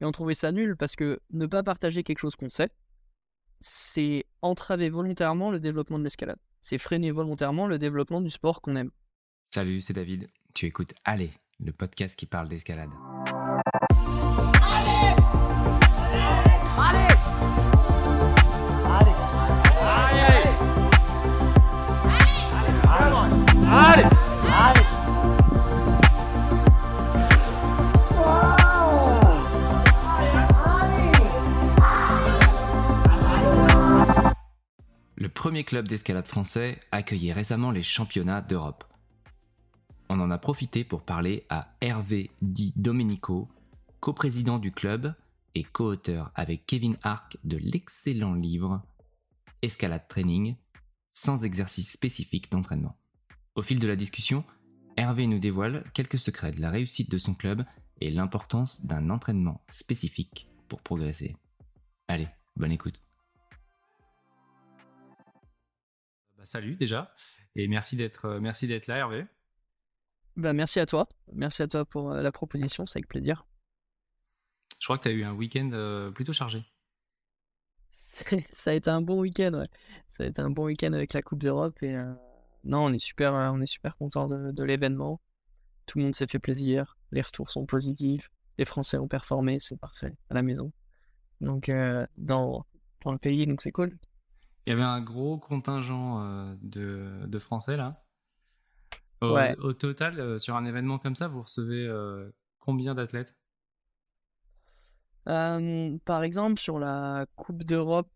Et 0.00 0.04
on 0.04 0.12
trouvait 0.12 0.34
ça 0.34 0.52
nul 0.52 0.76
parce 0.76 0.96
que 0.96 1.20
ne 1.30 1.46
pas 1.46 1.62
partager 1.62 2.02
quelque 2.02 2.20
chose 2.20 2.36
qu'on 2.36 2.48
sait, 2.48 2.70
c'est 3.60 4.24
entraver 4.42 4.88
volontairement 4.90 5.50
le 5.50 5.58
développement 5.58 5.98
de 5.98 6.04
l'escalade. 6.04 6.38
C'est 6.60 6.78
freiner 6.78 7.10
volontairement 7.10 7.66
le 7.66 7.78
développement 7.78 8.20
du 8.20 8.30
sport 8.30 8.60
qu'on 8.60 8.76
aime. 8.76 8.90
Salut, 9.48 9.80
c'est 9.80 9.94
David. 9.94 10.28
Tu 10.54 10.66
écoutes 10.66 10.92
Allez, 11.04 11.32
le 11.58 11.72
podcast 11.72 12.16
qui 12.16 12.26
parle 12.26 12.48
d'escalade. 12.48 12.90
Allez 14.62 15.16
Allez 16.78 17.14
Allez 18.86 19.14
Allez 23.70 24.27
premier 35.38 35.62
club 35.62 35.86
d'escalade 35.86 36.26
français 36.26 36.80
accueillait 36.90 37.32
récemment 37.32 37.70
les 37.70 37.84
championnats 37.84 38.42
d'Europe. 38.42 38.82
On 40.08 40.18
en 40.18 40.32
a 40.32 40.36
profité 40.36 40.82
pour 40.82 41.04
parler 41.04 41.46
à 41.48 41.76
Hervé 41.80 42.32
Di 42.42 42.72
Domenico, 42.74 43.48
coprésident 44.00 44.58
du 44.58 44.72
club 44.72 45.14
et 45.54 45.62
co-auteur 45.62 46.32
avec 46.34 46.66
Kevin 46.66 46.96
Ark 47.04 47.38
de 47.44 47.56
l'excellent 47.56 48.34
livre 48.34 48.82
Escalade 49.62 50.08
Training, 50.08 50.56
sans 51.12 51.44
exercice 51.44 51.92
spécifique 51.92 52.50
d'entraînement. 52.50 52.98
Au 53.54 53.62
fil 53.62 53.78
de 53.78 53.86
la 53.86 53.94
discussion, 53.94 54.42
Hervé 54.96 55.28
nous 55.28 55.38
dévoile 55.38 55.84
quelques 55.94 56.18
secrets 56.18 56.50
de 56.50 56.60
la 56.60 56.70
réussite 56.70 57.12
de 57.12 57.18
son 57.18 57.34
club 57.34 57.64
et 58.00 58.10
l'importance 58.10 58.84
d'un 58.84 59.08
entraînement 59.08 59.62
spécifique 59.68 60.48
pour 60.66 60.82
progresser. 60.82 61.36
Allez, 62.08 62.26
bonne 62.56 62.72
écoute. 62.72 63.00
Salut 66.48 66.76
déjà, 66.76 67.12
et 67.54 67.68
merci 67.68 67.96
d'être 67.96 68.24
euh, 68.26 68.40
merci 68.40 68.66
d'être 68.66 68.86
là 68.86 68.96
Hervé. 68.98 69.26
Bah, 70.36 70.52
merci 70.52 70.78
à 70.78 70.86
toi. 70.86 71.08
Merci 71.32 71.62
à 71.62 71.68
toi 71.68 71.84
pour 71.84 72.12
euh, 72.12 72.22
la 72.22 72.30
proposition, 72.30 72.86
c'est 72.86 72.98
avec 72.98 73.08
plaisir. 73.08 73.44
Je 74.78 74.86
crois 74.86 74.96
que 74.96 75.02
tu 75.02 75.08
as 75.08 75.12
eu 75.12 75.24
un 75.24 75.32
week-end 75.32 75.70
euh, 75.72 76.10
plutôt 76.12 76.32
chargé. 76.32 76.64
Ça 78.50 78.70
a 78.70 78.74
été 78.74 78.88
un 78.88 79.02
bon 79.02 79.20
week-end, 79.20 79.52
ouais. 79.54 79.68
Ça 80.08 80.24
a 80.24 80.26
été 80.26 80.40
un 80.40 80.50
bon 80.50 80.66
week-end 80.66 80.92
avec 80.92 81.12
la 81.12 81.22
Coupe 81.22 81.42
d'Europe 81.42 81.82
et 81.82 81.94
euh, 81.94 82.12
non, 82.64 82.84
on 82.84 82.92
est 82.92 82.98
super, 82.98 83.32
on 83.32 83.60
est 83.60 83.66
super 83.66 83.96
content 83.96 84.28
de, 84.28 84.52
de 84.52 84.64
l'événement. 84.64 85.20
Tout 85.86 85.98
le 85.98 86.04
monde 86.04 86.14
s'est 86.14 86.26
fait 86.26 86.38
plaisir, 86.38 86.96
les 87.10 87.22
retours 87.22 87.50
sont 87.50 87.66
positifs, 87.66 88.30
les 88.58 88.64
Français 88.64 88.98
ont 88.98 89.08
performé, 89.08 89.58
c'est 89.58 89.78
parfait 89.78 90.14
à 90.30 90.34
la 90.34 90.42
maison. 90.42 90.72
Donc 91.40 91.68
euh, 91.68 92.06
dans, 92.16 92.64
dans 93.02 93.12
le 93.12 93.18
pays, 93.18 93.46
donc 93.46 93.60
c'est 93.60 93.72
cool. 93.72 93.98
Il 94.68 94.72
y 94.72 94.74
avait 94.74 94.82
un 94.82 95.00
gros 95.00 95.38
contingent 95.38 96.22
euh, 96.22 96.54
de, 96.60 97.26
de 97.26 97.38
Français 97.38 97.78
là. 97.78 98.04
Au, 99.22 99.32
Ouais. 99.32 99.56
au 99.56 99.72
total, 99.72 100.20
euh, 100.20 100.36
sur 100.36 100.56
un 100.56 100.66
événement 100.66 100.98
comme 100.98 101.16
ça, 101.16 101.26
vous 101.26 101.40
recevez 101.40 101.86
euh, 101.86 102.30
combien 102.58 102.94
d'athlètes? 102.94 103.34
Euh, 105.26 105.96
par 106.04 106.22
exemple, 106.22 106.60
sur 106.60 106.78
la 106.78 107.24
Coupe 107.34 107.64
d'Europe 107.64 108.12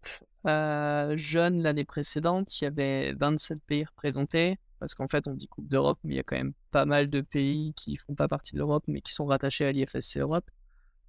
euh, 0.47 1.17
jeune 1.17 1.63
l'année 1.63 1.87
précédente, 1.87 2.61
il 2.61 2.65
y 2.65 2.67
avait 2.67 3.15
27 3.15 3.65
pays 3.65 3.85
représentés. 3.85 4.59
Parce 4.79 4.95
qu'en 4.95 5.09
fait, 5.09 5.27
on 5.29 5.33
dit 5.33 5.49
Coupe 5.49 5.69
d'Europe, 5.69 6.01
mais 6.05 6.13
il 6.13 6.17
y 6.19 6.21
a 6.21 6.23
quand 6.23 6.37
même 6.37 6.53
pas 6.71 6.85
mal 6.85 7.09
de 7.09 7.23
pays 7.23 7.73
qui 7.77 7.97
font 7.97 8.15
pas 8.15 8.29
partie 8.29 8.53
de 8.53 8.59
l'Europe, 8.59 8.85
mais 8.89 9.01
qui 9.01 9.15
sont 9.15 9.25
rattachés 9.25 9.65
à 9.65 9.73
l'IFSC 9.73 10.19
Europe, 10.19 10.51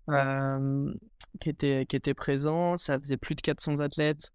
euh, 0.10 0.94
qui 1.42 1.50
étaient, 1.50 1.86
qui 1.86 1.98
étaient 1.98 2.14
présents. 2.14 2.78
Ça 2.78 2.98
faisait 2.98 3.18
plus 3.18 3.36
de 3.36 3.42
400 3.42 3.82
athlètes. 3.82 4.32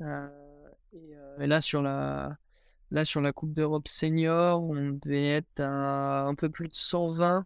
Euh, 0.00 0.28
et, 0.92 1.16
euh, 1.16 1.38
et 1.40 1.46
là, 1.46 1.60
sur 1.60 1.82
la, 1.82 2.36
là, 2.90 3.04
sur 3.04 3.20
la 3.20 3.32
Coupe 3.32 3.52
d'Europe 3.52 3.88
senior, 3.88 4.62
on 4.62 4.98
devait 5.02 5.28
être 5.28 5.60
à 5.60 6.22
un 6.22 6.34
peu 6.34 6.50
plus 6.50 6.68
de 6.68 6.74
120. 6.74 7.44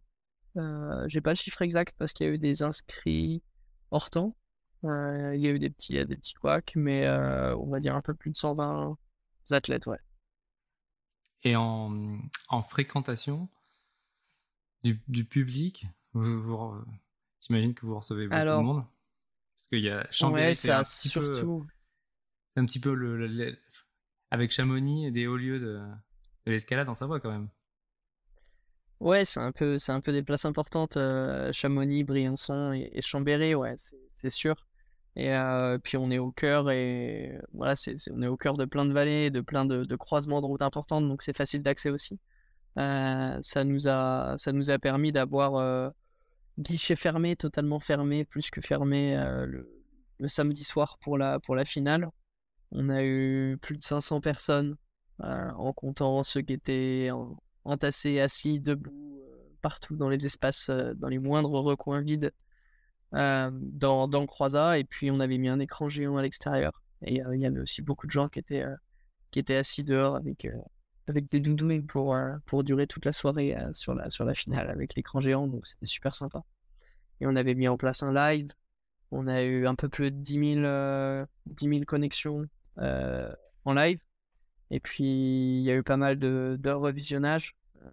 Euh, 0.57 1.05
j'ai 1.09 1.21
pas 1.21 1.31
le 1.31 1.37
chiffre 1.37 1.63
exact 1.63 1.95
parce 1.99 2.13
qu'il 2.13 2.27
y 2.27 2.29
a 2.29 2.33
eu 2.33 2.39
des 2.39 2.63
inscrits 2.63 3.43
hors 3.91 4.11
temps. 4.11 4.37
Euh, 4.85 5.35
il 5.37 5.45
y 5.45 5.47
a 5.47 5.51
eu 5.51 5.59
des 5.59 5.71
petits, 5.71 5.93
des 5.93 6.17
petits 6.17 6.35
couacs, 6.35 6.73
mais 6.75 7.07
euh, 7.07 7.55
on 7.57 7.69
va 7.69 7.81
dire 7.81 7.95
un 7.95 8.01
peu 8.03 8.15
plus 8.15 8.31
de 8.31 8.37
120 8.37 8.97
athlètes, 9.51 9.87
ouais. 9.87 9.99
Et 11.43 11.57
en, 11.57 12.19
en 12.49 12.63
fréquentation 12.63 13.49
du, 14.83 15.01
du 15.09 15.25
public, 15.25 15.87
vous, 16.13 16.41
vous- 16.41 16.85
j'imagine 17.41 17.75
que 17.75 17.87
vous 17.87 17.97
recevez 17.97 18.27
beaucoup 18.27 18.41
Alors, 18.41 18.61
de 18.61 18.67
monde. 18.67 18.85
Parce 19.57 19.69
qu'il 19.69 19.81
y 19.81 19.91
a 19.91 20.07
Chambéry, 20.11 20.49
ouais, 20.49 20.55
c'est 20.55 20.69
petit 20.69 21.09
peu, 21.11 21.35
surtout. 21.35 21.67
C'est 22.51 22.61
un 22.61 22.67
petit 22.67 22.81
peu 22.81 22.95
le, 22.95 23.57
avec 24.31 24.51
Chamonix 24.51 25.11
des 25.13 25.27
hauts 25.27 25.37
lieux 25.37 25.59
de, 25.61 25.81
de 26.47 26.53
l'escalade 26.53 26.89
en 26.89 26.95
Savoie 26.95 27.21
quand 27.21 27.31
même. 27.31 27.49
Ouais, 29.01 29.25
c'est 29.25 29.41
un 29.41 29.51
peu, 29.53 29.79
c'est 29.79 29.93
un 29.93 30.01
peu 30.01 30.13
des 30.13 30.23
places 30.23 30.45
importantes. 30.45 30.97
euh, 30.99 31.51
Chamonix, 31.53 32.05
Briançon 32.05 32.73
et, 32.75 32.91
et 32.93 33.01
Chambéry, 33.03 33.55
ouais, 33.55 33.75
c'est 34.11 34.31
sûr. 34.31 34.55
Et 35.17 35.33
euh, 35.35 35.79
puis 35.79 35.97
on 35.97 36.11
est 36.11 36.19
au 36.19 36.31
cœur 36.31 36.71
et 36.71 37.39
voilà, 37.53 37.75
c'est, 37.77 37.97
on 38.13 38.23
est 38.23 38.27
au 38.27 38.37
cœur 38.37 38.57
de 38.57 38.65
plein 38.65 38.85
de 38.85 38.93
vallées, 38.93 39.31
de 39.31 39.41
plein 39.41 39.65
de, 39.65 39.85
de 39.85 39.97
croisements 39.97 40.41
de 40.41 40.47
routes 40.47 40.63
importantes, 40.63 41.09
donc 41.09 41.23
c'est 41.23 41.37
facile 41.37 41.63
d'accès 41.63 41.91
aussi. 41.91 42.19
Euh, 42.79 43.39
ça 43.43 43.65
nous 43.65 43.89
a, 43.89 44.37
ça 44.39 44.53
nous 44.53 44.71
a 44.71 44.79
permis 44.79 45.13
d'avoir 45.13 45.93
guichet 46.59 46.95
fermé, 46.97 47.37
totalement 47.37 47.81
fermé, 47.81 48.25
plus 48.25 48.51
que 48.51 48.61
fermé 48.61 49.17
le, 49.47 49.69
le 50.19 50.29
samedi 50.29 50.63
soir 50.63 50.99
pour 51.01 51.17
la, 51.19 51.41
pour 51.41 51.57
la 51.57 51.65
finale. 51.65 52.09
On 52.73 52.89
a 52.89 53.03
eu 53.05 53.59
plus 53.61 53.77
de 53.77 53.83
500 53.83 54.21
personnes 54.21 54.77
euh, 55.23 55.51
en 55.51 55.73
comptant 55.73 56.23
ceux 56.23 56.41
qui 56.43 56.53
étaient 56.53 57.11
en- 57.13 57.37
entassés, 57.65 58.21
assis, 58.21 58.61
debout, 58.61 59.21
euh, 59.23 59.37
partout 59.61 59.97
dans 59.97 60.09
les 60.09 60.25
espaces, 60.25 60.69
euh, 60.71 60.95
dans 60.95 61.09
les 61.09 61.19
moindres 61.19 61.53
recoins 61.53 62.01
vides 62.01 62.33
dans, 63.13 64.07
dans 64.09 64.21
le 64.21 64.27
croisat. 64.27 64.79
Et 64.79 64.85
puis 64.85 65.11
on 65.11 65.21
avait 65.21 65.39
mis 65.39 65.49
un 65.49 65.59
écran 65.59 65.89
géant 65.89 66.17
à 66.17 66.23
l'extérieur. 66.23 66.83
Et 67.03 67.15
il 67.15 67.41
y 67.41 67.47
avait 67.47 67.61
aussi 67.61 67.83
beaucoup 67.83 68.07
de 68.07 68.13
gens 68.13 68.29
qui 68.29 68.39
étaient, 68.39 68.65
qui 69.31 69.39
étaient 69.41 69.57
assis 69.57 69.83
dehors 69.83 70.17
avec, 70.17 70.47
avec 71.09 71.29
des 71.31 71.41
doudous 71.41 71.83
pour, 71.83 72.17
pour 72.47 72.63
durer 72.63 72.87
toute 72.87 73.05
la 73.07 73.13
soirée 73.13 73.57
sur, 73.73 73.95
la, 73.95 74.11
sur 74.11 74.25
la 74.25 74.35
finale 74.35 74.71
avec 74.71 74.95
l'écran 74.95 75.19
géant. 75.19 75.49
Donc 75.49 75.67
c'était 75.67 75.87
super 75.87 76.15
sympa. 76.15 76.45
Et 77.21 77.27
on 77.27 77.37
avait 77.37 77.55
mis 77.55 77.69
en 77.69 77.77
place 77.77 78.03
un 78.03 78.13
live. 78.13 78.49
On 79.11 79.27
a 79.27 79.43
eu 79.43 79.67
un 79.67 79.75
peu 79.75 79.89
plus 79.89 80.11
de 80.11 80.17
10 80.17 80.55
000, 80.55 80.65
euh, 80.65 81.27
10 81.47 81.69
000 81.69 81.81
connexions 81.85 82.47
en 82.77 83.73
live. 83.75 84.01
Et 84.71 84.81
puis, 84.81 85.05
il 85.05 85.63
y 85.63 85.71
a 85.71 85.75
eu 85.77 85.83
pas 85.83 85.97
mal 85.97 86.19
de, 86.19 86.57
de 86.61 86.71
revisionnage. 86.71 87.55
Euh, 87.83 87.91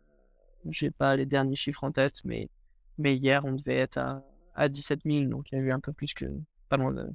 J'ai 0.69 0.91
pas 0.91 1.15
les 1.15 1.25
derniers 1.25 1.55
chiffres 1.55 1.83
en 1.83 1.91
tête, 1.91 2.23
mais, 2.23 2.49
mais 2.97 3.15
hier, 3.17 3.45
on 3.45 3.53
devait 3.53 3.77
être 3.77 3.97
à, 3.97 4.23
à 4.55 4.69
17 4.69 5.01
000. 5.05 5.25
Donc, 5.29 5.51
il 5.51 5.55
y 5.55 5.57
a 5.59 5.61
eu 5.61 5.71
un 5.71 5.79
peu 5.79 5.93
plus 5.93 6.13
que. 6.13 6.25
Pas 6.69 6.77
loin, 6.77 6.91
de, 6.93 7.09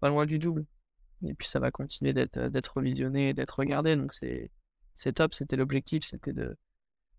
pas 0.00 0.08
loin 0.08 0.26
du 0.26 0.38
double. 0.38 0.66
Et 1.26 1.34
puis, 1.34 1.48
ça 1.48 1.60
va 1.60 1.70
continuer 1.70 2.12
d'être 2.12 2.38
d'être 2.48 2.76
revisionné 2.76 3.30
et 3.30 3.34
d'être 3.34 3.58
regardé. 3.58 3.96
Donc, 3.96 4.12
c'est 4.12 4.50
c'est 4.94 5.14
top. 5.14 5.34
C'était 5.34 5.56
l'objectif. 5.56 6.04
C'était 6.04 6.32
de, 6.32 6.56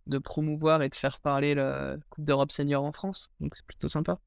de 0.07 0.17
promouvoir 0.19 0.81
et 0.83 0.89
de 0.89 0.95
faire 0.95 1.19
parler 1.21 1.55
la 1.55 1.97
Coupe 2.09 2.25
d'Europe 2.25 2.51
senior 2.51 2.83
en 2.83 2.91
France. 2.91 3.31
Donc, 3.39 3.55
c'est 3.55 3.65
plutôt 3.65 3.87
sympa. 3.89 4.19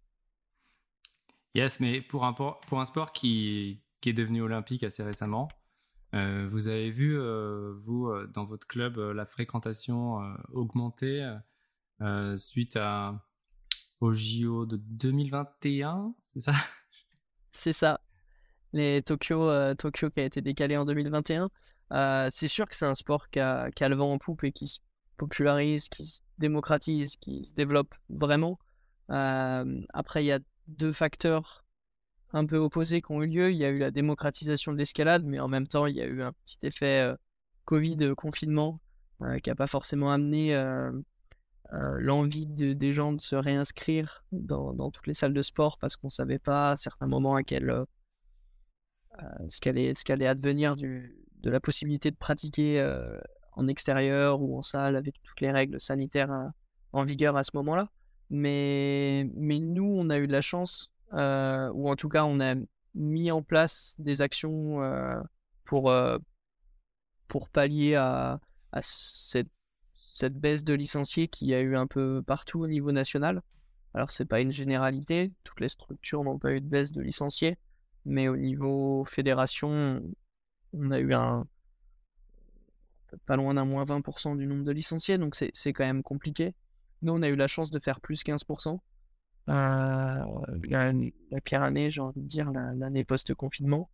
Yes, 1.54 1.80
mais 1.80 2.00
pour 2.00 2.24
un, 2.24 2.32
pour 2.32 2.80
un 2.80 2.84
sport 2.84 3.12
qui, 3.12 3.82
qui 4.02 4.10
est 4.10 4.14
devenu 4.14 4.42
olympique 4.42 4.82
assez 4.82 5.02
récemment, 5.02 5.48
euh, 6.14 6.46
vous 6.48 6.68
avez 6.68 6.90
vu, 6.90 7.18
euh, 7.18 7.72
vous, 7.76 8.08
euh, 8.08 8.26
dans 8.26 8.44
votre 8.44 8.66
club, 8.66 8.98
la 8.98 9.24
fréquentation 9.24 10.18
augmenter 10.52 11.34
suite 12.36 12.76
à, 12.76 13.24
au 14.00 14.12
JO 14.12 14.66
de 14.66 14.76
2021, 14.76 16.14
c'est 16.24 16.41
ça? 16.41 16.53
C'est 17.53 17.72
ça. 17.72 18.00
Les 18.72 19.03
Tokyo, 19.03 19.74
Tokyo 19.74 20.10
qui 20.10 20.21
a 20.21 20.24
été 20.24 20.41
décalé 20.41 20.77
en 20.77 20.84
2021. 20.84 21.50
Euh, 21.92 22.28
c'est 22.30 22.48
sûr 22.48 22.66
que 22.66 22.74
c'est 22.74 22.86
un 22.86 22.94
sport 22.94 23.28
qui 23.28 23.38
a, 23.38 23.71
qui 23.71 23.84
a 23.84 23.88
le 23.91 23.94
vent 23.94 24.10
en 24.10 24.18
poupe 24.18 24.42
et 24.44 24.53
qui 24.53 24.66
se 24.66 24.80
popularise, 25.18 25.91
qui 25.91 26.06
se 26.06 26.22
démocratise, 26.38 27.16
qui 27.16 27.44
se 27.44 27.53
développe 27.53 27.94
vraiment. 28.09 28.59
Après, 29.09 30.24
il 30.24 30.27
y 30.27 30.32
a 30.32 30.41
deux 30.68 30.92
facteurs 30.92 31.61
un 32.32 32.46
peu 32.46 32.56
opposés 32.56 33.02
qui 33.02 33.12
ont 33.12 33.22
eu 33.22 33.26
lieu. 33.26 33.50
Il 33.50 33.58
y 33.58 33.64
a 33.64 33.70
eu 33.70 33.78
la 33.78 33.90
démocratisation 33.90 34.72
de 34.72 34.78
l'escalade, 34.78 35.24
mais 35.24 35.40
en 35.40 35.48
même 35.48 35.66
temps, 35.66 35.86
il 35.86 35.96
y 35.96 36.00
a 36.00 36.06
eu 36.06 36.22
un 36.22 36.32
petit 36.32 36.58
effet 36.62 37.02
euh, 37.02 37.16
Covid, 37.64 37.96
euh, 38.00 38.14
confinement, 38.14 38.80
euh, 39.22 39.38
qui 39.38 39.50
n'a 39.50 39.54
pas 39.54 39.66
forcément 39.66 40.10
amené 40.10 40.54
l'envie 41.72 42.46
de- 42.46 42.74
des 42.74 42.92
gens 42.92 43.14
de 43.14 43.20
se 43.20 43.34
réinscrire 43.34 44.24
dans, 44.30 44.90
toutes 44.90 45.06
les 45.06 45.14
salles 45.14 45.32
de 45.32 45.40
sport 45.40 45.78
parce 45.78 45.96
qu'on 45.96 46.10
savait 46.10 46.38
pas 46.38 46.72
à 46.72 46.76
certains 46.76 47.06
moments 47.06 47.34
à 47.34 47.42
quel, 47.42 47.84
ce 49.48 49.60
qu'allait 50.04 50.26
advenir 50.26 50.76
de 50.76 51.10
la 51.44 51.60
possibilité 51.60 52.10
de 52.10 52.16
pratiquer 52.16 52.84
en 53.52 53.68
extérieur 53.68 54.42
ou 54.42 54.58
en 54.58 54.62
salle 54.62 54.96
avec 54.96 55.14
toutes 55.22 55.40
les 55.40 55.50
règles 55.50 55.80
sanitaires 55.80 56.50
en 56.92 57.04
vigueur 57.04 57.38
à 57.38 57.42
ce 57.42 57.52
moment-là. 57.54 57.88
Mais, 58.28 59.30
mais 59.34 59.58
nous, 59.58 59.84
on 59.86 60.10
a 60.10 60.18
eu 60.18 60.26
de 60.26 60.32
la 60.32 60.42
chance, 60.42 60.91
euh, 61.14 61.70
ou 61.72 61.91
en 61.91 61.97
tout 61.97 62.09
cas, 62.09 62.24
on 62.24 62.41
a 62.41 62.54
mis 62.94 63.30
en 63.30 63.42
place 63.42 63.97
des 63.98 64.22
actions 64.22 64.82
euh, 64.82 65.20
pour, 65.64 65.91
euh, 65.91 66.18
pour 67.28 67.48
pallier 67.48 67.94
à, 67.94 68.41
cette, 68.80 69.48
baisse 70.30 70.64
de 70.64 70.74
licenciés 70.74 71.28
qu'il 71.28 71.48
y 71.48 71.54
a 71.54 71.60
eu 71.60 71.76
un 71.76 71.86
peu 71.86 72.22
partout 72.26 72.60
au 72.60 72.66
niveau 72.66 72.92
national. 72.92 73.42
Alors, 73.94 74.10
c'est 74.10 74.24
pas 74.24 74.41
une 74.41 74.53
généralité, 74.53 75.32
toutes 75.44 75.60
les 75.60 75.68
structures 75.68 76.24
n'ont 76.24 76.38
pas 76.38 76.53
eu 76.53 76.60
de 76.60 76.66
baisse 76.66 76.92
de 76.92 77.03
licenciés, 77.03 77.58
mais 78.06 78.28
au 78.28 78.36
niveau 78.36 79.04
fédération, 79.04 80.03
on 80.72 80.91
a 80.91 80.98
eu 80.98 81.12
un 81.12 81.47
pas 83.26 83.36
loin 83.36 83.53
d'un 83.53 83.66
moins 83.66 83.84
20% 83.84 84.38
du 84.38 84.47
nombre 84.47 84.65
de 84.65 84.72
licenciés, 84.72 85.18
donc 85.18 85.34
c'est 85.34 85.72
quand 85.74 85.84
même 85.84 86.03
compliqué. 86.03 86.54
Nous, 87.03 87.12
on 87.12 87.20
a 87.20 87.28
eu 87.28 87.36
la 87.36 87.47
chance 87.47 87.70
de 87.70 87.78
faire 87.78 88.00
plus 88.00 88.22
15%. 88.24 88.78
Euh, 89.48 90.24
la, 90.65 91.41
pire 91.42 91.62
année, 91.62 91.91
j'ai 91.91 92.00
envie 92.00 92.21
de 92.21 92.27
dire, 92.27 92.50
l'année 92.50 93.04
post-confinement. 93.04 93.91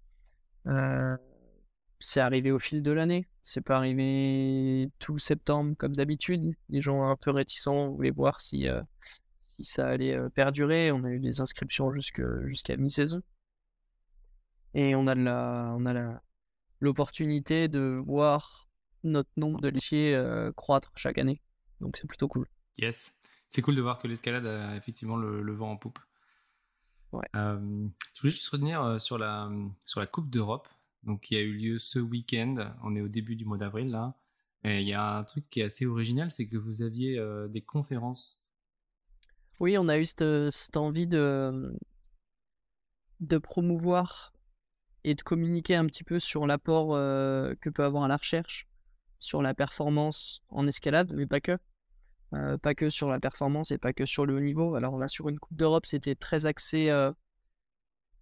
Euh, 0.67 1.17
c'est 2.01 2.21
arrivé 2.21 2.53
au 2.53 2.59
fil 2.59 2.83
de 2.83 2.93
l'année. 2.93 3.29
C'est 3.43 3.61
pas 3.61 3.77
arrivé 3.77 4.91
tout 4.99 5.19
septembre 5.19 5.75
comme 5.77 5.97
d'habitude. 5.97 6.55
Les 6.69 6.81
gens 6.81 7.03
un 7.03 7.17
peu 7.17 7.31
réticents 7.31 7.91
voulaient 7.91 8.11
voir 8.11 8.41
si, 8.41 8.69
euh, 8.69 8.81
ça 9.61 9.89
allait 9.89 10.17
euh, 10.17 10.29
perdurer. 10.29 10.93
On 10.93 11.05
a 11.05 11.11
eu 11.11 11.19
des 11.19 11.41
inscriptions 11.41 11.91
jusqu'à 11.91 12.77
mi-saison. 12.77 13.23
Et 14.75 14.95
on 14.95 15.07
a 15.07 15.15
la, 15.15 15.75
on 15.77 15.87
a 15.87 16.21
l'opportunité 16.81 17.69
de 17.69 18.01
voir 18.05 18.69
notre 19.03 19.31
nombre 19.37 19.61
de 19.61 19.69
licenciés 19.69 20.15
euh, 20.15 20.53
croître 20.53 20.93
chaque 20.97 21.19
année. 21.19 21.41
Donc 21.81 21.97
c'est 21.97 22.07
plutôt 22.07 22.29
cool. 22.29 22.47
Yes. 22.77 23.17
C'est 23.49 23.63
cool 23.63 23.75
de 23.75 23.83
voir 23.83 23.99
que 23.99 24.07
l'escalade 24.07 24.47
a 24.47 24.77
effectivement 24.77 25.17
le, 25.17 25.53
vent 25.53 25.71
en 25.71 25.77
poupe. 25.77 25.99
Ouais. 27.13 27.27
Euh, 27.35 27.89
je 28.15 28.21
voulais 28.21 28.31
juste 28.31 28.49
revenir 28.49 28.83
euh, 28.83 28.99
sur 28.99 29.17
la, 29.17 29.51
sur 29.87 30.01
la 30.01 30.07
Coupe 30.07 30.31
d'Europe. 30.31 30.69
Donc, 31.05 31.23
qui 31.23 31.37
a 31.37 31.41
eu 31.41 31.53
lieu 31.53 31.79
ce 31.79 31.99
week-end. 31.99 32.75
On 32.83 32.95
est 32.97 33.01
au 33.01 33.09
début 33.09 33.37
du 33.37 33.45
mois 33.45 33.57
d'avril, 33.57 33.89
là. 33.89 34.15
Et 34.65 34.81
il 34.81 34.89
y 34.89 34.93
a 34.93 35.17
un 35.17 35.25
truc 35.25 35.49
qui 35.49 35.61
est 35.61 35.65
assez 35.65 35.87
original, 35.87 36.31
c'est 36.31 36.49
que 36.49 36.57
vous 36.57 36.83
aviez 36.83 37.19
euh, 37.19 37.47
des 37.49 37.63
conférences. 37.63 38.41
Oui, 39.61 39.79
on 39.79 39.89
a 39.89 39.99
eu 39.99 40.05
cette, 40.05 40.51
cette 40.51 40.77
envie 40.77 41.07
de, 41.07 41.73
de 43.21 43.39
promouvoir 43.39 44.33
et 45.05 45.15
de 45.15 45.23
communiquer 45.23 45.77
un 45.77 45.87
petit 45.87 46.05
peu 46.05 46.19
sur 46.19 46.47
l'apport 46.47 46.89
que 46.91 47.71
peut 47.71 47.85
avoir 47.85 48.09
la 48.09 48.17
recherche 48.17 48.69
sur 49.19 49.43
la 49.43 49.55
performance 49.55 50.43
en 50.49 50.67
escalade, 50.67 51.13
mais 51.15 51.27
pas 51.27 51.41
que. 51.41 51.59
Euh, 52.35 52.59
pas 52.59 52.75
que 52.75 52.91
sur 52.91 53.09
la 53.09 53.21
performance 53.21 53.71
et 53.71 53.79
pas 53.79 53.93
que 53.93 54.05
sur 54.05 54.27
le 54.27 54.37
haut 54.37 54.41
niveau. 54.41 54.75
Alors 54.75 54.99
là, 54.99 55.09
sur 55.09 55.29
une 55.29 55.39
Coupe 55.39 55.57
d'Europe, 55.57 55.87
c'était 55.87 56.15
très 56.15 56.45
axé, 56.45 56.91
euh, 56.91 57.13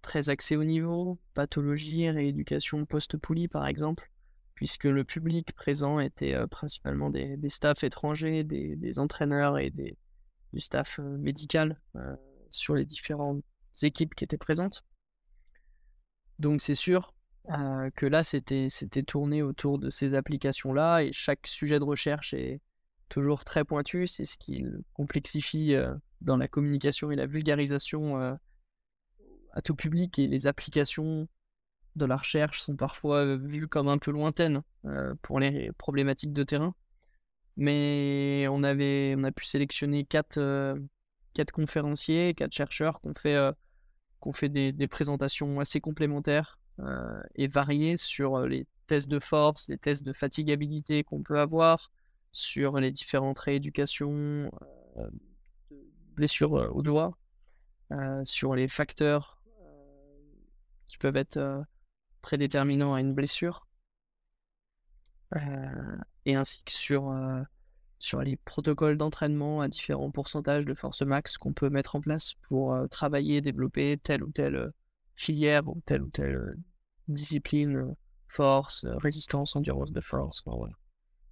très 0.00 0.28
axé 0.28 0.56
au 0.56 0.64
niveau, 0.64 1.18
pathologie, 1.34 2.08
rééducation 2.08 2.84
post-poulie 2.86 3.48
par 3.48 3.66
exemple, 3.66 4.10
puisque 4.54 4.84
le 4.84 5.02
public 5.02 5.52
présent 5.54 5.98
était 5.98 6.34
euh, 6.34 6.46
principalement 6.46 7.10
des, 7.10 7.36
des, 7.36 7.50
staffs 7.50 7.82
étrangers, 7.82 8.44
des, 8.44 8.76
des 8.76 8.98
entraîneurs 9.00 9.58
et 9.58 9.70
des, 9.70 9.96
du 10.52 10.60
staff 10.60 11.00
médical 11.00 11.80
sur 12.50 12.76
les 12.76 12.84
différentes 12.84 13.42
équipes 13.82 14.14
qui 14.14 14.22
étaient 14.22 14.38
présentes. 14.38 14.84
Donc 16.38 16.60
c'est 16.60 16.76
sûr 16.76 17.12
que 17.94 18.06
là, 18.06 18.22
c'était 18.22 19.02
tourné 19.02 19.42
autour 19.42 19.78
de 19.78 19.90
ces 19.90 20.14
applications-là 20.14 21.00
et 21.00 21.12
chaque 21.12 21.46
sujet 21.46 21.78
de 21.78 21.84
recherche 21.84 22.32
est 22.34 22.60
toujours 23.16 23.46
très 23.46 23.64
pointu, 23.64 24.06
c'est 24.06 24.26
ce 24.26 24.36
qui 24.36 24.62
complexifie 24.92 25.74
dans 26.20 26.36
la 26.36 26.48
communication 26.48 27.10
et 27.10 27.16
la 27.16 27.24
vulgarisation 27.24 28.18
à 28.18 29.62
tout 29.64 29.74
public 29.74 30.18
et 30.18 30.26
les 30.26 30.46
applications 30.46 31.26
de 31.94 32.04
la 32.04 32.18
recherche 32.18 32.60
sont 32.60 32.76
parfois 32.76 33.36
vues 33.36 33.68
comme 33.68 33.88
un 33.88 33.96
peu 33.96 34.10
lointaines 34.10 34.60
pour 35.22 35.40
les 35.40 35.72
problématiques 35.78 36.34
de 36.34 36.42
terrain. 36.42 36.74
Mais 37.56 38.46
on 38.50 38.62
avait, 38.62 39.14
on 39.16 39.24
a 39.24 39.32
pu 39.32 39.46
sélectionner 39.46 40.04
quatre, 40.04 40.76
quatre 41.32 41.52
conférenciers, 41.52 42.34
quatre 42.34 42.52
chercheurs 42.52 43.00
qui 43.00 43.08
ont 43.08 43.14
fait, 43.14 43.38
qu'on 44.20 44.34
fait 44.34 44.50
des, 44.50 44.72
des, 44.72 44.88
présentations 44.88 45.58
assez 45.58 45.80
complémentaires 45.80 46.58
et 47.34 47.48
variées 47.48 47.96
sur 47.96 48.40
les 48.40 48.66
tests 48.88 49.08
de 49.08 49.20
force, 49.20 49.70
les 49.70 49.78
tests 49.78 50.04
de 50.04 50.12
fatigabilité 50.12 51.02
qu'on 51.02 51.22
peut 51.22 51.40
avoir, 51.40 51.90
sur 52.36 52.78
les 52.78 52.92
différentes 52.92 53.38
rééducations, 53.38 54.50
euh, 54.98 55.08
blessures 56.12 56.54
euh, 56.54 56.68
au 56.68 56.82
doigt, 56.82 57.16
euh, 57.92 58.22
sur 58.26 58.54
les 58.54 58.68
facteurs 58.68 59.40
qui 60.86 60.98
peuvent 60.98 61.16
être 61.16 61.64
prédéterminants 62.20 62.92
à 62.92 63.00
une 63.00 63.14
blessure, 63.14 63.66
et 66.26 66.34
ainsi 66.34 66.62
que 66.62 66.70
sur, 66.70 67.12
sur 67.98 68.20
les 68.22 68.36
protocoles 68.36 68.96
d'entraînement 68.96 69.62
à 69.62 69.68
différents 69.68 70.12
pourcentages 70.12 70.64
de 70.64 70.74
force 70.74 71.02
max 71.02 71.38
qu'on 71.38 71.52
peut 71.52 71.70
mettre 71.70 71.96
en 71.96 72.00
place 72.00 72.34
pour 72.48 72.78
travailler, 72.88 73.40
développer 73.40 73.98
telle 74.00 74.22
ou 74.22 74.30
telle 74.30 74.70
filière 75.16 75.66
ou 75.66 75.82
telle 75.86 76.02
ou 76.02 76.10
telle 76.10 76.56
discipline, 77.08 77.96
force, 78.28 78.84
résistance, 78.84 79.56
endurance 79.56 79.90
de 79.90 80.00
force. 80.00 80.44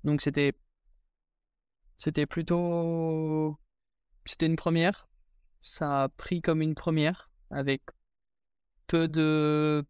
Donc 0.02 0.20
c'était 0.20 0.54
c'était 1.96 2.26
plutôt. 2.26 3.58
C'était 4.24 4.46
une 4.46 4.56
première. 4.56 5.08
Ça 5.60 6.04
a 6.04 6.08
pris 6.08 6.42
comme 6.42 6.62
une 6.62 6.74
première, 6.74 7.30
avec 7.50 7.82
peu 8.86 9.08
de, 9.08 9.84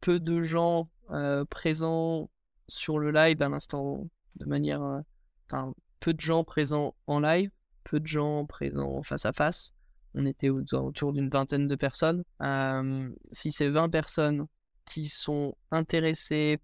peu 0.00 0.20
de 0.20 0.40
gens 0.40 0.90
euh, 1.10 1.44
présents 1.44 2.30
sur 2.68 2.98
le 2.98 3.10
live 3.10 3.40
à 3.42 3.48
l'instant, 3.48 4.06
de 4.36 4.44
manière. 4.44 4.82
Euh, 4.82 5.00
enfin, 5.46 5.74
peu 6.00 6.12
de 6.12 6.20
gens 6.20 6.44
présents 6.44 6.94
en 7.06 7.20
live, 7.20 7.50
peu 7.84 8.00
de 8.00 8.06
gens 8.06 8.44
présents 8.46 9.02
face 9.02 9.24
à 9.24 9.32
face. 9.32 9.72
On 10.14 10.26
était 10.26 10.48
autour 10.48 11.12
d'une 11.12 11.28
vingtaine 11.28 11.66
de 11.66 11.74
personnes. 11.74 12.24
Euh, 12.42 13.10
si 13.32 13.52
c'est 13.52 13.68
20 13.68 13.90
personnes 13.90 14.46
qui 14.86 15.08
sont 15.08 15.56
intéressées 15.70 16.58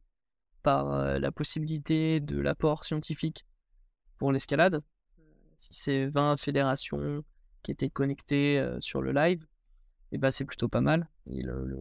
par 0.62 1.18
la 1.18 1.32
possibilité 1.32 2.20
de 2.20 2.38
l'apport 2.38 2.84
scientifique 2.84 3.44
pour 4.22 4.30
l'escalade. 4.30 4.84
Si 5.56 5.74
c'est 5.74 6.06
20 6.06 6.36
fédérations 6.36 7.24
qui 7.64 7.72
étaient 7.72 7.90
connectées 7.90 8.56
euh, 8.56 8.80
sur 8.80 9.02
le 9.02 9.10
live, 9.10 9.42
et 9.42 10.14
eh 10.14 10.18
ben 10.18 10.30
c'est 10.30 10.44
plutôt 10.44 10.68
pas 10.68 10.80
mal. 10.80 11.08
Et 11.26 11.42
le, 11.42 11.76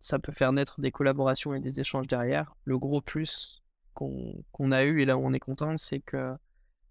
Ça 0.00 0.18
peut 0.18 0.32
faire 0.32 0.52
naître 0.52 0.80
des 0.80 0.90
collaborations 0.90 1.54
et 1.54 1.60
des 1.60 1.78
échanges 1.78 2.08
derrière. 2.08 2.56
Le 2.64 2.80
gros 2.80 3.00
plus 3.00 3.62
qu'on 3.94 4.72
a 4.72 4.82
eu, 4.82 5.02
et 5.02 5.04
là 5.04 5.16
où 5.16 5.24
on 5.24 5.32
est 5.34 5.38
content, 5.38 5.76
c'est 5.76 6.00
que 6.00 6.34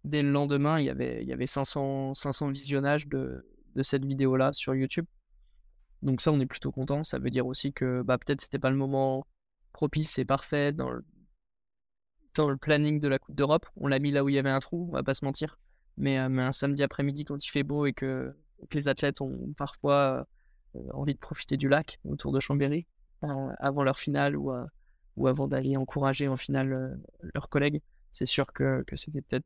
dès 0.06 0.22
le 0.24 0.32
lendemain, 0.32 0.80
il 0.80 0.86
y 0.86 0.90
avait, 0.90 1.22
il 1.22 1.28
y 1.28 1.34
avait 1.34 1.48
500, 1.48 2.14
500 2.14 2.48
visionnages 2.52 3.08
de, 3.10 3.46
cette 3.82 4.06
vidéo-là 4.06 4.54
sur 4.54 4.74
YouTube. 4.74 5.06
Donc 6.02 6.22
ça, 6.22 6.32
on 6.32 6.40
est 6.40 6.46
plutôt 6.46 6.72
content. 6.72 7.04
Ça 7.04 7.20
veut 7.20 7.30
dire 7.30 7.46
aussi 7.46 7.74
que 7.74 8.04
bah, 8.04 8.18
peut-être 8.18 8.40
c'était 8.40 8.60
pas 8.60 8.70
le 8.70 8.78
moment 8.78 9.28
propice 9.74 10.18
et 10.18 10.24
parfait 10.24 10.72
dans 10.72 10.92
le, 10.92 11.04
dans 12.36 12.50
le 12.50 12.58
planning 12.58 13.00
de 13.00 13.08
la 13.08 13.20
Coupe 13.20 13.36
d'Europe. 13.36 13.66
On 13.78 13.88
l'a 13.88 14.00
mis 14.00 14.12
là 14.12 14.24
où 14.24 14.30
il 14.30 14.36
y 14.36 14.40
avait 14.40 14.50
un 14.50 14.60
trou, 14.60 14.88
on 14.90 14.94
va 14.94 15.04
pas 15.04 15.14
se 15.14 15.26
mentir. 15.26 15.58
Mais, 15.98 16.20
euh, 16.20 16.28
un 16.28 16.52
samedi 16.52 16.84
après-midi, 16.84 17.26
quand 17.26 17.44
il 17.44 17.50
fait 17.50 17.64
beau 17.64 17.86
et 17.86 17.94
que, 17.94 18.36
les 18.74 18.88
athlètes 18.88 19.22
ont 19.22 19.54
parfois 19.58 20.26
euh, 20.76 20.80
envie 20.94 21.14
de 21.14 21.20
profiter 21.20 21.58
du 21.58 21.68
lac 21.68 22.00
autour 22.06 22.32
de 22.32 22.40
Chambéry 22.40 22.88
euh, 23.24 23.50
avant 23.60 23.84
leur 23.84 23.98
finale 23.98 24.38
ou, 24.38 24.52
ou 25.18 25.28
avant 25.28 25.48
d'aller 25.48 25.76
encourager 25.78 26.28
en 26.28 26.38
finale 26.38 26.98
leurs 27.34 27.50
collègues, 27.50 27.82
c'est 28.12 28.26
sûr 28.26 28.52
que, 28.54 28.84
c'était 28.96 29.22
peut-être 29.22 29.46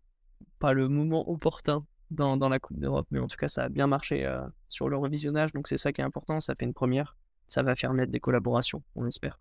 pas 0.60 0.74
le 0.74 0.88
moment 0.88 1.29
opportun 1.29 1.86
dans, 2.12 2.38
dans 2.38 2.50
la 2.50 2.60
Coupe 2.60 2.79
d'Europe. 2.79 3.08
Mais 3.12 3.19
en 3.19 3.27
tout 3.27 3.38
cas, 3.38 3.48
ça 3.48 3.63
a 3.63 3.69
bien 3.69 3.88
marché 3.88 4.31
sur 4.69 4.89
le 4.89 4.98
revisionnage. 4.98 5.53
Donc 5.53 5.67
c'est 5.67 5.77
ça 5.77 5.91
qui 5.91 6.01
est 6.01 6.03
important. 6.03 6.39
Ça 6.39 6.55
fait 6.55 6.65
une 6.65 6.74
première. 6.74 7.17
Ça 7.48 7.63
va 7.63 7.75
faire 7.75 7.93
naître 7.93 8.12
des 8.12 8.19
collaborations, 8.19 8.84
on 8.96 9.03
l'espère. 9.03 9.39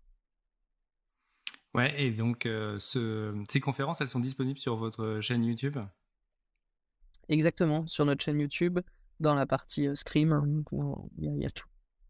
Ouais, 1.75 2.01
et 2.01 2.11
donc 2.11 2.45
euh, 2.45 2.79
ces 2.79 3.59
conférences, 3.59 4.01
elles 4.01 4.09
sont 4.09 4.19
disponibles 4.19 4.59
sur 4.59 4.75
votre 4.75 5.19
chaîne 5.21 5.43
YouTube? 5.45 5.77
Exactement, 7.27 7.85
sur 7.85 8.05
notre 8.05 8.23
chaîne 8.23 8.39
YouTube, 8.39 8.79
dans 9.19 9.35
la 9.35 9.45
partie 9.45 9.87
euh, 9.87 9.93
stream, 9.93 10.63
il 11.19 11.37
y 11.37 11.45
a, 11.45 11.49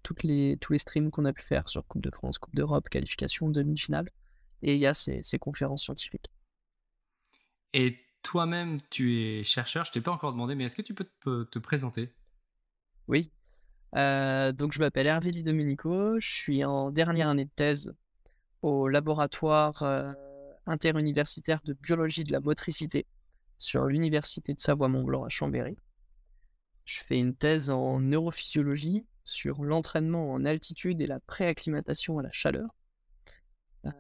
toutes 0.03 0.23
les, 0.23 0.57
tous 0.61 0.71
les 0.71 0.79
streams 0.79 1.11
qu'on 1.11 1.25
a 1.25 1.33
pu 1.33 1.43
faire 1.43 1.67
sur 1.67 1.85
Coupe 1.85 2.01
de 2.01 2.09
France, 2.09 2.37
Coupe 2.37 2.55
d'Europe, 2.55 2.87
qualification, 2.89 3.49
demi-finale, 3.49 4.09
et 4.61 4.75
il 4.75 4.79
y 4.79 4.85
a 4.85 4.93
ces, 4.93 5.21
conférences 5.39 5.83
scientifiques. 5.83 6.27
Et 7.73 7.97
toi-même, 8.23 8.77
tu 8.89 9.17
es 9.17 9.43
chercheur, 9.43 9.83
je 9.83 9.91
t'ai 9.91 10.01
pas 10.01 10.11
encore 10.11 10.31
demandé, 10.31 10.55
mais 10.55 10.65
est-ce 10.65 10.75
que 10.75 10.81
tu 10.81 10.93
peux 10.93 11.07
te, 11.45 11.59
présenter? 11.59 12.13
Oui, 13.09 13.29
euh, 13.97 14.53
donc 14.53 14.71
je 14.71 14.79
m'appelle 14.79 15.07
Hervé 15.07 15.31
Di 15.31 15.43
Domenico, 15.43 16.17
je 16.19 16.29
suis 16.29 16.63
en 16.63 16.91
dernière 16.91 17.27
année 17.27 17.45
de 17.45 17.51
thèse 17.55 17.93
au 18.61 18.87
laboratoire 18.87 19.81
euh, 19.83 20.11
interuniversitaire 20.65 21.61
de 21.63 21.73
biologie 21.73 22.23
de 22.23 22.31
la 22.31 22.39
motricité 22.39 23.05
sur 23.57 23.85
l'université 23.85 24.53
de 24.53 24.59
Savoie-Mont-Blanc 24.59 25.23
à 25.23 25.29
Chambéry. 25.29 25.77
je 26.85 27.01
fais 27.01 27.17
une 27.17 27.35
thèse 27.35 27.69
en 27.69 27.99
neurophysiologie 27.99 29.05
sur 29.25 29.63
l'entraînement 29.63 30.31
en 30.31 30.45
altitude 30.45 31.01
et 31.01 31.07
la 31.07 31.19
préacclimatation 31.19 32.19
à 32.19 32.23
la 32.23 32.31
chaleur 32.31 32.69
euh, 33.85 33.91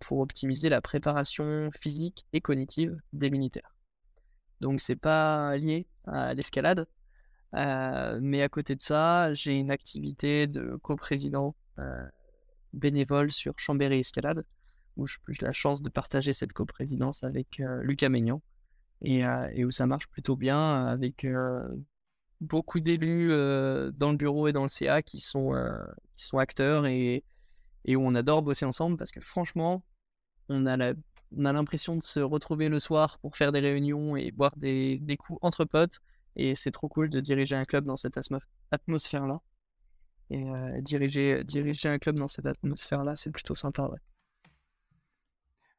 pour 0.00 0.18
optimiser 0.20 0.68
la 0.68 0.80
préparation 0.80 1.70
physique 1.80 2.26
et 2.32 2.40
cognitive 2.40 2.98
des 3.12 3.30
militaires. 3.30 3.76
Donc 4.60 4.80
c'est 4.80 4.96
pas 4.96 5.56
lié 5.56 5.86
à 6.06 6.34
l'escalade, 6.34 6.86
euh, 7.54 8.18
mais 8.20 8.42
à 8.42 8.48
côté 8.48 8.74
de 8.74 8.82
ça, 8.82 9.32
j'ai 9.32 9.54
une 9.54 9.70
activité 9.70 10.46
de 10.46 10.76
coprésident 10.82 11.54
bénévole 12.74 13.32
sur 13.32 13.54
Chambéry 13.58 14.00
Escalade, 14.00 14.44
où 14.96 15.06
j'ai 15.06 15.18
eu 15.28 15.36
la 15.40 15.52
chance 15.52 15.82
de 15.82 15.88
partager 15.88 16.32
cette 16.32 16.52
coprésidence 16.52 17.24
avec 17.24 17.60
Lucas 17.82 18.08
Maignan, 18.08 18.42
et, 19.02 19.22
et, 19.52 19.64
où 19.64 19.70
ça 19.70 19.86
marche 19.86 20.06
plutôt 20.08 20.36
bien 20.36 20.86
avec 20.86 21.26
beaucoup 22.44 22.80
d'élus 22.80 23.30
euh, 23.32 23.90
dans 23.92 24.10
le 24.10 24.16
bureau 24.16 24.48
et 24.48 24.52
dans 24.52 24.62
le 24.62 24.68
CA 24.68 25.02
qui 25.02 25.20
sont, 25.20 25.54
euh, 25.54 25.78
acteurs 26.34 26.86
et, 26.86 27.24
où 27.88 27.98
on 27.98 28.14
adore 28.14 28.42
bosser 28.42 28.64
ensemble 28.64 28.96
parce 28.96 29.10
que 29.10 29.20
franchement, 29.20 29.84
on 30.48 30.66
a 30.66 30.76
la, 30.76 30.94
on 31.36 31.44
a 31.44 31.52
l'impression 31.52 31.96
de 31.96 32.02
se 32.02 32.20
retrouver 32.20 32.68
le 32.68 32.78
soir 32.78 33.18
pour 33.18 33.36
faire 33.36 33.52
des 33.52 33.60
réunions 33.60 34.16
et 34.16 34.30
boire 34.30 34.56
des, 34.56 34.98
des 35.00 35.16
coups 35.16 35.38
entre 35.42 35.64
potes. 35.64 36.00
Et 36.36 36.54
c'est 36.54 36.70
trop 36.70 36.88
cool 36.88 37.10
de 37.10 37.20
diriger 37.20 37.56
un 37.56 37.64
club 37.64 37.84
dans 37.84 37.96
cette 37.96 38.18
atmosphère-là. 38.70 39.40
Et 40.30 40.42
euh, 40.42 40.80
diriger, 40.80 41.44
diriger 41.44 41.88
un 41.88 41.98
club 41.98 42.16
dans 42.16 42.28
cette 42.28 42.46
atmosphère-là, 42.46 43.14
c'est 43.14 43.30
plutôt 43.30 43.54
sympa, 43.54 43.88
ouais. 43.88 43.98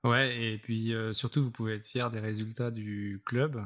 Ouais, 0.04 0.40
et 0.40 0.58
puis 0.60 0.94
surtout, 1.14 1.44
vous 1.44 1.50
pouvez 1.50 1.75
être 1.75 1.88
fier 1.88 2.12
des 2.12 2.20
résultats 2.20 2.70
du 2.70 3.24
club 3.25 3.66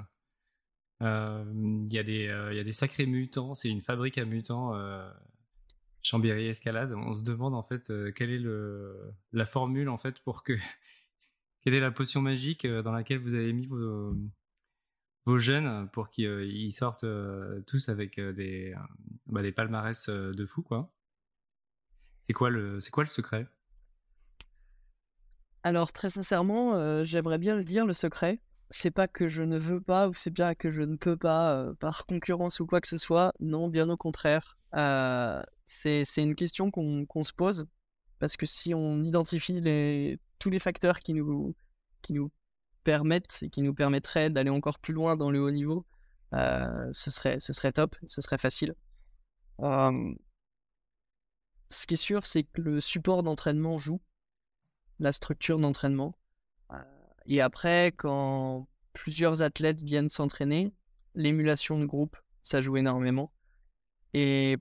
euh, 1.02 1.46
il 1.54 1.94
y, 1.94 2.28
euh, 2.28 2.54
y 2.54 2.60
a 2.60 2.64
des 2.64 2.72
sacrés 2.72 3.06
mutants, 3.06 3.56
c'est 3.56 3.70
une 3.70 3.82
fabrique 3.82 4.18
à 4.18 4.26
mutants. 4.26 4.76
Euh, 4.76 5.10
Chambéry 6.02 6.48
Escalade. 6.48 6.94
On 6.94 7.14
se 7.14 7.24
demande 7.24 7.54
en 7.54 7.62
fait 7.62 7.92
quelle 8.16 8.32
est 8.32 8.40
le, 8.40 9.14
la 9.34 9.46
formule 9.46 9.90
en 9.90 9.98
fait 9.98 10.20
pour 10.22 10.44
que 10.44 10.54
quelle 11.62 11.74
est 11.74 11.82
la 11.82 11.92
potion 11.92 12.22
magique 12.22 12.66
dans 12.66 12.94
laquelle 12.94 13.20
vous 13.20 13.34
avez 13.34 13.52
mis 13.52 13.66
vos, 13.66 14.16
vos 15.26 15.40
jeunes 15.40 15.90
pour 15.92 16.10
qu'ils 16.10 16.74
sortent 16.74 17.06
tous 17.68 17.90
avec 17.90 18.20
des, 18.20 18.76
bah, 19.28 19.42
des 19.42 19.52
palmarès 19.52 20.10
de 20.10 20.46
fou 20.46 20.62
quoi. 20.62 20.94
C'est 22.20 22.34
quoi 22.34 22.50
le 22.50 22.80
c'est 22.80 22.92
quoi 22.92 23.04
le 23.04 23.10
secret? 23.10 23.48
Alors 25.64 25.92
très 25.92 26.10
sincèrement, 26.10 27.04
j'aimerais 27.04 27.38
bien 27.38 27.56
le 27.56 27.64
dire 27.64 27.86
le 27.86 27.94
secret 27.94 28.42
c'est 28.70 28.92
pas 28.92 29.08
que 29.08 29.28
je 29.28 29.44
ne 29.44 29.58
veux 29.58 29.82
pas 29.82 30.08
ou 30.08 30.14
c'est 30.14 30.30
bien 30.30 30.56
que 30.56 30.72
je 30.72 30.82
ne 30.82 30.96
peux 30.96 31.18
pas 31.18 31.54
euh, 31.56 31.74
par 31.74 32.06
concurrence 32.06 32.60
ou 32.60 32.68
quoi 32.68 32.82
que 32.82 32.88
ce 32.88 32.98
soit. 32.98 33.34
Non, 33.40 33.68
bien 33.68 33.90
au 33.90 33.98
contraire. 33.98 34.58
Euh, 34.76 35.42
c'est 35.66 36.04
une 36.18 36.36
question 36.36 36.72
qu'on 36.72 37.24
se 37.24 37.34
pose 37.34 37.68
parce 38.20 38.38
que 38.38 38.46
si 38.46 38.74
on 38.74 39.02
identifie 39.02 39.60
les, 39.60 40.20
tous 40.38 40.50
les 40.50 40.60
facteurs 40.60 41.00
qui 41.00 41.14
nous, 41.14 41.56
qui 42.02 42.14
nous 42.14 42.32
permettent 42.84 43.44
et 43.44 43.50
qui 43.50 43.62
nous 43.62 43.74
permettraient 43.74 44.30
d'aller 44.30 44.50
encore 44.50 44.80
plus 44.80 44.94
loin 44.94 45.16
dans 45.16 45.32
le 45.32 45.42
haut 45.42 45.52
niveau, 45.52 45.86
euh, 46.34 46.90
ce, 46.94 47.12
serait, 47.12 47.40
ce 47.40 47.54
serait 47.54 47.72
top, 47.72 47.96
ce 48.08 48.22
serait 48.22 48.38
facile. 48.38 48.76
ce 49.60 50.16
qui 51.88 51.94
est 51.94 51.98
sûr, 51.98 52.26
c'est 52.26 52.44
que 52.44 52.62
le 52.62 52.82
support 52.82 53.24
d'entraînement 53.24 53.78
joue, 53.78 54.02
la 55.00 55.12
structure 55.12 55.60
d'entraînement. 55.60 56.16
Et 57.26 57.42
après, 57.42 57.92
quand 57.92 58.68
plusieurs 58.94 59.42
athlètes 59.44 59.82
viennent 59.82 60.10
s'entraîner, 60.10 60.74
l'émulation 61.14 61.80
de 61.80 61.86
groupe, 61.86 62.18
ça 62.42 62.62
joue 62.62 62.78
énormément. 62.78 63.32
Et 64.14 64.58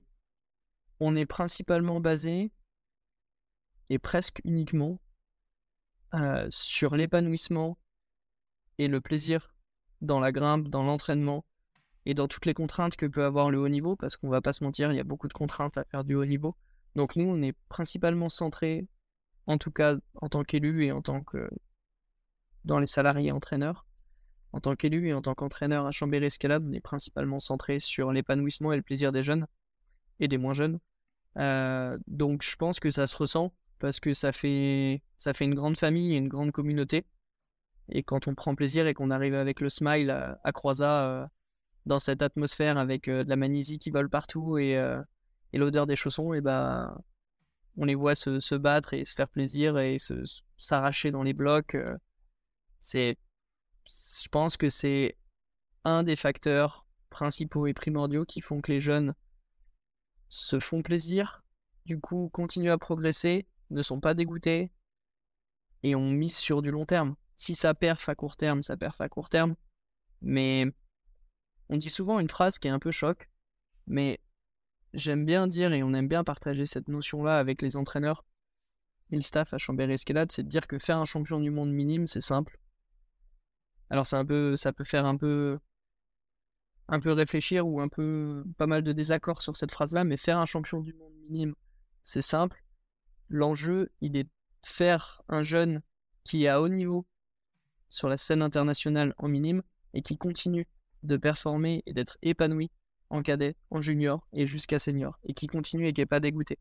on 0.99 1.15
est 1.15 1.25
principalement 1.25 1.99
basé, 1.99 2.51
et 3.89 3.97
presque 3.97 4.41
uniquement, 4.43 4.99
euh, 6.13 6.47
sur 6.49 6.95
l'épanouissement 6.95 7.77
et 8.79 8.87
le 8.87 9.01
plaisir 9.01 9.53
dans 10.01 10.19
la 10.19 10.31
grimpe, 10.31 10.69
dans 10.69 10.83
l'entraînement 10.83 11.45
et 12.05 12.15
dans 12.15 12.27
toutes 12.27 12.47
les 12.47 12.53
contraintes 12.55 12.95
que 12.95 13.05
peut 13.05 13.25
avoir 13.25 13.51
le 13.51 13.59
haut 13.59 13.69
niveau, 13.69 13.95
parce 13.95 14.17
qu'on 14.17 14.29
va 14.29 14.41
pas 14.41 14.53
se 14.53 14.63
mentir, 14.63 14.91
il 14.91 14.95
y 14.95 14.99
a 14.99 15.03
beaucoup 15.03 15.27
de 15.27 15.33
contraintes 15.33 15.77
à 15.77 15.83
faire 15.83 16.03
du 16.03 16.15
haut 16.15 16.25
niveau. 16.25 16.55
Donc 16.95 17.15
nous, 17.15 17.25
on 17.25 17.41
est 17.43 17.55
principalement 17.67 18.29
centré, 18.29 18.87
en 19.45 19.57
tout 19.57 19.69
cas 19.69 19.97
en 20.15 20.29
tant 20.29 20.43
qu'élu 20.43 20.85
et 20.85 20.91
en 20.91 21.01
tant 21.01 21.21
que 21.21 21.49
dans 22.65 22.79
les 22.79 22.87
salariés 22.87 23.31
entraîneurs. 23.31 23.85
En 24.51 24.59
tant 24.59 24.75
qu'élu 24.75 25.09
et 25.09 25.13
en 25.13 25.21
tant 25.21 25.35
qu'entraîneur 25.35 25.85
à 25.85 25.91
Chambéry 25.91 26.25
Escalade, 26.25 26.65
on 26.67 26.71
est 26.71 26.79
principalement 26.79 27.39
centré 27.39 27.79
sur 27.79 28.11
l'épanouissement 28.11 28.73
et 28.73 28.77
le 28.77 28.81
plaisir 28.81 29.11
des 29.11 29.21
jeunes 29.21 29.45
et 30.19 30.27
des 30.27 30.37
moins 30.37 30.53
jeunes. 30.53 30.79
Euh, 31.37 31.99
donc 32.07 32.41
je 32.43 32.55
pense 32.55 32.79
que 32.79 32.89
ça 32.89 33.05
se 33.05 33.15
ressent 33.15 33.53
parce 33.77 33.99
que 33.99 34.13
ça 34.13 34.31
fait, 34.31 35.03
ça 35.17 35.33
fait 35.33 35.45
une 35.45 35.53
grande 35.53 35.77
famille 35.77 36.15
et 36.15 36.17
une 36.17 36.29
grande 36.29 36.51
communauté. 36.51 37.05
Et 37.91 38.03
quand 38.03 38.27
on 38.27 38.35
prend 38.35 38.55
plaisir 38.55 38.87
et 38.87 38.93
qu'on 38.93 39.11
arrive 39.11 39.35
avec 39.35 39.59
le 39.59 39.69
smile 39.69 40.09
à, 40.09 40.39
à 40.43 40.51
Croisat 40.51 41.03
euh, 41.05 41.27
dans 41.85 41.99
cette 41.99 42.21
atmosphère 42.21 42.77
avec 42.77 43.07
euh, 43.07 43.23
de 43.23 43.29
la 43.29 43.35
magnésie 43.35 43.79
qui 43.79 43.89
vole 43.89 44.09
partout 44.09 44.57
et, 44.57 44.73
et 45.53 45.57
l'odeur 45.57 45.87
des 45.87 45.95
chaussons, 45.95 46.33
et 46.33 46.41
ben 46.41 46.95
on 47.77 47.85
les 47.85 47.95
voit 47.95 48.15
se, 48.15 48.39
se, 48.39 48.55
battre 48.55 48.93
et 48.93 49.05
se 49.05 49.15
faire 49.15 49.29
plaisir 49.29 49.79
et 49.79 49.97
s'arracher 50.57 51.11
dans 51.11 51.23
les 51.23 51.33
blocs. 51.33 51.77
C'est, 52.79 53.17
je 53.87 54.27
pense 54.29 54.57
que 54.57 54.69
c'est 54.69 55.17
un 55.85 56.03
des 56.03 56.15
facteurs 56.15 56.85
principaux 57.09 57.67
et 57.67 57.73
primordiaux 57.73 58.25
qui 58.25 58.41
font 58.41 58.61
que 58.61 58.71
les 58.71 58.81
jeunes 58.81 59.15
se 60.29 60.59
font 60.59 60.81
plaisir, 60.81 61.43
du 61.85 61.99
coup 61.99 62.29
continuent 62.31 62.71
à 62.71 62.77
progresser, 62.77 63.47
ne 63.71 63.81
sont 63.81 63.99
pas 63.99 64.13
dégoûtés 64.13 64.71
et 65.83 65.95
on 65.95 66.09
mise 66.11 66.37
sur 66.37 66.61
du 66.61 66.71
long 66.71 66.85
terme. 66.85 67.15
Si 67.39 67.55
ça 67.55 67.73
perf 67.73 68.09
à 68.09 68.15
court 68.15 68.35
terme, 68.35 68.61
ça 68.61 68.75
perf 68.75 68.99
à 68.99 69.07
court 69.07 69.29
terme. 69.29 69.55
Mais 70.21 70.65
on 71.69 71.77
dit 71.77 71.89
souvent 71.89 72.19
une 72.19 72.29
phrase 72.29 72.59
qui 72.59 72.67
est 72.67 72.71
un 72.71 72.79
peu 72.79 72.91
choc, 72.91 73.29
mais 73.87 74.19
j'aime 74.93 75.25
bien 75.25 75.47
dire 75.47 75.71
et 75.71 75.81
on 75.81 75.93
aime 75.93 76.09
bien 76.09 76.25
partager 76.25 76.65
cette 76.65 76.89
notion-là 76.89 77.39
avec 77.39 77.61
les 77.61 77.77
entraîneurs 77.77 78.25
et 79.11 79.15
le 79.15 79.21
staff 79.21 79.53
à 79.53 79.57
Chambéry 79.57 79.93
Escalade, 79.93 80.33
c'est 80.33 80.43
de 80.43 80.49
dire 80.49 80.67
que 80.67 80.79
faire 80.79 80.97
un 80.97 81.05
champion 81.05 81.39
du 81.39 81.49
monde 81.49 81.71
minime, 81.71 82.07
c'est 82.07 82.19
simple. 82.19 82.59
Alors 83.89 84.05
c'est 84.05 84.17
un 84.17 84.25
peu, 84.25 84.57
ça 84.57 84.73
peut 84.73 84.83
faire 84.83 85.05
un 85.05 85.15
peu, 85.15 85.59
un 86.89 86.99
peu 86.99 87.13
réfléchir 87.13 87.65
ou 87.65 87.79
un 87.79 87.87
peu 87.87 88.43
pas 88.57 88.67
mal 88.67 88.83
de 88.83 88.91
désaccords 88.91 89.43
sur 89.43 89.55
cette 89.55 89.71
phrase-là, 89.71 90.03
mais 90.03 90.17
faire 90.17 90.39
un 90.39 90.45
champion 90.45 90.81
du 90.81 90.93
monde 90.93 91.15
minime, 91.15 91.55
c'est 92.01 92.21
simple. 92.21 92.61
L'enjeu, 93.29 93.93
il 94.01 94.17
est 94.17 94.25
de 94.25 94.29
faire 94.65 95.21
un 95.29 95.43
jeune 95.43 95.81
qui 96.25 96.43
est 96.43 96.49
à 96.49 96.61
haut 96.61 96.67
niveau 96.67 97.07
sur 97.89 98.07
la 98.07 98.17
scène 98.17 98.41
internationale 98.41 99.13
en 99.17 99.27
minime 99.27 99.61
et 99.93 100.01
qui 100.01 100.17
continue 100.17 100.67
de 101.03 101.17
performer 101.17 101.83
et 101.85 101.93
d'être 101.93 102.17
épanoui 102.21 102.71
en 103.09 103.21
cadet, 103.21 103.55
en 103.71 103.81
junior 103.81 104.27
et 104.33 104.45
jusqu'à 104.45 104.79
senior, 104.79 105.19
et 105.23 105.33
qui 105.33 105.47
continue 105.47 105.87
et 105.87 105.93
qui 105.93 106.01
n'est 106.01 106.05
pas 106.05 106.19
dégoûté. 106.19 106.59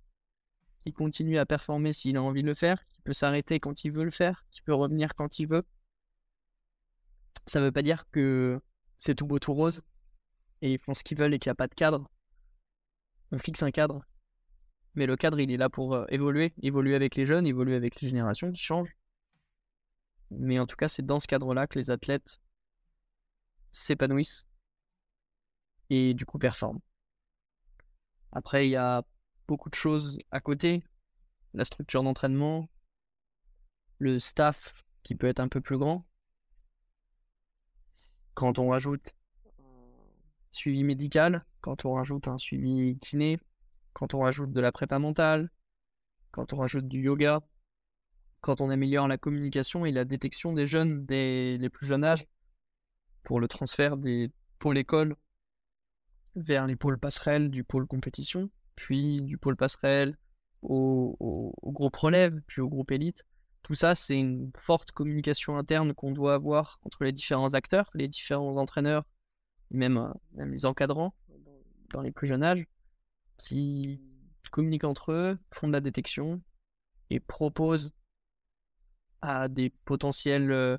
Qui 0.85 0.92
continue 0.92 1.38
à 1.38 1.44
performer 1.44 1.92
s'il 1.92 2.16
a 2.16 2.23
envie 2.23 2.42
de 2.42 2.47
le 2.47 2.54
faire, 2.54 2.82
qui 2.88 3.02
peut 3.02 3.12
s'arrêter 3.12 3.61
quand 3.61 3.85
il 3.85 3.92
veut 3.92 4.04
le 4.04 4.11
faire, 4.11 4.47
qui 4.50 4.62
peut 4.62 4.75
revenir 4.75 5.14
quand 5.14 5.38
il 5.38 5.47
veut, 5.47 5.64
ça 7.47 7.61
veut 7.61 7.73
pas 7.73 7.82
dire 7.82 8.04
que 8.11 8.61
c'est 8.97 9.14
tout 9.14 9.26
beau 9.26 9.38
tout 9.38 9.54
rose 9.54 9.82
et 10.61 10.73
ils 10.73 10.78
font 10.78 10.94
ce 10.94 11.02
qu'ils 11.02 11.18
veulent 11.18 11.35
et 11.35 11.38
qu'il 11.38 11.50
n'y 11.50 11.52
a 11.52 11.56
pas 11.56 11.68
de 11.68 11.75
cadre. 11.75 12.11
On 13.32 13.38
fixe 13.38 13.62
un 13.62 13.70
cadre. 13.70 14.04
Mais 14.94 15.06
le 15.06 15.16
cadre, 15.16 15.38
il 15.38 15.50
est 15.50 15.56
là 15.56 15.68
pour 15.68 15.94
euh, 15.94 16.04
évoluer, 16.08 16.52
évoluer 16.62 16.94
avec 16.94 17.14
les 17.14 17.26
jeunes, 17.26 17.47
évoluer 17.47 17.76
avec 17.76 18.00
les 18.00 18.08
générations 18.08 18.50
qui 18.50 18.62
changent. 18.62 18.97
Mais 20.30 20.58
en 20.58 20.66
tout 20.66 20.76
cas, 20.76 20.88
c'est 20.88 21.04
dans 21.04 21.20
ce 21.20 21.26
cadre-là 21.26 21.66
que 21.66 21.78
les 21.78 21.90
athlètes 21.90 22.40
s'épanouissent 23.70 24.47
et 25.90 26.14
du 26.14 26.26
coup 26.26 26.38
performent. 26.38 26.80
Après, 28.32 28.66
il 28.66 28.70
y 28.70 28.76
a 28.76 29.04
beaucoup 29.47 29.70
de 29.70 29.75
choses 29.75 30.18
à 30.30 30.40
côté. 30.40 30.82
La 31.54 31.64
structure 31.64 32.02
d'entraînement, 32.02 32.68
le 33.99 34.18
staff 34.18 34.85
qui 35.02 35.14
peut 35.14 35.26
être 35.26 35.40
un 35.40 35.49
peu 35.49 35.61
plus 35.61 35.78
grand, 35.78 36.06
quand 38.35 38.58
on 38.58 38.68
rajoute 38.68 39.14
un 39.58 40.52
suivi 40.52 40.85
médical, 40.85 41.44
quand 41.61 41.85
on 41.87 41.94
rajoute 41.94 42.28
un 42.28 42.38
suivi 42.38 42.99
kiné, 42.99 43.40
quand 43.94 44.14
on 44.14 44.20
rajoute 44.20 44.52
de 44.52 44.61
la 44.61 44.70
prépa 44.70 44.99
mentale, 44.99 45.50
quand 46.30 46.52
on 46.52 46.58
rajoute 46.58 46.87
du 46.87 47.00
yoga, 47.00 47.40
quand 48.40 48.61
on 48.61 48.71
améliore 48.71 49.09
la 49.09 49.18
communication 49.18 49.85
et 49.85 49.92
la 49.92 50.04
détection 50.04 50.52
des 50.52 50.66
jeunes 50.66 51.04
dès 51.04 51.57
les 51.59 51.68
plus 51.68 51.87
jeunes 51.87 52.04
âges 52.04 52.26
pour 53.25 53.40
le 53.40 53.49
transfert 53.49 53.97
des 53.97 54.30
pôles 54.59 54.78
écoles 54.78 55.16
vers 56.37 56.66
les 56.66 56.76
pôles 56.76 56.99
passerelles 56.99 57.50
du 57.50 57.64
pôle 57.64 57.87
compétition, 57.87 58.50
puis 58.76 59.23
du 59.23 59.38
pôle 59.38 59.57
passerelle 59.57 60.16
au, 60.62 61.16
au 61.21 61.73
groupe 61.73 61.97
relève, 61.97 62.40
puis 62.47 62.61
au 62.61 62.68
groupe 62.68 62.90
élite. 62.92 63.25
Tout 63.62 63.75
ça, 63.75 63.95
c'est 63.95 64.18
une 64.18 64.50
forte 64.57 64.92
communication 64.92 65.59
interne 65.59 65.92
qu'on 65.95 66.12
doit 66.12 66.35
avoir 66.35 66.80
entre 66.85 67.04
les 67.04 67.12
différents 67.12 67.54
acteurs, 67.54 67.90
les 67.95 68.09
différents 68.09 68.57
entraîneurs, 68.57 69.04
même, 69.71 69.99
euh, 69.99 70.09
même 70.33 70.52
les 70.52 70.64
encadrants 70.64 71.14
dans 71.92 72.00
les 72.02 72.11
plus 72.11 72.26
jeunes 72.26 72.42
âges, 72.42 72.66
qui 73.37 74.00
communiquent 74.50 74.85
entre 74.85 75.12
eux, 75.12 75.38
font 75.52 75.68
de 75.68 75.73
la 75.73 75.80
détection 75.80 76.40
et 77.11 77.21
proposent 77.21 77.95
à 79.23 79.49
des 79.49 79.71
potentiels, 79.85 80.51
euh, 80.51 80.77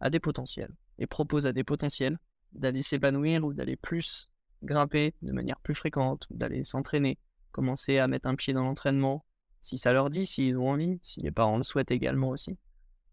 à 0.00 0.10
des 0.10 0.20
potentiels, 0.20 0.74
et 0.98 1.06
proposent 1.06 1.46
à 1.46 1.52
des 1.52 1.64
potentiels 1.64 2.18
d'aller 2.52 2.82
s'épanouir 2.82 3.44
ou 3.44 3.54
d'aller 3.54 3.76
plus 3.76 4.28
grimper 4.62 5.14
de 5.22 5.32
manière 5.32 5.60
plus 5.60 5.74
fréquente, 5.74 6.26
d'aller 6.30 6.64
s'entraîner, 6.64 7.18
commencer 7.50 7.98
à 7.98 8.08
mettre 8.08 8.28
un 8.28 8.34
pied 8.34 8.54
dans 8.54 8.64
l'entraînement, 8.64 9.24
si 9.60 9.78
ça 9.78 9.92
leur 9.92 10.10
dit, 10.10 10.26
s'ils 10.26 10.56
ont 10.56 10.70
envie, 10.70 10.98
si 11.02 11.20
les 11.20 11.30
parents 11.30 11.56
le 11.56 11.62
souhaitent 11.62 11.90
également 11.90 12.30
aussi, 12.30 12.58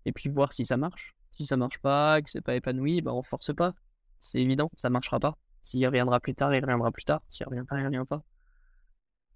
et 0.05 0.11
puis 0.11 0.29
voir 0.29 0.53
si 0.53 0.65
ça 0.65 0.77
marche. 0.77 1.15
Si 1.29 1.45
ça 1.45 1.57
marche 1.57 1.77
pas, 1.79 2.21
que 2.21 2.29
c'est 2.29 2.41
pas 2.41 2.55
épanoui, 2.55 3.01
bah 3.01 3.13
on 3.13 3.23
force 3.23 3.53
pas. 3.55 3.73
C'est 4.19 4.41
évident, 4.41 4.69
ça 4.75 4.89
marchera 4.89 5.19
pas. 5.19 5.37
S'il 5.61 5.85
reviendra 5.85 6.19
plus 6.19 6.35
tard, 6.35 6.53
il 6.53 6.61
reviendra 6.61 6.91
plus 6.91 7.05
tard. 7.05 7.21
S'il 7.29 7.47
revient 7.47 7.63
pas, 7.67 7.79
il 7.79 7.85
revient 7.85 8.05
pas. 8.07 8.23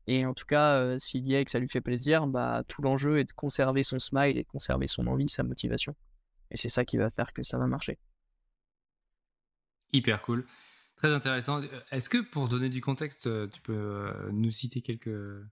Et 0.08 0.26
en 0.26 0.34
tout 0.34 0.46
cas, 0.46 0.76
euh, 0.76 1.00
s'il 1.00 1.26
y 1.28 1.36
est 1.36 1.42
et 1.42 1.46
que 1.46 1.52
ça 1.52 1.60
lui 1.60 1.70
fait 1.70 1.82
plaisir, 1.82 2.28
bah 2.28 2.64
tout 2.68 2.82
l'enjeu 2.82 3.20
est 3.20 3.24
de 3.24 3.34
conserver 3.34 3.84
son 3.84 4.00
smile 4.00 4.38
et 4.38 4.44
de 4.44 4.48
conserver 4.48 4.88
son 4.88 5.08
envie, 5.08 5.30
sa 5.30 5.44
motivation. 5.44 5.96
Et 6.52 6.58
c'est 6.58 6.70
ça 6.70 6.86
qui 6.86 6.98
va 6.98 7.10
faire 7.10 7.34
que 7.34 7.44
ça 7.44 7.58
va 7.58 7.68
marcher. 7.68 7.98
Hyper 9.94 10.22
cool. 10.22 10.46
Très 10.98 11.14
intéressant. 11.14 11.62
Est-ce 11.92 12.10
que 12.10 12.20
pour 12.20 12.48
donner 12.48 12.70
du 12.70 12.82
contexte, 12.82 13.24
tu 13.50 13.62
peux 13.62 13.74
euh, 13.74 14.30
nous 14.32 14.52
citer 14.52 14.82
quelques, 14.82 15.44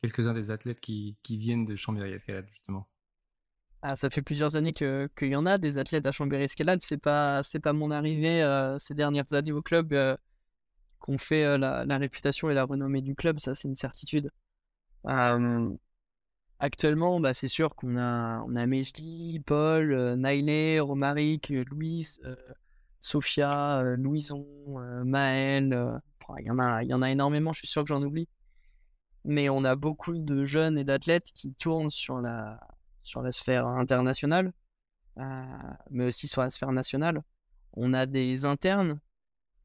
quelques-uns 0.00 0.34
des 0.34 0.50
athlètes 0.50 0.80
qui, 0.80 1.16
qui 1.22 1.36
viennent 1.36 1.64
de 1.64 1.76
Chambéry 1.76 2.12
Escalade, 2.12 2.48
justement? 2.50 2.88
Ah, 3.82 3.96
ça 3.96 4.10
fait 4.10 4.22
plusieurs 4.22 4.54
années 4.54 4.70
qu'il 4.70 5.28
y 5.28 5.34
en 5.34 5.44
a 5.44 5.58
des 5.58 5.76
athlètes 5.78 6.06
à 6.06 6.12
Chambéry 6.12 6.44
Escalade. 6.44 6.80
C'est 6.82 6.98
pas 6.98 7.42
c'est 7.42 7.58
pas 7.58 7.72
mon 7.72 7.90
arrivée 7.90 8.40
euh, 8.40 8.78
ces 8.78 8.94
dernières 8.94 9.32
années 9.32 9.50
au 9.50 9.60
club 9.60 9.92
euh, 9.92 10.16
qu'on 11.02 11.18
fait 11.18 11.44
euh, 11.44 11.58
la, 11.58 11.98
réputation 11.98 12.50
et 12.50 12.54
la 12.54 12.64
renommée 12.64 13.02
du 13.02 13.14
club. 13.14 13.38
Ça, 13.38 13.54
c'est 13.54 13.68
une 13.68 13.74
certitude. 13.74 14.30
actuellement, 16.58 17.20
bah, 17.20 17.34
c'est 17.34 17.48
sûr 17.48 17.74
qu'on 17.74 17.96
a 17.98 18.42
on 18.46 18.56
a 18.56 18.66
Mejdi, 18.66 19.40
Paul, 19.44 20.14
Nailé, 20.16 20.80
Romaric, 20.80 21.50
Louise, 21.50 22.22
Sophia, 23.00 23.82
Louison, 23.96 24.46
Maël. 25.04 26.00
il 26.38 26.46
y 26.46 26.50
en 26.50 26.58
a 26.58 26.82
y 26.84 26.94
en 26.94 27.02
a 27.02 27.10
énormément. 27.10 27.52
Je 27.52 27.58
suis 27.60 27.68
sûr 27.68 27.82
que 27.82 27.88
j'en 27.88 28.02
oublie. 28.02 28.28
Mais 29.24 29.48
on 29.48 29.62
a 29.64 29.76
beaucoup 29.76 30.18
de 30.18 30.44
jeunes 30.46 30.78
et 30.78 30.84
d'athlètes 30.84 31.30
qui 31.34 31.54
tournent 31.54 31.90
sur 31.90 32.20
la 32.20 32.58
sur 33.02 33.22
la 33.22 33.32
sphère 33.32 33.68
internationale, 33.68 34.52
euh, 35.18 35.44
mais 35.90 36.06
aussi 36.06 36.28
sur 36.28 36.42
la 36.42 36.50
sphère 36.50 36.72
nationale. 36.72 37.22
On 37.74 37.94
a 37.94 38.06
des 38.06 38.44
internes 38.44 39.00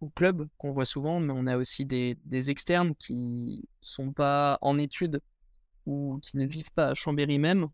au 0.01 0.09
club 0.09 0.47
qu'on 0.57 0.71
voit 0.71 0.85
souvent, 0.85 1.19
mais 1.19 1.33
on 1.35 1.47
a 1.47 1.57
aussi 1.57 1.85
des, 1.85 2.17
externes 2.49 2.95
qui 2.95 3.67
sont 3.81 4.11
pas 4.13 4.57
en 4.61 4.77
études 4.77 5.21
ou 5.85 6.19
qui 6.21 6.37
ne 6.37 6.45
vivent 6.45 6.71
pas 6.71 6.89
à 6.89 6.95
Chambéry 6.95 7.39
même, 7.39 7.67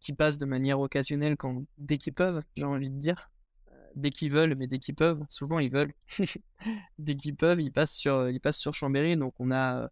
qui 0.00 0.12
passent 0.12 0.38
de 0.38 0.46
manière 0.46 0.80
occasionnelle 0.80 1.36
quand, 1.36 1.64
dès 1.78 1.98
qu'ils 1.98 2.12
peuvent, 2.12 2.42
j'ai 2.56 2.64
envie 2.64 2.90
de 2.90 2.98
dire. 2.98 3.30
Dès 3.94 4.10
qu'ils 4.10 4.30
veulent, 4.30 4.54
mais 4.54 4.66
dès 4.66 4.78
qu'ils 4.78 4.94
peuvent, 4.94 5.22
souvent 5.28 5.58
ils 5.58 5.70
veulent. 5.70 5.92
dès 6.98 7.14
qu'ils 7.16 7.36
peuvent, 7.36 7.60
ils 7.60 7.72
passent 7.72 7.94
sur, 7.94 8.30
ils 8.30 8.40
passent 8.40 8.58
sur 8.58 8.72
Chambéry. 8.72 9.16
Donc 9.16 9.34
on 9.38 9.50
a, 9.50 9.90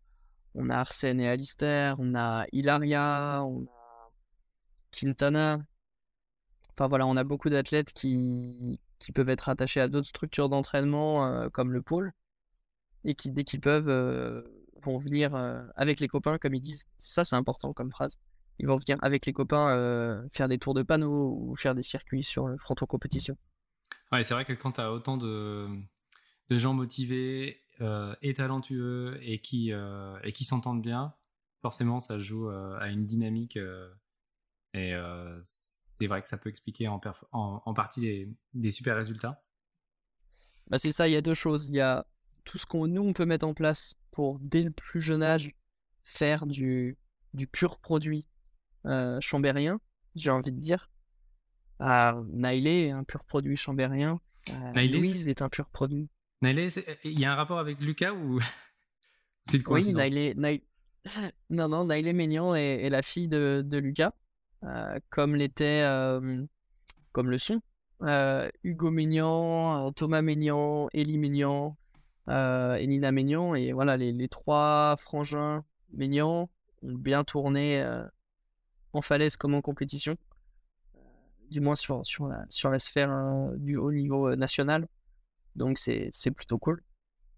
on 0.55 0.71
a 0.71 0.77
Arsène 0.77 1.21
et 1.21 1.29
Alistair, 1.29 1.97
on 1.99 2.15
a 2.15 2.47
Hilaria, 2.53 3.45
on 3.45 3.65
a 3.65 4.11
Quintana. 4.91 5.61
Enfin 6.73 6.89
voilà, 6.89 7.07
on 7.07 7.17
a 7.17 7.25
beaucoup 7.25 7.51
d'athlètes 7.51 7.93
qui, 7.93 8.81
qui 9.01 9.13
peuvent 9.13 9.31
être 9.31 9.49
attachés 9.49 9.81
à 9.81 9.89
d'autres 9.89 10.07
structures 10.07 10.49
d'entraînement 10.49 11.27
euh, 11.27 11.49
comme 11.49 11.73
le 11.73 11.83
pôle 11.83 12.13
et 13.05 13.15
qui, 13.15 13.33
dès 13.33 13.45
qu'ils 13.45 13.61
peuvent, 13.61 13.89
euh, 13.89 14.43
vont 14.83 14.99
venir 14.99 15.35
euh, 15.35 15.63
avec 15.75 15.99
les 16.01 16.07
copains, 16.07 16.39
comme 16.39 16.55
ils 16.55 16.61
disent. 16.61 16.85
Ça, 16.99 17.25
c'est 17.25 17.35
important 17.35 17.73
comme 17.73 17.91
phrase. 17.91 18.19
Ils 18.59 18.67
vont 18.67 18.77
venir 18.77 18.99
avec 19.03 19.25
les 19.25 19.33
copains 19.33 20.23
faire 20.35 20.47
des 20.47 20.59
tours 20.59 20.75
de 20.75 20.83
panneaux 20.83 21.35
ou 21.35 21.57
faire 21.57 21.75
des 21.75 21.83
circuits 21.83 22.23
sur 22.23 22.47
le 22.47 22.59
fronton 22.59 22.85
compétition. 22.85 23.39
Ouais, 24.13 24.23
c'est 24.23 24.35
vrai 24.35 24.45
que 24.45 24.53
quand 24.53 24.73
tu 24.73 24.83
as 24.83 24.93
autant 24.93 25.17
de, 25.17 25.67
de 26.51 26.57
gens 26.59 26.75
motivés 26.75 27.63
et 28.21 28.35
talentueux 28.35 29.19
et 29.23 29.41
qui, 29.41 29.73
et 30.23 30.33
qui 30.33 30.45
s'entendent 30.45 30.83
bien, 30.83 31.15
forcément, 31.63 32.01
ça 32.01 32.19
joue 32.19 32.51
à 32.51 32.91
une 32.91 33.07
dynamique 33.07 33.59
et 34.75 34.95
c'est 36.01 36.07
vrai 36.07 36.23
que 36.23 36.29
ça 36.29 36.39
peut 36.39 36.49
expliquer 36.49 36.89
en, 36.89 37.01
en, 37.33 37.75
partie 37.75 38.35
des, 38.55 38.71
super 38.71 38.97
résultats. 38.97 39.43
Bah 40.69 40.79
c'est 40.79 40.93
ça, 40.93 41.09
il 41.09 41.13
y 41.13 41.17
a 41.17 41.21
deux 41.21 41.35
choses. 41.35 41.69
Il 41.69 41.75
y 41.75 41.81
a 41.81 42.07
tout 42.45 42.57
ce 42.57 42.65
qu'on 42.65 42.87
nous 42.87 43.03
on 43.03 43.13
peut 43.13 43.27
mettre 43.27 43.47
en 43.47 43.55
place 43.55 43.95
pour 44.11 44.39
dès 44.41 44.63
le 44.63 44.71
plus 44.71 45.03
jeune 45.03 45.23
âge 45.23 45.53
faire 46.05 46.47
du, 46.47 46.97
du 47.35 47.47
pur 47.47 47.79
produit 47.79 48.29
euh, 48.87 49.19
chambérien, 49.21 49.81
j'ai 50.15 50.31
envie 50.31 50.53
de 50.53 50.61
dire. 50.61 50.91
Ah, 51.79 52.19
Nailé 52.29 52.87
est 52.87 52.91
un 52.91 53.05
pur 53.05 53.25
produit 53.25 53.57
chambérien. 53.57 54.21
Euh, 54.49 54.73
Louise 54.87 55.29
est... 55.29 55.43
un 55.43 55.49
pur 55.49 55.69
produit. 55.69 56.09
Nailé, 56.41 56.69
il 57.05 57.19
y 57.19 57.27
a 57.27 57.33
un 57.33 57.37
rapport 57.37 57.59
avec 57.59 57.79
Lucas 57.81 58.13
ou 58.13 58.41
c'est 59.47 59.59
une 59.59 59.63
coïncidence? 59.63 60.03
Oui, 60.11 60.35
Nailé, 60.37 60.65
non, 61.51 61.69
non, 61.69 61.85
Nailé 61.85 62.13
Maignan 62.15 62.55
est, 62.55 62.85
est, 62.85 62.91
la 62.91 63.03
fille 63.03 63.29
de, 63.29 63.63
de 63.65 63.79
Lucas. 63.79 64.11
Euh, 64.65 64.99
comme 65.09 65.35
l'était, 65.35 65.83
euh, 65.85 66.45
comme 67.13 67.31
le 67.31 67.39
sont, 67.39 67.63
euh, 68.03 68.49
Hugo 68.63 68.91
Ménian, 68.91 69.91
Thomas 69.93 70.23
Ménian, 70.23 70.89
Elie 70.93 71.19
Ménian, 71.19 71.77
et 72.29 72.87
Nina 72.87 73.11
Ménian. 73.11 73.55
Et 73.55 73.73
voilà, 73.73 73.97
les, 73.97 74.29
trois 74.29 74.97
frangins 74.99 75.65
Ménian 75.93 76.49
ont 76.83 76.95
bien 76.95 77.25
tourné 77.25 77.85
en 78.93 79.03
falaise 79.03 79.37
comme 79.37 79.55
en 79.55 79.63
compétition, 79.63 80.17
du 81.51 81.61
moins 81.61 81.75
sur, 81.75 82.07
sur, 82.07 82.29
la, 82.29 82.45
sur 82.49 82.71
la 82.71 82.79
sphère 82.79 83.11
du 83.57 83.77
haut 83.77 83.93
niveau 83.93 84.37
national. 84.37 84.87
Donc 85.57 85.79
c'est 85.79 86.31
plutôt 86.31 86.59
cool. 86.59 86.85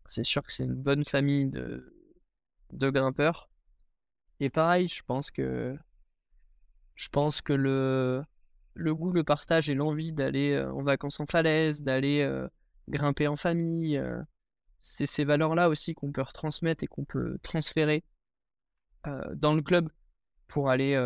C'est 0.07 0.25
sûr 0.25 0.43
que 0.43 0.53
c'est 0.53 0.65
une 0.65 0.75
bonne 0.75 1.05
famille 1.05 1.47
de, 1.47 1.95
de 2.73 2.91
grimpeurs. 2.91 3.49
Et 4.41 4.51
pareil, 4.51 4.89
je 4.89 5.03
pense 5.07 5.31
que 5.31 5.79
je 6.95 7.09
pense 7.09 7.41
que 7.41 7.53
le, 7.53 8.25
goût, 8.77 9.13
le 9.13 9.25
partage 9.25 9.71
et 9.71 9.75
l'envie 9.75 10.13
d'aller 10.13 10.53
euh, 10.53 10.73
en 10.73 10.83
vacances 10.83 11.21
en 11.21 11.27
falaise, 11.27 11.83
d'aller 11.83 12.21
euh, 12.21 12.49
grimper 12.89 13.29
en 13.29 13.37
famille, 13.37 13.97
euh, 13.97 14.21
c'est 14.81 15.07
ces 15.07 15.25
valeurs-là 15.25 15.69
aussi 15.69 15.95
qu'on 15.95 16.13
peut 16.13 16.23
retransmettre 16.23 16.83
et 16.85 16.87
qu'on 16.87 17.05
peut 17.05 17.39
transférer 17.43 18.05
dans 19.35 19.53
le 19.53 19.63
club 19.63 19.89
pour 20.47 20.71
aller, 20.71 20.97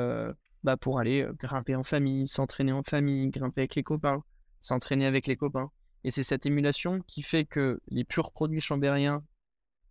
bah 0.63 0.77
pour 0.77 0.99
aller 0.99 1.27
grimper 1.39 1.75
en 1.75 1.83
famille, 1.83 2.27
s'entraîner 2.27 2.73
en 2.73 2.83
famille, 2.83 3.29
grimper 3.29 3.63
avec 3.63 3.75
les 3.75 3.83
copains, 3.83 4.23
s'entraîner 4.61 5.07
avec 5.07 5.27
les 5.27 5.37
copains. 5.37 5.71
Et 6.05 6.11
c'est 6.11 6.23
cette 6.23 6.45
émulation 6.45 7.01
qui 7.07 7.23
fait 7.23 7.47
que 7.47 7.81
les 7.89 8.05
purs 8.05 8.33
produits 8.33 8.61
chambériens, 8.61 9.25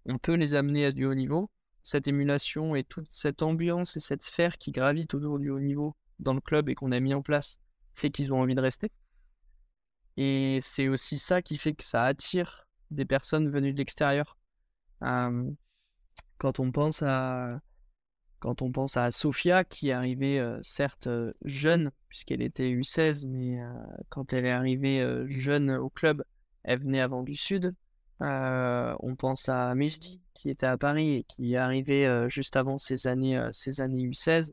on 0.06 0.20
peut 0.20 0.36
les 0.36 0.54
amener 0.54 0.86
à 0.86 0.92
du 0.92 1.06
haut 1.06 1.16
niveau, 1.16 1.50
cette 1.86 2.08
émulation 2.08 2.76
et 2.76 2.84
toute 2.84 3.12
cette 3.12 3.44
ambiance 3.44 3.96
et 3.96 4.00
cette 4.00 4.24
sphère 4.24 4.58
qui 4.58 4.72
gravite 4.72 5.14
autour 5.14 5.38
du 5.38 5.52
haut 5.52 5.60
niveau 5.60 5.96
dans 6.18 6.34
le 6.34 6.42
club 6.42 6.68
et 6.68 6.74
qu'on 6.74 6.92
a 6.92 7.00
mis 7.00 7.14
en 7.14 7.22
place 7.22 7.60
fait 7.94 8.10
qu'ils 8.10 8.34
ont 8.34 8.42
envie 8.42 8.56
de 8.56 8.62
rester. 8.62 8.92
Et 10.18 10.58
c'est 10.64 10.88
aussi 10.88 11.20
ça 11.20 11.44
qui 11.44 11.58
fait 11.58 11.74
que 11.74 11.84
ça 11.84 12.04
attire 12.04 12.68
des 12.90 13.06
personnes 13.06 13.52
venues 13.52 13.72
de 13.72 13.78
l'extérieur. 13.78 14.36
quand 15.00 16.60
on 16.60 16.72
pense 16.72 17.04
à 17.04 17.62
quand 18.40 18.64
on 18.64 18.72
pense 18.72 18.98
à 18.98 19.12
Sofia 19.12 19.64
qui 19.64 19.90
est 19.90 19.94
arrivée 19.94 20.40
euh, 20.40 20.60
certes 20.64 21.08
euh, 21.08 21.34
jeune 21.46 21.92
puisqu'elle 22.10 22.42
était 22.42 22.72
U16 22.72 23.28
mais 23.28 23.62
euh, 23.62 23.72
quand 24.10 24.34
elle 24.34 24.46
est 24.46 24.52
arrivée 24.52 25.06
jeune 25.28 25.70
au 25.72 25.90
club 25.90 26.24
elle 26.64 26.80
venait 26.80 27.02
avant 27.02 27.22
du 27.22 27.36
sud 27.36 27.76
euh, 28.22 28.96
on 29.00 29.16
pense 29.16 29.50
à 29.50 29.76
Mejdi 29.76 30.22
qui 30.34 30.50
était 30.50 30.66
à 30.66 30.78
Paris 30.78 31.12
et 31.12 31.24
qui 31.24 31.54
est 31.54 31.58
arrivé 31.58 32.08
euh, 32.08 32.30
juste 32.30 32.56
avant 32.56 32.78
ses 32.78 33.08
années, 33.08 33.38
euh, 33.38 33.50
années 33.80 34.08
U16, 34.08 34.52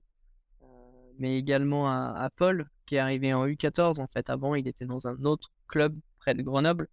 mais 1.18 1.37
également 1.37 1.88
à, 1.88 2.31
Paul 2.37 2.68
qui 2.87 2.96
est 2.96 2.98
arrivé 2.98 3.33
en 3.35 3.46
U14. 3.46 4.01
En 4.01 4.07
fait, 4.07 4.31
avant, 4.31 4.55
il 4.55 4.66
était 4.66 4.87
dans 4.87 5.07
un 5.07 5.25
autre 5.25 5.51
club 5.68 5.96
près 6.18 6.35
de 6.35 6.42
Grenoble. 6.42 6.88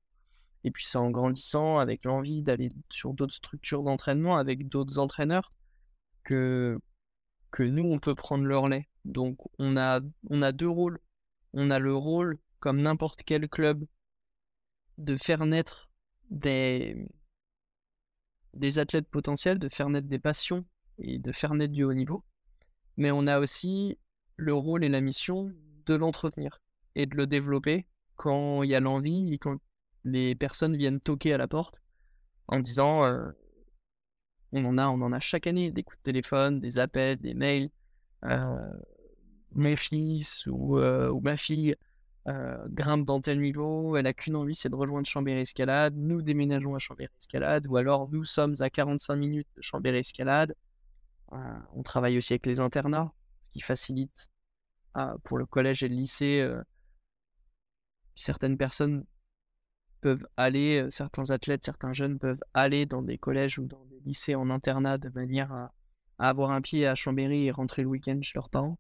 Et 0.63 0.71
puis, 0.71 0.84
c'est 0.86 0.97
en 0.97 1.10
grandissant, 1.10 1.77
avec 1.77 2.03
l'envie 2.03 2.41
d'aller 2.41 2.69
sur 2.89 3.13
d'autres 3.13 3.34
structures 3.34 3.82
d'entraînement, 3.82 4.38
avec 4.38 4.67
d'autres 4.67 4.99
entraîneurs, 4.99 5.49
que, 6.23 6.77
que 7.51 7.63
nous, 7.63 7.86
on 7.86 7.99
peut 7.99 8.15
prendre 8.15 8.43
le 8.43 8.58
relais. 8.58 8.89
Donc, 9.05 9.38
on 9.58 9.77
a, 9.77 10.01
on 10.29 10.41
a 10.41 10.51
deux 10.51 10.67
rôles. 10.67 10.99
On 11.53 11.69
a 11.69 11.79
le 11.79 11.95
rôle, 11.95 12.38
comme 12.60 12.82
n'importe 12.82 13.23
quel 13.25 13.47
club, 13.47 13.86
de 14.97 15.15
faire 15.15 15.45
naître 15.45 15.88
des, 16.30 17.08
des 18.54 18.80
athlètes 18.80 19.08
potentiels, 19.08 19.60
de 19.60 19.70
faire 19.70 19.89
naître 19.89 20.08
des 20.08 20.20
passions 20.20 20.65
et 21.00 21.20
de 21.20 21.32
faire 21.32 21.54
naître 21.54 21.74
du 21.74 21.84
haut 21.84 21.94
niveau. 21.94 22.24
Mais 22.98 23.12
on 23.12 23.28
a 23.28 23.39
aussi 23.39 23.98
le 24.36 24.54
rôle 24.54 24.84
et 24.84 24.89
la 24.89 25.02
mission 25.02 25.52
de 25.86 25.96
l'entretenir 25.96 26.62
et 26.96 27.06
de 27.06 27.15
le 27.15 27.28
développer 27.28 27.86
quand 28.15 28.63
il 28.63 28.70
y 28.70 28.76
a 28.76 28.80
l'envie 28.80 29.34
et 29.34 29.38
quand 29.38 29.58
les 30.04 30.36
personnes 30.36 30.76
viennent 30.76 31.00
toquer 31.00 31.34
à 31.34 31.38
la 31.38 31.48
porte 31.48 31.82
en 32.48 32.60
disant 32.60 33.06
euh, 33.06 33.32
on 34.52 34.65
en 34.65 34.78
a, 34.78 34.88
on 34.88 35.02
en 35.02 35.12
a 35.12 35.20
chaque 35.20 35.48
année 35.48 35.72
des 35.72 35.84
coups 35.84 35.98
de 36.00 36.04
téléphone, 36.04 36.60
des 36.60 36.80
appels, 36.80 37.18
des 37.20 37.34
mails. 37.34 37.70
Euh, 38.26 38.74
mon 39.52 39.76
fils 39.76 40.46
ou, 40.48 40.78
euh, 40.78 41.10
ou 41.10 41.22
ma 41.22 41.38
fille 41.38 41.76
euh, 42.30 42.58
grimpe 42.70 43.06
dans 43.06 43.22
tel 43.22 43.39
niveau, 43.39 43.98
elle 43.98 44.06
a 44.06 44.13
qu'une 44.13 44.36
envie, 44.36 44.54
c'est 44.54 44.70
de 44.70 44.76
rejoindre 44.76 45.08
Chambéry 45.08 45.42
Escalade. 45.42 45.96
Nous 45.98 46.22
déménageons 46.22 46.76
à 46.76 46.80
Chambéry 46.80 47.12
Escalade, 47.20 47.65
ou 47.68 47.78
alors 47.78 48.10
nous 48.12 48.24
sommes 48.24 48.56
à 48.60 48.70
45 48.70 49.15
minutes 49.15 49.48
de 49.56 49.62
Chambéry 49.62 49.98
Escalade. 49.98 50.56
Euh, 51.34 51.38
on 51.74 51.82
travaille 51.82 52.18
aussi 52.18 52.34
avec 52.34 52.46
les 52.46 52.60
internats, 52.60 53.12
ce 53.39 53.50
qui 53.50 53.62
facilite 53.62 54.30
euh, 54.98 55.15
pour 55.24 55.38
le 55.38 55.46
collège 55.46 55.82
et 55.84 55.88
le 55.88 55.96
lycée. 55.96 56.48
certaines 58.15 58.58
personnes 58.58 59.06
peuvent 60.02 60.28
aller, 60.38 60.88
certains 60.92 61.32
athlètes, 61.32 61.65
certains 61.65 61.94
jeunes 61.94 62.20
peuvent 62.20 62.44
aller 62.54 62.86
dans 62.86 63.02
des 63.02 63.18
collèges 63.18 63.60
ou 63.60 63.65
dans 63.65 63.86
des 63.86 64.00
lycées 64.06 64.36
en 64.36 64.50
internat 64.50 64.98
de 64.98 65.10
manière 65.10 65.52
à 65.52 65.74
avoir 66.20 66.52
un 66.52 66.62
pied 66.62 66.86
à 66.86 66.96
Chambéry 66.96 67.46
et 67.46 67.52
rentrer 67.52 67.82
le 67.82 67.88
week-end 67.88 68.20
chez 68.22 68.34
leurs 68.36 68.50
parents. 68.50 68.78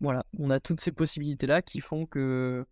Voilà, 0.00 0.24
on 0.38 0.50
a 0.50 0.60
toutes 0.60 0.80
ces 0.80 0.92
possibilités-là 0.92 1.62
qui 1.62 1.80
font 1.80 2.06
que 2.06 2.64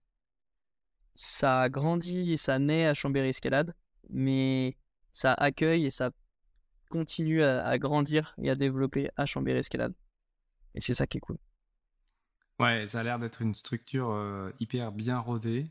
ça 1.14 1.68
grandit 1.68 2.32
et 2.32 2.36
ça 2.36 2.58
naît 2.58 2.86
à 2.86 2.94
Chambéry 2.94 3.28
Escalade, 3.28 3.74
mais 4.10 4.76
ça 5.12 5.32
accueille 5.34 5.86
et 5.86 5.90
ça 5.90 6.10
continue 6.88 7.42
à, 7.42 7.66
à 7.66 7.78
grandir 7.78 8.34
et 8.40 8.50
à 8.50 8.54
développer 8.54 9.10
à 9.16 9.26
Chambéry 9.26 9.58
Escalade. 9.58 9.94
Et 10.74 10.80
c'est 10.80 10.94
ça 10.94 11.06
qui 11.06 11.18
est 11.18 11.20
cool. 11.20 11.38
Ouais, 12.58 12.86
ça 12.86 13.00
a 13.00 13.02
l'air 13.02 13.18
d'être 13.18 13.42
une 13.42 13.54
structure 13.54 14.10
euh, 14.10 14.50
hyper 14.60 14.92
bien 14.92 15.18
rodée. 15.18 15.70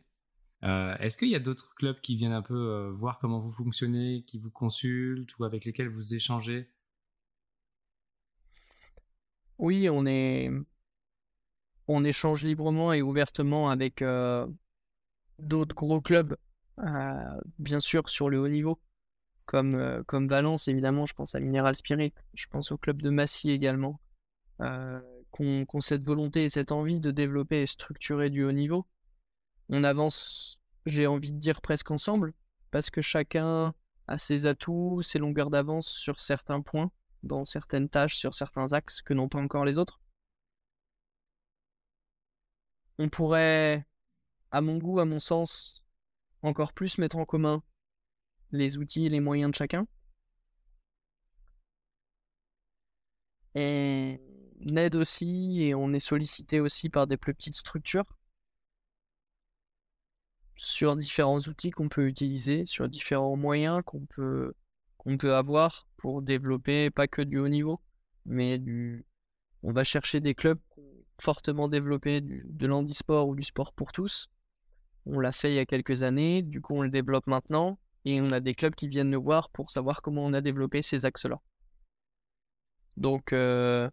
Euh, 0.63 0.95
Est-ce 0.97 1.17
qu'il 1.17 1.29
y 1.29 1.35
a 1.35 1.39
d'autres 1.39 1.73
clubs 1.75 1.99
qui 1.99 2.15
viennent 2.15 2.31
un 2.31 2.41
peu 2.41 2.53
euh, 2.55 2.91
voir 2.91 3.19
comment 3.19 3.39
vous 3.39 3.51
fonctionnez, 3.51 4.23
qui 4.27 4.39
vous 4.39 4.51
consultent 4.51 5.37
ou 5.39 5.45
avec 5.45 5.65
lesquels 5.65 5.89
vous 5.89 6.13
échangez? 6.13 6.69
Oui, 9.57 9.89
on 9.89 10.05
est, 10.05 10.51
on 11.87 12.03
échange 12.03 12.43
librement 12.43 12.93
et 12.93 13.01
ouvertement 13.01 13.69
avec 13.69 14.01
euh, 14.01 14.47
d'autres 15.39 15.75
gros 15.75 16.01
clubs, 16.01 16.35
euh, 16.79 17.41
bien 17.59 17.79
sûr 17.79 18.09
sur 18.09 18.29
le 18.29 18.39
haut 18.39 18.47
niveau, 18.47 18.79
comme, 19.45 19.75
euh, 19.75 20.03
comme 20.03 20.27
Valence, 20.27 20.67
évidemment, 20.67 21.05
je 21.05 21.13
pense 21.13 21.35
à 21.35 21.39
Mineral 21.39 21.75
Spirit, 21.75 22.13
je 22.33 22.47
pense 22.47 22.71
au 22.71 22.77
club 22.77 23.01
de 23.01 23.09
Massy 23.09 23.51
également, 23.51 23.99
qu'on 25.31 25.65
qu'on 25.65 25.81
cette 25.81 26.05
volonté 26.05 26.45
et 26.45 26.49
cette 26.49 26.71
envie 26.71 27.01
de 27.01 27.11
développer 27.11 27.61
et 27.61 27.65
structurer 27.65 28.29
du 28.29 28.43
haut 28.43 28.53
niveau. 28.53 28.85
On 29.69 29.83
avance, 29.83 30.59
j'ai 30.85 31.07
envie 31.07 31.33
de 31.33 31.39
dire 31.39 31.61
presque 31.61 31.91
ensemble, 31.91 32.33
parce 32.71 32.89
que 32.89 33.01
chacun 33.01 33.73
a 34.07 34.17
ses 34.17 34.47
atouts, 34.47 35.01
ses 35.01 35.19
longueurs 35.19 35.49
d'avance 35.49 35.87
sur 35.87 36.21
certains 36.21 36.61
points, 36.61 36.91
dans 37.23 37.43
certaines 37.43 37.89
tâches, 37.89 38.15
sur 38.15 38.33
certains 38.35 38.71
axes 38.73 39.01
que 39.01 39.13
n'ont 39.13 39.29
pas 39.29 39.39
encore 39.39 39.65
les 39.65 39.77
autres. 39.77 39.99
On 42.97 43.09
pourrait, 43.09 43.85
à 44.51 44.61
mon 44.61 44.77
goût, 44.77 44.99
à 44.99 45.05
mon 45.05 45.19
sens, 45.19 45.83
encore 46.41 46.73
plus 46.73 46.97
mettre 46.97 47.17
en 47.17 47.25
commun 47.25 47.63
les 48.51 48.77
outils 48.77 49.05
et 49.05 49.09
les 49.09 49.19
moyens 49.19 49.51
de 49.51 49.55
chacun. 49.55 49.87
Et 53.55 54.19
on 54.65 54.75
aide 54.75 54.95
aussi 54.95 55.63
et 55.63 55.75
on 55.75 55.93
est 55.93 55.99
sollicité 55.99 56.59
aussi 56.59 56.89
par 56.89 57.07
des 57.07 57.17
plus 57.17 57.33
petites 57.33 57.55
structures 57.55 58.17
sur 60.55 60.95
différents 60.95 61.39
outils 61.39 61.71
qu'on 61.71 61.89
peut 61.89 62.07
utiliser, 62.07 62.65
sur 62.65 62.87
différents 62.87 63.35
moyens 63.35 63.81
qu'on 63.85 64.05
peut, 64.05 64.53
qu'on 64.97 65.17
peut 65.17 65.35
avoir 65.35 65.87
pour 65.97 66.21
développer 66.21 66.89
pas 66.89 67.07
que 67.07 67.21
du 67.21 67.37
haut 67.39 67.49
niveau, 67.49 67.81
mais 68.25 68.57
du... 68.57 69.05
on 69.63 69.71
va 69.73 69.83
chercher 69.83 70.21
des 70.21 70.33
clubs 70.33 70.59
fortement 71.21 71.67
développé 71.67 72.21
de 72.21 72.67
l'handisport 72.67 73.27
ou 73.27 73.35
du 73.35 73.43
sport 73.43 73.73
pour 73.73 73.91
tous. 73.91 74.27
On 75.05 75.19
l'a 75.19 75.31
fait 75.31 75.51
il 75.51 75.55
y 75.55 75.59
a 75.59 75.65
quelques 75.65 76.03
années, 76.03 76.41
du 76.41 76.61
coup 76.61 76.75
on 76.75 76.81
le 76.81 76.89
développe 76.89 77.27
maintenant, 77.27 77.79
et 78.05 78.21
on 78.21 78.31
a 78.31 78.39
des 78.39 78.55
clubs 78.55 78.75
qui 78.75 78.87
viennent 78.87 79.09
nous 79.09 79.21
voir 79.21 79.49
pour 79.49 79.71
savoir 79.71 80.01
comment 80.01 80.25
on 80.25 80.33
a 80.33 80.41
développé 80.41 80.81
ces 80.81 81.05
axes-là. 81.05 81.39
Donc, 82.97 83.33
euh, 83.33 83.89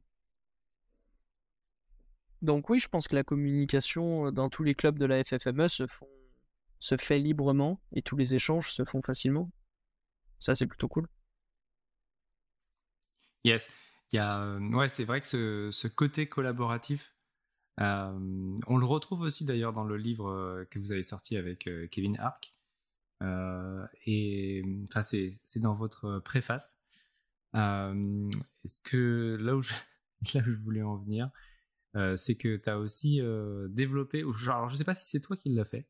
donc 2.41 2.71
oui, 2.71 2.81
je 2.81 2.89
pense 2.89 3.09
que 3.09 3.15
la 3.15 3.25
communication 3.25 4.27
euh, 4.27 4.31
dans 4.31 4.49
tous 4.49 4.63
les 4.63 4.75
clubs 4.75 4.99
de 4.99 5.07
la 5.07 5.23
FFME 5.25 5.69
se 5.69 6.97
fait 6.99 7.19
librement 7.19 7.81
et 7.93 8.03
tous 8.03 8.17
les 8.17 8.35
échanges 8.35 8.73
se 8.73 8.85
font 8.85 9.03
facilement. 9.03 9.51
Ça, 10.39 10.55
c'est 10.55 10.67
plutôt 10.67 10.89
cool. 10.89 11.07
Yes. 13.45 13.71
Euh, 14.15 14.61
ouais, 14.73 14.89
c'est 14.89 15.05
vrai 15.05 15.21
que 15.21 15.27
ce, 15.27 15.71
ce 15.73 15.89
côté 15.89 16.29
collaboratif, 16.29 17.15
euh, 17.81 18.57
on 18.67 18.77
le 18.77 18.85
retrouve 18.85 19.23
aussi 19.23 19.45
d'ailleurs 19.45 19.73
dans 19.73 19.85
le 19.85 19.97
livre 19.97 20.29
euh, 20.29 20.65
que 20.67 20.79
vous 20.79 20.93
avez 20.93 21.03
sorti 21.03 21.37
avec 21.37 21.69
Kevin 21.91 22.19
Hark. 22.19 22.55
Euh, 23.23 23.87
et 24.07 24.63
enfin, 24.85 25.03
c'est 25.03 25.59
dans 25.61 25.75
votre 25.75 26.19
préface. 26.21 26.79
Est-ce 27.55 28.81
que 28.83 29.37
là 29.41 29.57
où 29.57 29.63
je, 29.63 29.75
voulais 30.53 30.83
en 30.83 30.97
venir, 30.97 31.31
c'est 32.17 32.37
que 32.37 32.57
tu 32.57 32.71
as 32.71 32.79
aussi 32.79 33.21
développé, 33.69 34.25
ou 34.25 34.33
genre, 34.33 34.57
alors 34.57 34.69
je 34.69 34.77
sais 34.77 34.85
pas 34.85 34.95
si 34.95 35.09
c'est 35.09 35.21
toi 35.21 35.37
qui 35.37 35.51
l'as 35.51 35.65
fait, 35.65 35.87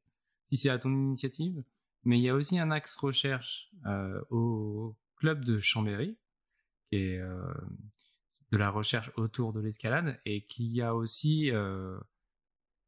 si 0.48 0.56
c'est 0.56 0.70
à 0.70 0.78
ton 0.78 0.90
initiative, 0.90 1.62
mais 2.04 2.18
il 2.18 2.22
y 2.22 2.28
a 2.28 2.34
aussi 2.34 2.58
un 2.58 2.70
axe 2.70 2.94
recherche 2.96 3.70
au 4.30 4.96
club 5.16 5.44
de 5.44 5.58
Chambéry, 5.58 6.18
qui 6.90 7.16
de 8.52 8.58
la 8.58 8.70
recherche 8.70 9.10
autour 9.16 9.52
de 9.52 9.60
l'escalade, 9.60 10.20
et 10.26 10.42
qui 10.42 10.82
a 10.82 10.94
aussi 10.94 11.50
euh, 11.50 11.98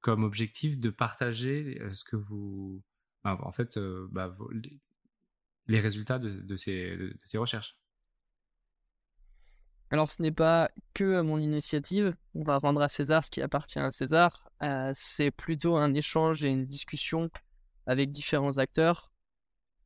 comme 0.00 0.22
objectif 0.22 0.78
de 0.78 0.90
partager 0.90 1.78
euh, 1.80 1.90
ce 1.90 2.04
que 2.04 2.16
vous, 2.16 2.82
enfin, 3.24 3.42
en 3.42 3.50
fait, 3.50 3.78
euh, 3.78 4.06
bah, 4.12 4.36
les, 5.66 5.80
résultats 5.80 6.18
de, 6.18 6.54
ces, 6.56 6.96
de- 6.96 7.16
ces 7.24 7.38
recherches. 7.38 7.78
Alors, 9.90 10.10
ce 10.10 10.20
n'est 10.20 10.32
pas 10.32 10.70
que 10.92 11.22
mon 11.22 11.38
initiative. 11.38 12.14
On 12.34 12.44
va 12.44 12.58
rendre 12.58 12.82
à 12.82 12.90
César 12.90 13.24
ce 13.24 13.30
qui 13.30 13.40
appartient 13.40 13.78
à 13.78 13.90
César. 13.90 14.50
C'est 14.92 15.30
plutôt 15.30 15.76
un 15.76 15.94
échange 15.94 16.44
et 16.44 16.48
une 16.48 16.66
discussion 16.66 17.30
avec 17.86 18.10
différents 18.10 18.58
acteurs. 18.58 19.12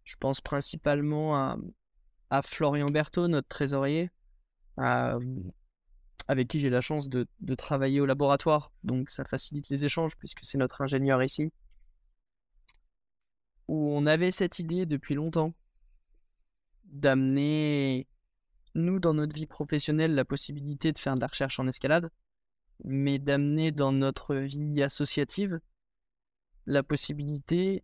Je 0.05 0.17
pense 0.17 0.41
principalement 0.41 1.59
à, 2.31 2.43
Florian 2.43 2.91
Berthaud, 2.91 3.29
notre 3.29 3.49
trésorier, 3.49 4.11
avec 6.29 6.49
qui 6.49 6.61
j'ai 6.61 6.69
la 6.69 6.83
chance 6.83 7.09
de, 7.09 7.27
travailler 7.57 8.01
au 8.01 8.07
laboratoire. 8.07 8.71
Donc, 8.85 9.11
ça 9.11 9.25
facilite 9.25 9.71
les 9.71 9.87
échanges 9.87 10.17
puisque 10.17 10.41
c'est 10.43 10.59
notre 10.59 10.83
ingénieur 10.83 11.23
ici. 11.23 11.51
Où 13.67 13.91
on 13.93 14.07
avait 14.07 14.31
cette 14.31 14.59
idée 14.59 14.87
depuis 14.87 15.15
longtemps 15.15 15.55
d'amener 16.85 18.07
nous, 18.75 19.01
dans 19.01 19.15
notre 19.15 19.35
vie 19.35 19.47
professionnelle, 19.47 20.15
la 20.15 20.25
possibilité 20.25 20.93
de 20.93 20.99
faire 20.99 21.17
de 21.17 21.21
la 21.21 21.27
recherche 21.27 21.59
en 21.59 21.67
escalade, 21.67 22.11
mais 22.85 23.19
d'amener 23.19 23.73
dans 23.73 23.93
notre 23.93 24.37
vie 24.37 24.83
associative 24.83 25.59
la 26.67 26.83
possibilité 26.83 27.83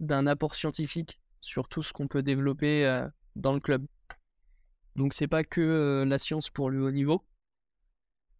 d'un 0.00 0.26
apport 0.26 0.54
scientifique 0.54 1.20
sur 1.40 1.68
tout 1.68 1.82
ce 1.82 1.92
qu'on 1.92 2.08
peut 2.08 2.22
développer 2.22 2.86
euh, 2.86 3.06
dans 3.36 3.52
le 3.52 3.60
club. 3.60 3.86
Donc 4.98 5.14
c'est 5.14 5.28
pas 5.28 5.44
que 5.44 5.60
euh, 5.60 6.04
la 6.04 6.18
science 6.18 6.50
pour 6.50 6.70
le 6.70 6.82
haut 6.82 6.90
niveau, 6.90 7.24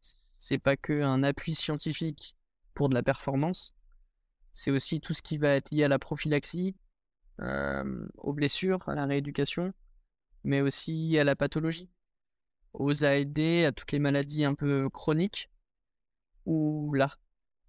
c'est 0.00 0.58
pas 0.58 0.76
que 0.76 1.02
un 1.02 1.22
appui 1.22 1.54
scientifique 1.54 2.34
pour 2.74 2.88
de 2.88 2.94
la 2.94 3.04
performance, 3.04 3.76
c'est 4.52 4.72
aussi 4.72 5.00
tout 5.00 5.14
ce 5.14 5.22
qui 5.22 5.38
va 5.38 5.50
être 5.50 5.70
lié 5.70 5.84
à 5.84 5.88
la 5.88 6.00
prophylaxie, 6.00 6.74
euh, 7.38 8.08
aux 8.16 8.32
blessures, 8.32 8.88
à 8.88 8.96
la 8.96 9.06
rééducation, 9.06 9.72
mais 10.42 10.60
aussi 10.60 11.16
à 11.16 11.22
la 11.22 11.36
pathologie, 11.36 11.88
aux 12.72 13.04
ALD, 13.04 13.64
à 13.64 13.70
toutes 13.70 13.92
les 13.92 14.00
maladies 14.00 14.44
un 14.44 14.56
peu 14.56 14.90
chroniques, 14.90 15.48
où 16.44 16.92
la- 16.92 17.14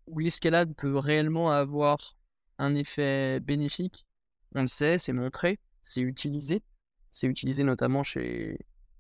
où 0.07 0.17
l'escalade 0.17 0.73
peut 0.75 0.97
réellement 0.97 1.51
avoir 1.51 2.17
un 2.57 2.73
effet 2.73 3.39
bénéfique. 3.39 4.07
On 4.55 4.61
le 4.61 4.67
sait, 4.67 4.97
c'est 4.97 5.13
montré, 5.13 5.59
c'est 5.83 6.01
utilisé. 6.01 6.63
C'est 7.11 7.27
utilisé 7.27 7.63
notamment 7.63 8.03
chez, 8.03 8.57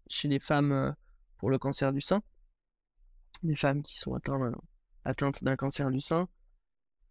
chez 0.09 0.27
les 0.27 0.39
femmes 0.39 0.71
euh, 0.71 0.91
pour 1.37 1.49
le 1.49 1.57
cancer 1.57 1.93
du 1.93 2.01
sein. 2.01 2.21
Les 3.43 3.55
femmes 3.55 3.83
qui 3.83 3.97
sont 3.97 4.13
atteintes, 4.13 4.55
atteintes 5.05 5.43
d'un 5.43 5.55
cancer 5.55 5.89
du 5.89 6.01
sein. 6.01 6.27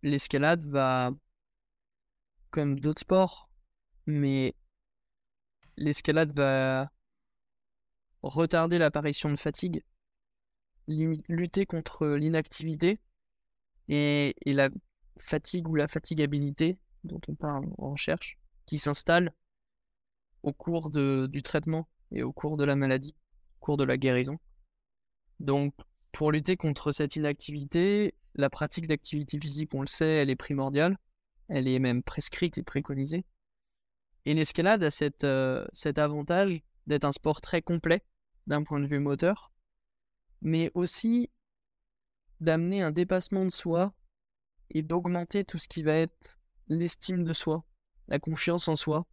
L'escalade 0.02 0.64
va, 0.66 1.10
comme 2.50 2.78
d'autres 2.78 3.00
sports, 3.00 3.48
mais 4.06 4.54
l'escalade 5.76 6.36
va 6.36 6.90
retarder 8.22 8.78
l'apparition 8.78 9.30
de 9.30 9.36
fatigue, 9.36 9.82
lutter 10.86 11.66
contre 11.66 12.06
l'inactivité 12.08 13.00
et, 13.88 14.34
la 14.44 14.70
fatigue 15.18 15.68
ou 15.68 15.74
la 15.74 15.88
fatigabilité 15.88 16.78
dont 17.04 17.20
on 17.28 17.34
parle 17.34 17.66
en 17.78 17.92
recherche, 17.92 18.38
qui 18.66 18.78
s'installe 18.78 19.32
au 20.42 20.52
cours 20.52 20.90
du 20.90 21.42
traitement 21.42 21.88
et 22.12 22.22
au 22.22 22.32
cours 22.32 22.56
de 22.56 22.64
la 22.64 22.76
maladie, 22.76 23.14
au 23.60 23.64
cours 23.64 23.76
de 23.76 23.84
la 23.84 23.96
guérison. 23.96 24.38
Donc, 25.40 25.74
pour 26.12 26.32
lutter 26.32 26.56
contre 26.56 26.92
cette 26.92 27.16
inactivité, 27.16 28.14
la 28.34 28.50
pratique 28.50 28.86
d'activité 28.86 29.38
physique, 29.38 29.74
on 29.74 29.82
le 29.82 29.86
sait, 29.86 30.16
elle 30.16 30.30
est 30.30 30.36
primordiale. 30.36 30.98
Elle 31.48 31.68
est 31.68 31.78
même 31.78 32.02
prescrite 32.02 32.58
et 32.58 32.62
préconisée. 32.62 33.24
Et 34.26 34.34
l'escalade 34.34 34.82
a 34.84 34.90
euh, 35.24 35.66
cet 35.72 35.98
avantage 35.98 36.60
d'être 36.86 37.04
un 37.04 37.12
sport 37.12 37.40
très 37.40 37.62
complet 37.62 38.02
d'un 38.46 38.62
point 38.62 38.80
de 38.80 38.86
vue 38.86 38.98
moteur, 38.98 39.52
mais 40.42 40.70
aussi 40.74 41.30
d'amener 42.40 42.82
un 42.82 42.90
dépassement 42.90 43.44
de 43.44 43.50
soi 43.50 43.94
et 44.70 44.82
d'augmenter 44.82 45.44
tout 45.44 45.58
ce 45.58 45.68
qui 45.68 45.82
va 45.82 45.94
être 45.94 46.38
l'estime 46.68 47.24
de 47.24 47.32
soi, 47.32 47.64
la 48.08 48.18
confiance 48.18 48.68
en 48.68 48.76
soi, 48.76 49.06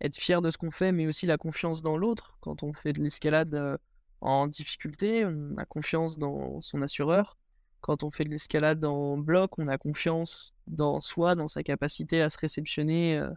être 0.00 0.16
fier 0.16 0.42
de 0.42 0.50
ce 0.50 0.58
qu'on 0.58 0.70
fait, 0.70 0.92
mais 0.92 1.06
aussi 1.06 1.26
la 1.26 1.38
confiance 1.38 1.82
dans 1.82 1.96
l'autre. 1.96 2.36
Quand 2.40 2.62
on 2.62 2.72
fait 2.72 2.92
de 2.92 3.02
l'escalade 3.02 3.54
euh, 3.54 3.76
en 4.20 4.46
difficulté, 4.46 5.24
on 5.24 5.56
a 5.56 5.64
confiance 5.64 6.18
dans 6.18 6.60
son 6.60 6.82
assureur. 6.82 7.36
Quand 7.80 8.02
on 8.02 8.10
fait 8.10 8.24
de 8.24 8.30
l'escalade 8.30 8.84
en 8.84 9.16
bloc, 9.18 9.58
on 9.58 9.68
a 9.68 9.78
confiance 9.78 10.54
dans 10.66 11.00
soi, 11.00 11.34
dans 11.34 11.48
sa 11.48 11.62
capacité 11.62 12.20
à 12.22 12.28
se 12.28 12.38
réceptionner 12.38 13.18
euh, 13.18 13.30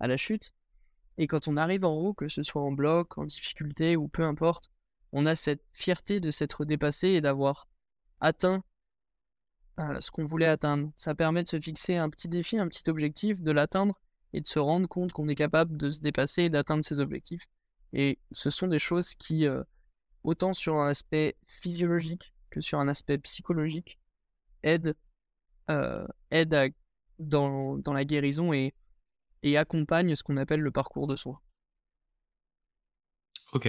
à 0.00 0.06
la 0.06 0.16
chute. 0.16 0.52
Et 1.18 1.26
quand 1.26 1.48
on 1.48 1.56
arrive 1.56 1.84
en 1.84 1.94
haut, 1.94 2.14
que 2.14 2.28
ce 2.28 2.42
soit 2.42 2.62
en 2.62 2.72
bloc, 2.72 3.16
en 3.16 3.24
difficulté 3.24 3.96
ou 3.96 4.08
peu 4.08 4.22
importe, 4.22 4.70
on 5.12 5.24
a 5.24 5.34
cette 5.34 5.64
fierté 5.72 6.20
de 6.20 6.30
s'être 6.30 6.64
dépassé 6.64 7.08
et 7.08 7.20
d'avoir 7.22 7.68
atteint 8.20 8.62
euh, 9.78 10.00
ce 10.00 10.10
qu'on 10.10 10.26
voulait 10.26 10.46
atteindre. 10.46 10.90
Ça 10.94 11.14
permet 11.14 11.42
de 11.42 11.48
se 11.48 11.60
fixer 11.60 11.96
un 11.96 12.10
petit 12.10 12.28
défi, 12.28 12.58
un 12.58 12.68
petit 12.68 12.88
objectif, 12.90 13.42
de 13.42 13.50
l'atteindre 13.50 13.98
et 14.36 14.42
de 14.42 14.46
se 14.46 14.58
rendre 14.58 14.86
compte 14.86 15.12
qu'on 15.12 15.28
est 15.28 15.34
capable 15.34 15.78
de 15.78 15.90
se 15.90 16.00
dépasser 16.00 16.42
et 16.42 16.50
d'atteindre 16.50 16.84
ses 16.84 17.00
objectifs. 17.00 17.48
Et 17.94 18.18
ce 18.32 18.50
sont 18.50 18.66
des 18.66 18.78
choses 18.78 19.14
qui, 19.14 19.46
euh, 19.46 19.64
autant 20.24 20.52
sur 20.52 20.76
un 20.76 20.88
aspect 20.88 21.36
physiologique 21.46 22.34
que 22.50 22.60
sur 22.60 22.78
un 22.78 22.86
aspect 22.86 23.16
psychologique, 23.16 23.98
aident, 24.62 24.94
euh, 25.70 26.06
dans, 27.18 27.78
dans, 27.78 27.94
la 27.94 28.04
guérison 28.04 28.52
et, 28.52 28.74
et 29.42 29.56
accompagnent 29.56 30.14
ce 30.14 30.22
qu'on 30.22 30.36
appelle 30.36 30.60
le 30.60 30.70
parcours 30.70 31.06
de 31.06 31.16
soins. 31.16 31.40
Ok. 33.54 33.68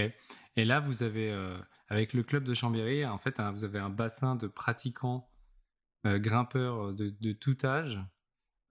Et 0.58 0.65
là, 0.65 0.82
vous 0.82 1.01
avez, 1.01 1.32
euh, 1.32 1.58
avec 1.88 2.12
le 2.12 2.23
club 2.23 2.43
de 2.43 2.53
Chambéry, 2.53 3.06
en 3.06 3.17
fait, 3.17 3.39
vous 3.39 3.63
avez 3.63 3.80
un 3.80 3.89
bassin 3.89 4.36
de 4.36 4.47
pratiquants 4.47 5.30
grimpeurs 6.03 6.93
de, 6.93 7.32
tout 7.32 7.58
âge 7.63 7.99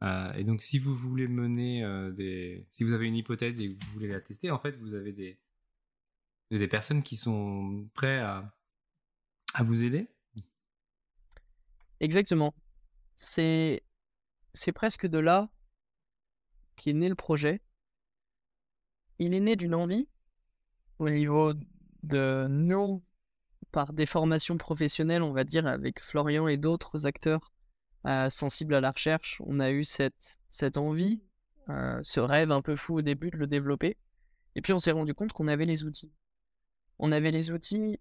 euh, 0.03 0.33
et 0.35 0.45
donc, 0.45 0.63
si 0.63 0.79
vous 0.79 0.95
voulez 0.95 1.29
mener 1.29 1.85
euh, 1.85 2.11
des, 2.11 2.67
si 2.71 2.85
vous 2.85 2.93
avez 2.93 3.07
une 3.07 3.17
hypothèse 3.17 3.61
et 3.61 3.75
que 3.75 3.85
vous 3.85 3.93
voulez 3.93 4.09
la 4.09 4.21
tester, 4.21 4.51
en 4.51 4.59
fait, 4.59 4.77
vous 4.77 4.95
avez 4.95 5.13
des, 5.13 5.39
des 6.51 6.69
personnes 6.69 7.03
qui 7.03 7.17
sont 7.17 7.89
prêtes 7.95 8.23
à, 8.23 8.53
vous 9.63 9.83
aider. 9.83 10.09
Exactement. 12.01 12.55
C'est, 13.17 13.83
c'est 14.53 14.73
presque 14.73 15.07
de 15.07 15.19
là 15.19 15.49
qu'est 16.77 16.93
né 16.93 17.09
le 17.09 17.15
projet. 17.15 17.63
Il 19.19 19.33
est 19.33 19.41
né 19.41 19.57
d'une 19.57 19.75
envie 19.75 20.09
au 20.99 21.09
niveau 21.09 21.55
de 22.03 22.47
nous, 22.51 23.03
par 23.73 23.95
des 23.95 24.05
formations 24.05 24.59
professionnelles, 24.59 25.23
on 25.23 25.33
va 25.33 25.45
dire, 25.45 25.67
avec 25.67 26.01
Florian 26.01 26.49
et 26.49 26.59
d'autres 26.59 27.07
acteurs 27.07 27.56
sensible 28.31 28.75
à 28.75 28.81
la 28.81 28.91
recherche, 28.91 29.43
on 29.45 29.61
a 29.61 29.71
eu 29.71 29.85
cette, 29.85 30.39
cette 30.49 30.77
envie, 30.77 31.21
euh, 31.69 31.99
ce 32.03 32.21
rêve 32.21 32.53
un 32.53 32.63
peu 32.63 32.77
fou 32.77 32.99
au 32.99 33.03
début 33.03 33.31
de 33.31 33.37
le 33.37 33.47
développer. 33.47 33.97
Et 34.55 34.63
puis 34.63 34.73
on 34.73 34.79
s'est 34.79 34.93
rendu 34.93 35.15
compte 35.15 35.33
qu'on 35.33 35.49
avait 35.49 35.67
les 35.67 35.85
outils. 35.85 36.13
On 36.99 37.13
avait 37.13 37.31
les 37.31 37.51
outils, 37.51 37.99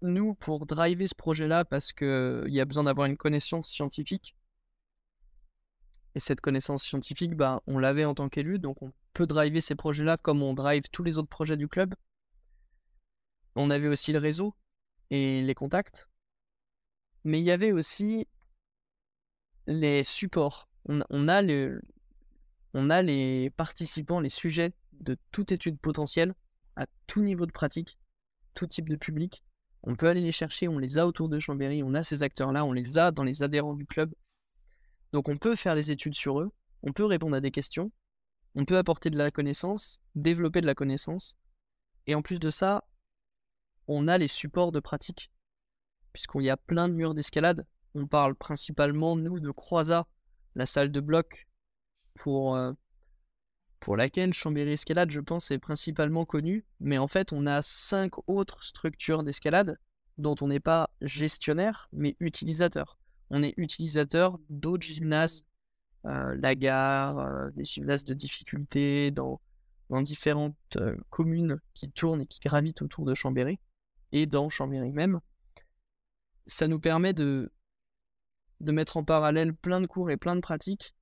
nous, 0.00 0.34
pour 0.34 0.66
driver 0.66 1.06
ce 1.06 1.14
projet-là, 1.14 1.64
parce 1.64 1.92
qu'il 1.92 2.48
y 2.48 2.60
a 2.60 2.64
besoin 2.64 2.84
d'avoir 2.84 3.06
une 3.06 3.16
connaissance 3.16 3.68
scientifique. 3.68 4.34
Et 6.14 6.20
cette 6.20 6.40
connaissance 6.40 6.82
scientifique, 6.82 7.34
bah, 7.36 7.62
on 7.66 7.78
l'avait 7.78 8.04
en 8.04 8.14
tant 8.14 8.28
qu'élu, 8.28 8.58
donc 8.58 8.82
on 8.82 8.92
peut 9.12 9.26
driver 9.26 9.60
ces 9.60 9.74
projets-là 9.74 10.16
comme 10.16 10.42
on 10.42 10.54
drive 10.54 10.82
tous 10.90 11.04
les 11.04 11.18
autres 11.18 11.28
projets 11.28 11.56
du 11.56 11.68
club. 11.68 11.94
On 13.54 13.70
avait 13.70 13.88
aussi 13.88 14.12
le 14.12 14.18
réseau 14.18 14.54
et 15.10 15.42
les 15.42 15.54
contacts. 15.54 16.08
Mais 17.24 17.40
il 17.40 17.44
y 17.44 17.50
avait 17.50 17.72
aussi 17.72 18.26
les 19.66 20.04
supports. 20.04 20.68
On, 20.86 21.28
a 21.28 21.42
les 23.02 23.50
participants, 23.50 24.20
les 24.20 24.30
sujets 24.30 24.72
de 24.92 25.16
toute 25.30 25.52
étude 25.52 25.78
potentielle 25.78 26.34
à 26.76 26.86
tout 27.06 27.22
niveau 27.22 27.46
de 27.46 27.52
pratique, 27.52 27.98
tout 28.54 28.66
type 28.66 28.88
de 28.88 28.96
public. 28.96 29.44
On 29.84 29.96
peut 29.96 30.08
aller 30.08 30.20
les 30.20 30.32
chercher, 30.32 30.68
on 30.68 30.78
les 30.78 30.98
a 30.98 31.06
autour 31.06 31.28
de 31.28 31.38
Chambéry, 31.38 31.82
on 31.82 31.94
a 31.94 32.02
ces 32.02 32.22
acteurs-là, 32.22 32.64
on 32.64 32.72
les 32.72 32.98
a 32.98 33.10
dans 33.10 33.24
les 33.24 33.42
adhérents 33.42 33.74
du 33.74 33.86
club. 33.86 34.14
Donc 35.12 35.28
on 35.28 35.36
peut 35.36 35.56
faire 35.56 35.74
des 35.74 35.90
études 35.90 36.14
sur 36.14 36.40
eux, 36.40 36.50
on 36.82 36.92
peut 36.92 37.04
répondre 37.04 37.36
à 37.36 37.40
des 37.40 37.50
questions, 37.50 37.90
on 38.54 38.64
peut 38.64 38.78
apporter 38.78 39.10
de 39.10 39.18
la 39.18 39.30
connaissance, 39.30 40.00
développer 40.14 40.60
de 40.60 40.66
la 40.66 40.74
connaissance. 40.74 41.36
Et 42.06 42.14
en 42.14 42.22
plus 42.22 42.40
de 42.40 42.50
ça, 42.50 42.84
on 43.88 44.08
a 44.08 44.18
les 44.18 44.28
supports 44.28 44.72
de 44.72 44.80
pratique, 44.80 45.30
puisqu'il 46.12 46.42
y 46.42 46.50
a 46.50 46.56
plein 46.56 46.88
de 46.88 46.94
murs 46.94 47.14
d'escalade 47.14 47.66
on 47.94 48.06
parle 48.06 48.34
principalement, 48.34 49.16
nous, 49.16 49.40
de 49.40 49.50
Croisa, 49.50 50.06
la 50.54 50.66
salle 50.66 50.92
de 50.92 51.00
bloc 51.00 51.48
pour, 52.14 52.56
euh, 52.56 52.72
pour 53.80 53.96
laquelle 53.96 54.32
Chambéry 54.32 54.72
Escalade, 54.72 55.10
je 55.10 55.20
pense, 55.20 55.50
est 55.50 55.58
principalement 55.58 56.24
connue. 56.24 56.64
Mais 56.80 56.98
en 56.98 57.08
fait, 57.08 57.32
on 57.32 57.46
a 57.46 57.62
cinq 57.62 58.12
autres 58.28 58.64
structures 58.64 59.22
d'escalade 59.22 59.78
dont 60.18 60.34
on 60.40 60.48
n'est 60.48 60.60
pas 60.60 60.90
gestionnaire, 61.00 61.88
mais 61.92 62.16
utilisateur. 62.20 62.98
On 63.30 63.42
est 63.42 63.54
utilisateur 63.56 64.38
d'autres 64.50 64.84
gymnases, 64.84 65.44
euh, 66.04 66.36
la 66.38 66.54
gare, 66.54 67.18
euh, 67.18 67.50
des 67.52 67.64
gymnases 67.64 68.04
de 68.04 68.14
difficulté 68.14 69.10
dans 69.10 69.40
différentes 70.02 70.78
communes 71.10 71.60
qui 71.74 71.90
tournent 71.90 72.22
et 72.22 72.26
qui 72.26 72.40
gravitent 72.40 72.80
autour 72.80 73.04
de 73.04 73.14
Chambéry 73.14 73.58
et 74.12 74.24
dans 74.24 74.48
Chambéry 74.48 74.90
même. 74.90 75.20
Ça 76.46 76.66
nous 76.66 76.80
permet 76.80 77.12
de, 77.12 77.52
de 78.62 78.72
mettre 78.72 78.96
en 78.96 79.04
parallèle 79.04 79.54
plein 79.54 79.80
de 79.80 79.86
cours 79.86 80.10
et 80.10 80.16
plein 80.16 80.36
de 80.36 80.40
pratiques, 80.40 80.94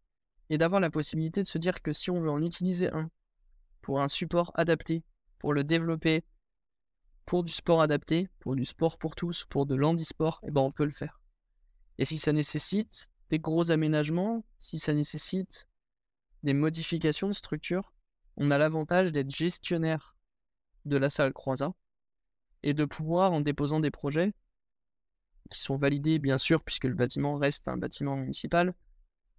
et 0.49 0.59
d'avoir 0.59 0.81
la 0.81 0.91
possibilité 0.91 1.43
de 1.43 1.49
se 1.49 1.59
dire 1.59 1.81
que 1.83 1.93
si 1.93 2.11
on 2.11 2.21
veut 2.21 2.31
en 2.31 2.43
utiliser 2.43 2.91
un 2.93 3.11
pour 3.83 4.01
un 4.01 4.09
support 4.09 4.51
adapté, 4.55 5.05
pour 5.39 5.55
le 5.55 5.63
développer, 5.63 6.25
pour 7.25 7.45
du 7.45 7.53
sport 7.53 7.81
adapté, 7.81 8.29
pour 8.41 8.57
du 8.57 8.65
sport 8.65 8.99
pour 8.99 9.15
tous, 9.15 9.45
pour 9.49 9.65
de 9.65 9.75
l'handisport, 9.75 10.41
eh 10.43 10.51
ben 10.51 10.61
on 10.63 10.73
peut 10.73 10.85
le 10.85 10.91
faire. 10.91 11.21
Et 11.99 12.05
si 12.05 12.19
ça 12.19 12.33
nécessite 12.33 13.09
des 13.31 13.39
gros 13.39 13.71
aménagements, 13.71 14.45
si 14.59 14.79
ça 14.79 14.93
nécessite 14.93 15.69
des 16.43 16.55
modifications 16.55 17.29
de 17.29 17.33
structure, 17.33 17.93
on 18.37 18.51
a 18.51 18.59
l'avantage 18.59 19.13
d'être 19.13 19.31
gestionnaire 19.31 20.17
de 20.87 20.97
la 20.97 21.11
salle 21.11 21.33
Croisa 21.33 21.73
et 22.63 22.75
de 22.75 22.85
pouvoir, 22.85 23.33
en 23.33 23.41
déposant 23.41 23.81
des 23.81 23.91
projets, 23.91 24.33
qui 25.51 25.61
sont 25.61 25.77
validés, 25.77 26.19
bien 26.19 26.39
sûr, 26.39 26.63
puisque 26.63 26.85
le 26.85 26.95
bâtiment 26.95 27.37
reste 27.37 27.69
un 27.69 27.77
bâtiment 27.77 28.17
municipal, 28.17 28.75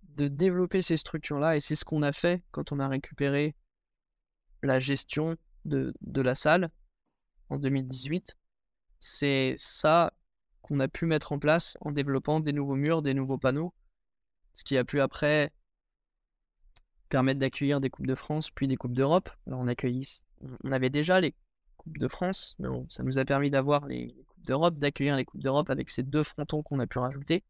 de 0.03 0.27
développer 0.27 0.81
ces 0.81 0.97
structures-là. 0.97 1.55
Et 1.55 1.59
c'est 1.59 1.75
ce 1.75 1.85
qu'on 1.85 2.03
a 2.03 2.11
fait 2.11 2.43
quand 2.51 2.71
on 2.71 2.79
a 2.79 2.87
récupéré 2.87 3.55
la 4.61 4.79
gestion 4.79 5.37
de, 5.65 5.93
de 6.01 6.21
la 6.21 6.35
salle 6.35 6.69
en 7.49 7.57
2018. 7.57 8.37
C'est 8.99 9.55
ça 9.57 10.13
qu'on 10.61 10.79
a 10.79 10.87
pu 10.87 11.05
mettre 11.05 11.31
en 11.31 11.39
place 11.39 11.77
en 11.81 11.91
développant 11.91 12.39
des 12.39 12.53
nouveaux 12.53 12.75
murs, 12.75 13.01
des 13.01 13.13
nouveaux 13.13 13.37
panneaux, 13.37 13.73
ce 14.53 14.63
qui 14.63 14.77
a 14.77 14.83
pu 14.83 15.01
après 15.01 15.51
permettre 17.09 17.39
d'accueillir 17.39 17.81
des 17.81 17.89
Coupes 17.89 18.07
de 18.07 18.15
France, 18.15 18.51
puis 18.51 18.67
des 18.67 18.77
Coupes 18.77 18.93
d'Europe. 18.93 19.29
Alors 19.47 19.59
on 19.59 19.67
on 20.63 20.71
avait 20.71 20.89
déjà 20.89 21.19
les 21.19 21.35
Coupes 21.77 21.97
de 21.97 22.07
France, 22.07 22.55
mais 22.59 22.67
ça 22.89 23.03
nous 23.03 23.17
a 23.17 23.25
permis 23.25 23.49
d'avoir 23.49 23.87
les, 23.87 24.15
d'Europe, 24.43 24.75
d'accueillir 24.75 25.15
les 25.15 25.25
Coupes 25.25 25.41
d'Europe 25.41 25.69
avec 25.69 25.89
ces 25.89 26.03
deux 26.03 26.23
frontons 26.23 26.63
qu'on 26.63 26.79
a 26.79 26.87
pu 26.87 26.99
rajouter, 26.99 27.43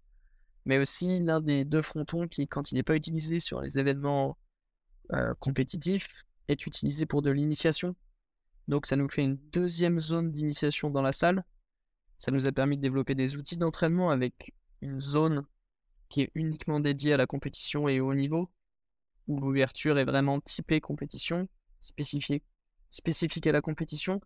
mais 0.65 0.77
aussi 0.77 1.19
l'un 1.19 1.41
des 1.41 1.65
deux 1.65 1.81
frontons 1.81 2.27
qui, 2.27 2.47
quand 2.47 2.71
il 2.71 2.75
n'est 2.75 2.83
pas 2.83 2.95
utilisé 2.95 3.39
sur 3.39 3.61
les 3.61 3.79
événements 3.79 4.37
euh, 5.13 5.33
compétitifs, 5.39 6.25
est 6.47 6.65
utilisé 6.65 7.05
pour 7.05 7.21
de 7.21 7.31
l'initiation. 7.31 7.95
Donc 8.67 8.85
ça 8.85 8.95
nous 8.95 9.09
fait 9.09 9.23
une 9.23 9.37
deuxième 9.51 9.99
zone 9.99 10.31
d'initiation 10.31 10.89
dans 10.89 11.01
la 11.01 11.13
salle. 11.13 11.43
Ça 12.17 12.31
nous 12.31 12.45
a 12.45 12.51
permis 12.51 12.77
de 12.77 12.81
développer 12.81 13.15
des 13.15 13.35
outils 13.35 13.57
d'entraînement 13.57 14.11
avec 14.11 14.53
une 14.81 15.01
zone 15.01 15.45
qui 16.09 16.21
est 16.21 16.31
uniquement 16.35 16.79
dédiée 16.79 17.13
à 17.13 17.17
la 17.17 17.25
compétition 17.25 17.87
et 17.87 17.99
au 17.99 18.13
niveau, 18.13 18.51
où 19.27 19.39
l'ouverture 19.39 19.97
est 19.97 20.05
vraiment 20.05 20.39
typée 20.41 20.81
compétition, 20.81 21.47
spécifiée, 21.79 22.43
spécifique 22.89 23.47
à 23.47 23.51
la 23.51 23.61
compétition. 23.61 24.21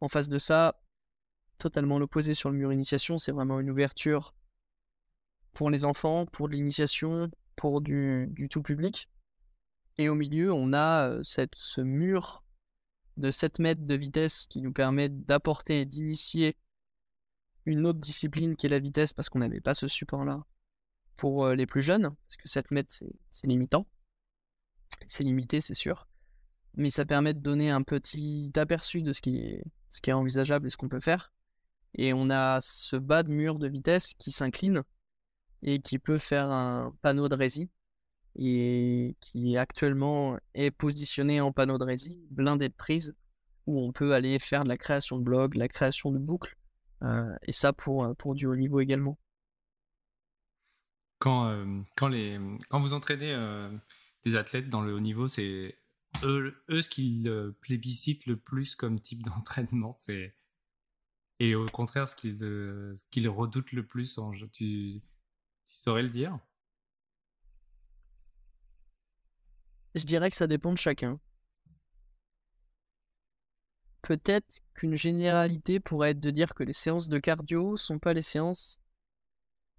En 0.00 0.08
face 0.08 0.28
de 0.28 0.38
ça, 0.38 0.80
totalement 1.60 1.98
l'opposé 1.98 2.34
sur 2.34 2.50
le 2.50 2.56
mur 2.56 2.72
initiation. 2.72 3.18
C'est 3.18 3.32
vraiment 3.32 3.60
une 3.60 3.70
ouverture 3.70 4.34
pour 5.52 5.70
les 5.70 5.84
enfants, 5.84 6.26
pour 6.26 6.48
l'initiation, 6.48 7.30
pour 7.56 7.80
du, 7.80 8.48
tout 8.50 8.62
public. 8.62 9.08
Et 9.98 10.08
au 10.08 10.14
milieu, 10.14 10.52
on 10.52 10.72
a 10.72 11.08
euh, 11.08 11.22
cette, 11.22 11.54
ce 11.54 11.80
mur 11.80 12.42
de 13.16 13.30
7 13.30 13.58
mètres 13.58 13.84
de 13.84 13.94
vitesse 13.94 14.46
qui 14.46 14.62
nous 14.62 14.72
permet 14.72 15.08
d'apporter 15.08 15.82
et 15.82 15.84
d'initier 15.84 16.56
une 17.66 17.86
autre 17.86 17.98
discipline 17.98 18.56
qui 18.56 18.66
est 18.66 18.70
la 18.70 18.78
vitesse 18.78 19.12
parce 19.12 19.28
qu'on 19.28 19.40
n'avait 19.40 19.60
pas 19.60 19.74
ce 19.74 19.88
support-là 19.88 20.44
pour 21.16 21.44
euh, 21.44 21.54
les 21.54 21.66
plus 21.66 21.82
jeunes, 21.82 22.14
parce 22.28 22.36
que 22.38 22.48
7 22.48 22.70
mètres 22.70 22.94
c'est 23.30 23.46
limitant. 23.46 23.86
C'est 25.06 25.24
limité, 25.24 25.60
c'est 25.60 25.74
sûr. 25.74 26.08
Mais 26.74 26.88
ça 26.88 27.04
permet 27.04 27.34
de 27.34 27.40
donner 27.40 27.70
un 27.70 27.82
petit 27.82 28.52
aperçu 28.56 29.02
de 29.02 29.12
ce 29.12 29.20
qui 29.20 29.38
est 29.38 30.12
envisageable 30.12 30.66
et 30.66 30.70
ce 30.70 30.78
qu'on 30.78 30.88
peut 30.88 31.00
faire. 31.00 31.30
Et 31.94 32.12
on 32.12 32.30
a 32.30 32.58
ce 32.60 32.96
bas 32.96 33.22
de 33.22 33.30
mur 33.30 33.58
de 33.58 33.68
vitesse 33.68 34.14
qui 34.18 34.30
s'incline 34.30 34.82
et 35.62 35.80
qui 35.80 35.98
peut 35.98 36.18
faire 36.18 36.50
un 36.50 36.94
panneau 37.02 37.28
de 37.28 37.34
rési 37.34 37.68
et 38.36 39.16
qui 39.20 39.56
actuellement 39.56 40.38
est 40.54 40.70
positionné 40.70 41.40
en 41.40 41.52
panneau 41.52 41.78
de 41.78 41.84
rési, 41.84 42.18
blindé 42.30 42.68
de 42.68 42.74
prises, 42.74 43.14
où 43.66 43.80
on 43.80 43.92
peut 43.92 44.14
aller 44.14 44.38
faire 44.38 44.64
de 44.64 44.68
la 44.68 44.78
création 44.78 45.18
de 45.18 45.24
blogs, 45.24 45.54
la 45.54 45.68
création 45.68 46.10
de 46.10 46.18
boucles, 46.18 46.56
euh, 47.02 47.34
et 47.46 47.52
ça 47.52 47.72
pour, 47.72 48.04
euh, 48.04 48.14
pour 48.14 48.34
du 48.34 48.46
haut 48.46 48.56
niveau 48.56 48.80
également. 48.80 49.18
Quand, 51.18 51.46
euh, 51.48 51.82
quand, 51.96 52.08
les, 52.08 52.38
quand 52.68 52.80
vous 52.80 52.94
entraînez 52.94 53.36
des 54.24 54.36
athlètes 54.36 54.70
dans 54.70 54.80
le 54.80 54.94
haut 54.94 55.00
niveau, 55.00 55.28
c'est 55.28 55.76
eux, 56.22 56.54
eux, 56.70 56.80
ce 56.80 56.88
qu'ils 56.88 57.30
plébiscitent 57.60 58.26
le 58.26 58.36
plus 58.36 58.74
comme 58.74 59.00
type 59.00 59.22
d'entraînement, 59.22 59.94
c'est 59.98 60.34
et 61.40 61.54
au 61.54 61.66
contraire 61.66 62.06
ce 62.06 62.14
qu'ils 62.14 62.38
ce 62.38 63.02
qu'ils 63.10 63.28
redoutent 63.28 63.72
le 63.72 63.84
plus 63.84 64.18
en 64.18 64.32
jeu. 64.32 64.46
Tu, 64.48 65.00
tu 65.66 65.76
saurais 65.76 66.02
le 66.02 66.10
dire? 66.10 66.38
Je 69.94 70.04
dirais 70.04 70.30
que 70.30 70.36
ça 70.36 70.46
dépend 70.46 70.72
de 70.72 70.78
chacun. 70.78 71.18
Peut-être 74.02 74.60
qu'une 74.74 74.96
généralité 74.96 75.80
pourrait 75.80 76.10
être 76.10 76.20
de 76.20 76.30
dire 76.30 76.54
que 76.54 76.62
les 76.62 76.72
séances 76.72 77.08
de 77.08 77.18
cardio 77.18 77.76
sont 77.76 77.98
pas 77.98 78.12
les 78.12 78.22
séances 78.22 78.80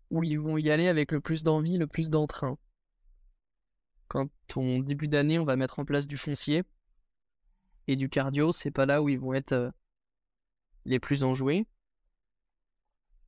où 0.09 0.23
ils 0.23 0.39
vont 0.39 0.57
y 0.57 0.69
aller 0.69 0.87
avec 0.87 1.11
le 1.11 1.21
plus 1.21 1.43
d'envie, 1.43 1.77
le 1.77 1.87
plus 1.87 2.09
d'entrain. 2.09 2.57
Quand 4.07 4.29
on 4.57 4.79
début 4.79 5.07
d'année, 5.07 5.39
on 5.39 5.45
va 5.45 5.55
mettre 5.55 5.79
en 5.79 5.85
place 5.85 6.07
du 6.07 6.17
foncier 6.17 6.63
et 7.87 7.95
du 7.95 8.09
cardio, 8.09 8.51
c'est 8.51 8.71
pas 8.71 8.85
là 8.85 9.01
où 9.01 9.09
ils 9.09 9.19
vont 9.19 9.33
être 9.33 9.53
euh, 9.53 9.71
les 10.85 10.99
plus 10.99 11.23
enjoués. 11.23 11.65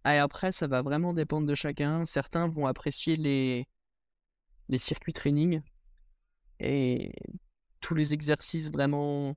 Et 0.06 0.18
après, 0.18 0.52
ça 0.52 0.68
va 0.68 0.82
vraiment 0.82 1.14
dépendre 1.14 1.48
de 1.48 1.56
chacun. 1.56 2.06
Certains 2.06 2.48
vont 2.48 2.68
apprécier 2.68 3.16
les, 3.16 3.68
circuits 4.78 5.14
training 5.14 5.62
et 6.60 7.14
tous 7.80 7.96
les 7.96 8.14
exercices 8.14 8.72
vraiment 8.72 9.36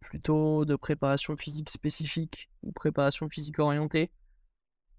plutôt 0.00 0.64
de 0.64 0.76
préparation 0.76 1.36
physique 1.36 1.70
spécifique 1.70 2.50
ou 2.62 2.72
préparation 2.72 3.28
physique 3.28 3.58
orientée 3.58 4.10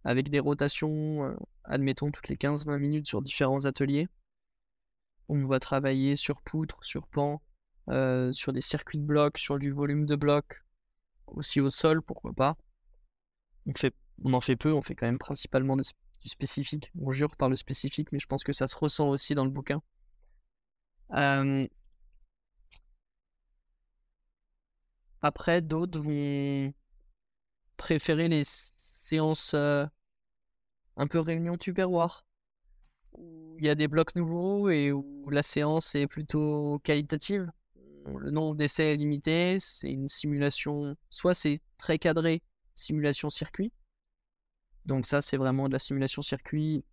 avec 0.03 0.29
des 0.29 0.39
rotations, 0.39 1.25
euh, 1.25 1.35
admettons, 1.65 2.11
toutes 2.11 2.29
les 2.29 2.37
15-20 2.37 2.79
minutes 2.79 3.07
sur 3.07 3.21
différents 3.21 3.65
ateliers. 3.65 4.07
On 5.27 5.45
va 5.45 5.59
travailler 5.59 6.15
sur 6.15 6.41
poutre, 6.41 6.77
sur 6.81 7.07
pan, 7.07 7.41
euh, 7.89 8.31
sur 8.31 8.53
des 8.53 8.61
circuits 8.61 8.99
de 8.99 9.03
blocs, 9.03 9.37
sur 9.37 9.59
du 9.59 9.71
volume 9.71 10.05
de 10.05 10.15
blocs, 10.15 10.63
aussi 11.27 11.61
au 11.61 11.69
sol, 11.69 12.01
pourquoi 12.01 12.33
pas. 12.33 12.57
On, 13.65 13.73
fait, 13.73 13.93
on 14.23 14.33
en 14.33 14.41
fait 14.41 14.55
peu, 14.55 14.73
on 14.73 14.81
fait 14.81 14.95
quand 14.95 15.05
même 15.05 15.17
principalement 15.17 15.75
du 15.75 15.83
spécifique. 16.25 16.91
On 16.99 17.11
jure 17.11 17.35
par 17.35 17.49
le 17.49 17.55
spécifique, 17.55 18.11
mais 18.11 18.19
je 18.19 18.27
pense 18.27 18.43
que 18.43 18.53
ça 18.53 18.67
se 18.67 18.75
ressent 18.75 19.09
aussi 19.09 19.35
dans 19.35 19.45
le 19.45 19.51
bouquin. 19.51 19.81
Après, 25.21 25.61
d'autres 25.61 25.99
vont 25.99 26.73
préférer 27.77 28.27
les 28.27 28.43
séances 28.43 29.53
euh, 29.53 29.85
un 30.95 31.07
peu 31.07 31.19
réunion 31.19 31.57
tupperware, 31.57 32.25
où 33.13 33.55
il 33.59 33.65
y 33.65 33.69
a 33.69 33.75
des 33.75 33.87
blocs 33.87 34.15
nouveaux 34.15 34.69
et 34.69 34.91
où 34.91 35.29
la 35.29 35.43
séance 35.43 35.95
est 35.95 36.07
plutôt 36.07 36.79
qualitative. 36.83 37.51
Le 38.15 38.31
nombre 38.31 38.55
d'essais 38.55 38.93
est 38.93 38.95
limité, 38.95 39.57
c'est 39.59 39.91
une 39.91 40.07
simulation, 40.07 40.95
soit 41.09 41.33
c'est 41.33 41.59
très 41.77 41.99
cadré, 41.99 42.41
simulation 42.73 43.29
circuit. 43.29 43.73
Donc 44.85 45.05
ça, 45.05 45.21
c'est 45.21 45.37
vraiment 45.37 45.67
de 45.67 45.73
la 45.73 45.79
simulation 45.79 46.21
circuit. 46.21 46.85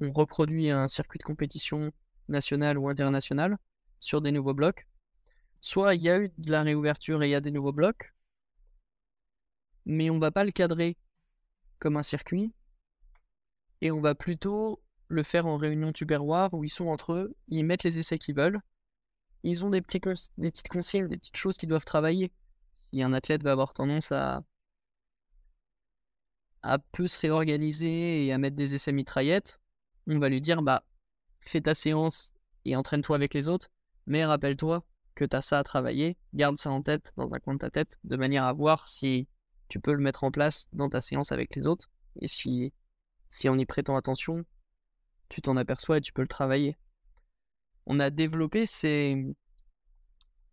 On 0.00 0.12
reproduit 0.12 0.70
un 0.70 0.88
circuit 0.88 1.18
de 1.18 1.24
compétition 1.24 1.90
nationale 2.28 2.76
ou 2.76 2.88
internationale 2.88 3.56
sur 3.98 4.20
des 4.20 4.32
nouveaux 4.32 4.52
blocs. 4.52 4.86
Soit 5.62 5.94
il 5.94 6.02
y 6.02 6.10
a 6.10 6.18
eu 6.18 6.30
de 6.36 6.50
la 6.50 6.62
réouverture 6.62 7.22
et 7.22 7.28
il 7.28 7.30
y 7.30 7.34
a 7.34 7.40
des 7.40 7.50
nouveaux 7.50 7.72
blocs, 7.72 8.12
mais 9.86 10.10
on 10.10 10.18
va 10.18 10.30
pas 10.30 10.44
le 10.44 10.50
cadrer 10.50 10.98
comme 11.78 11.96
un 11.96 12.02
circuit, 12.02 12.52
et 13.80 13.90
on 13.90 14.00
va 14.00 14.14
plutôt 14.14 14.82
le 15.08 15.22
faire 15.22 15.46
en 15.46 15.56
réunion 15.56 15.92
tupperware 15.92 16.52
où 16.54 16.64
ils 16.64 16.70
sont 16.70 16.86
entre 16.86 17.12
eux, 17.12 17.36
ils 17.48 17.64
mettent 17.64 17.84
les 17.84 17.98
essais 17.98 18.18
qu'ils 18.18 18.34
veulent, 18.34 18.60
ils 19.44 19.64
ont 19.64 19.70
des, 19.70 19.82
petits, 19.82 20.00
petites 20.00 20.68
consignes, 20.68 21.06
des 21.08 21.18
petites 21.18 21.36
choses 21.36 21.56
qu'ils 21.56 21.68
doivent 21.68 21.84
travailler. 21.84 22.32
Si 22.72 23.02
un 23.02 23.12
athlète 23.12 23.42
va 23.42 23.52
avoir 23.52 23.74
tendance 23.74 24.10
à, 24.10 24.42
à 26.62 26.78
peu 26.78 27.06
se 27.06 27.20
réorganiser 27.20 28.26
et 28.26 28.32
à 28.32 28.38
mettre 28.38 28.56
des 28.56 28.74
essais 28.74 28.92
mitraillettes, 28.92 29.60
on 30.06 30.18
va 30.18 30.30
lui 30.30 30.40
dire 30.40 30.62
bah 30.62 30.84
fais 31.40 31.60
ta 31.60 31.74
séance 31.74 32.32
et 32.64 32.74
entraîne-toi 32.74 33.16
avec 33.16 33.34
les 33.34 33.48
autres, 33.48 33.68
mais 34.06 34.24
rappelle-toi 34.24 34.82
que 35.14 35.26
tu 35.26 35.36
as 35.36 35.42
ça 35.42 35.58
à 35.58 35.64
travailler, 35.64 36.16
garde 36.32 36.56
ça 36.56 36.70
en 36.70 36.82
tête 36.82 37.12
dans 37.16 37.34
un 37.34 37.38
coin 37.38 37.54
de 37.54 37.58
ta 37.58 37.70
tête, 37.70 37.98
de 38.02 38.16
manière 38.16 38.44
à 38.44 38.52
voir 38.52 38.86
si 38.86 39.28
tu 39.68 39.78
peux 39.78 39.92
le 39.92 40.02
mettre 40.02 40.24
en 40.24 40.30
place 40.30 40.68
dans 40.72 40.88
ta 40.88 41.02
séance 41.02 41.32
avec 41.32 41.54
les 41.54 41.66
autres, 41.66 41.90
et 42.20 42.28
si, 42.28 42.72
si 43.28 43.48
en 43.50 43.58
y 43.58 43.66
prêtant 43.66 43.96
attention, 43.96 44.44
tu 45.28 45.42
t'en 45.42 45.56
aperçois 45.56 45.98
et 45.98 46.00
tu 46.00 46.12
peux 46.12 46.22
le 46.22 46.28
travailler. 46.28 46.76
On 47.86 48.00
a 48.00 48.10
développé 48.10 48.66
ces, 48.66 49.24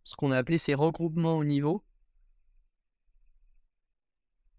ce 0.04 0.16
qu'on 0.16 0.30
a 0.30 0.38
appelé 0.38 0.58
ces 0.58 0.74
regroupements 0.74 1.36
au 1.38 1.44
niveau 1.44 1.82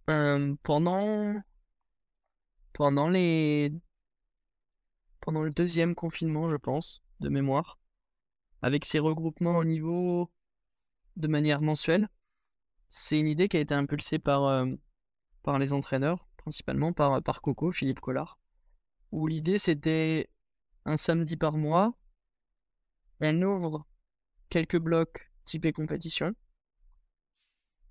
euh, 0.10 0.56
pendant, 0.64 1.42
pendant 2.74 3.08
les 3.08 3.72
pendant 5.22 5.42
le 5.42 5.52
deuxième 5.52 5.96
confinement, 5.96 6.50
je 6.50 6.58
pense, 6.58 7.02
de 7.22 7.30
mémoire, 7.30 7.80
avec 8.62 8.84
ces 8.84 9.00
regroupements 9.00 9.56
au 9.56 9.64
niveau 9.64 10.30
de 11.16 11.28
manière 11.28 11.62
mensuelle. 11.62 12.10
C'est 12.90 13.18
une 13.18 13.28
idée 13.28 13.48
qui 13.48 13.56
a 13.56 13.62
été 13.62 13.74
impulsée 13.74 14.20
par, 14.20 14.44
euh, 14.44 14.66
les 15.58 15.72
entraîneurs, 15.72 16.28
principalement 16.36 16.92
par, 16.92 17.24
par 17.24 17.42
Coco, 17.42 17.72
Philippe 17.72 18.02
Collard, 18.02 18.38
où 19.12 19.28
l'idée 19.28 19.60
c'était 19.60 20.30
un 20.84 20.98
samedi 20.98 21.38
par 21.38 21.54
mois, 21.54 21.94
on 23.22 23.42
ouvre 23.42 23.86
quelques 24.50 24.80
blocs 24.80 25.32
typés 25.46 25.74
compétition 25.74 26.34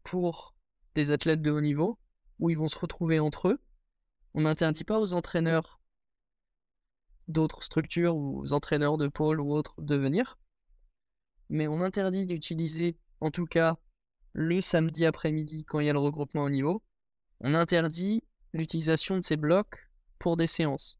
pour 0.04 0.54
des 0.94 1.10
athlètes 1.10 1.42
de 1.42 1.50
haut 1.50 1.60
niveau, 1.60 1.98
où 2.38 2.50
ils 2.50 2.58
vont 2.58 2.68
se 2.68 2.78
retrouver 2.78 3.18
entre 3.20 3.48
eux. 3.48 3.60
On 4.34 4.42
n'interdit 4.42 4.84
pas 4.84 4.98
aux 4.98 5.12
entraîneurs 5.12 5.80
d'autres 7.28 7.62
structures 7.62 8.16
ou 8.16 8.46
entraîneurs 8.52 8.98
de 8.98 9.08
pôle 9.08 9.40
ou 9.40 9.52
autres 9.52 9.80
de 9.80 9.96
venir. 9.96 10.38
Mais 11.48 11.68
on 11.68 11.80
interdit 11.80 12.26
d'utiliser, 12.26 12.96
en 13.20 13.30
tout 13.30 13.46
cas, 13.46 13.78
le 14.32 14.60
samedi 14.60 15.04
après-midi 15.04 15.64
quand 15.64 15.80
il 15.80 15.86
y 15.86 15.90
a 15.90 15.92
le 15.92 15.98
regroupement 15.98 16.44
au 16.44 16.50
niveau. 16.50 16.82
On 17.40 17.54
interdit 17.54 18.22
l'utilisation 18.52 19.16
de 19.16 19.24
ces 19.24 19.36
blocs 19.36 19.88
pour 20.18 20.36
des 20.36 20.46
séances. 20.46 20.98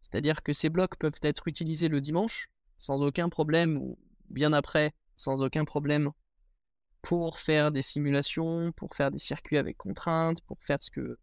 C'est-à-dire 0.00 0.42
que 0.42 0.52
ces 0.52 0.68
blocs 0.68 0.96
peuvent 0.96 1.20
être 1.22 1.46
utilisés 1.48 1.88
le 1.88 2.00
dimanche 2.00 2.48
sans 2.80 3.00
aucun 3.02 3.28
problème 3.28 3.76
ou 3.76 3.98
bien 4.30 4.52
après 4.52 4.92
sans 5.14 5.40
aucun 5.42 5.64
problème 5.64 6.10
pour 7.02 7.38
faire 7.38 7.70
des 7.70 7.82
simulations, 7.82 8.72
pour 8.72 8.94
faire 8.94 9.10
des 9.10 9.18
circuits 9.18 9.58
avec 9.58 9.76
contraintes, 9.76 10.42
pour 10.42 10.60
faire 10.62 10.82
ce 10.82 10.90
que 10.90 11.18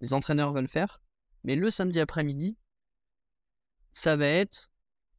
les 0.00 0.12
entraîneurs 0.12 0.52
veulent 0.52 0.68
faire. 0.68 1.00
Mais 1.44 1.54
le 1.54 1.70
samedi 1.70 2.00
après-midi, 2.00 2.56
ça 3.92 4.16
va 4.16 4.26
être 4.26 4.70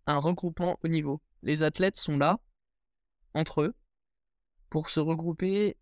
un 0.05 0.17
regroupement 0.17 0.79
au 0.83 0.87
niveau. 0.87 1.21
Les 1.41 1.63
athlètes 1.63 1.97
sont 1.97 2.17
là, 2.17 2.39
entre 3.33 3.61
eux, 3.61 3.75
pour 4.69 4.89
se 4.89 4.99
regrouper 4.99 5.77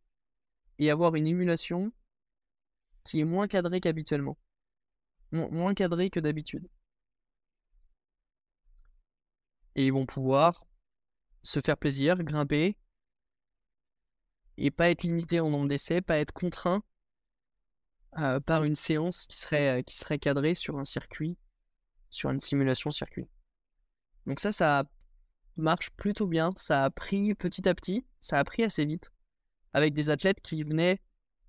et 0.79 0.89
avoir 0.89 1.15
une 1.15 1.27
émulation 1.27 1.91
qui 3.03 3.19
est 3.19 3.25
moins 3.25 3.47
cadrée 3.47 3.81
qu'habituellement. 3.81 4.37
moins 5.31 5.73
cadrée 5.73 6.09
que 6.09 6.19
d'habitude. 6.19 6.67
Et 9.75 9.87
ils 9.87 9.93
vont 9.93 10.05
pouvoir 10.05 10.65
se 11.41 11.59
faire 11.59 11.77
plaisir, 11.77 12.23
grimper, 12.23 12.77
et 14.57 14.71
pas 14.71 14.89
être 14.89 15.03
limité 15.03 15.39
en 15.39 15.49
nombre 15.49 15.67
d'essais, 15.67 16.01
pas 16.01 16.17
être 16.17 16.33
contraint 16.33 16.83
euh, 18.17 18.39
par 18.39 18.63
une 18.63 18.75
séance 18.75 19.25
qui 19.27 19.37
serait, 19.37 19.79
euh, 19.79 19.81
qui 19.81 19.95
serait 19.95 20.19
cadrée 20.19 20.53
sur 20.53 20.77
un 20.77 20.85
circuit 20.85 21.37
sur 22.11 22.29
une 22.29 22.39
simulation 22.39 22.91
circuit. 22.91 23.27
Donc 24.27 24.39
ça, 24.39 24.51
ça 24.51 24.83
marche 25.57 25.89
plutôt 25.91 26.27
bien. 26.27 26.51
Ça 26.55 26.83
a 26.83 26.89
pris 26.89 27.33
petit 27.33 27.67
à 27.67 27.73
petit, 27.73 28.05
ça 28.19 28.37
a 28.37 28.43
pris 28.43 28.63
assez 28.63 28.85
vite, 28.85 29.11
avec 29.73 29.93
des 29.93 30.09
athlètes 30.09 30.41
qui 30.41 30.63
venaient 30.63 31.01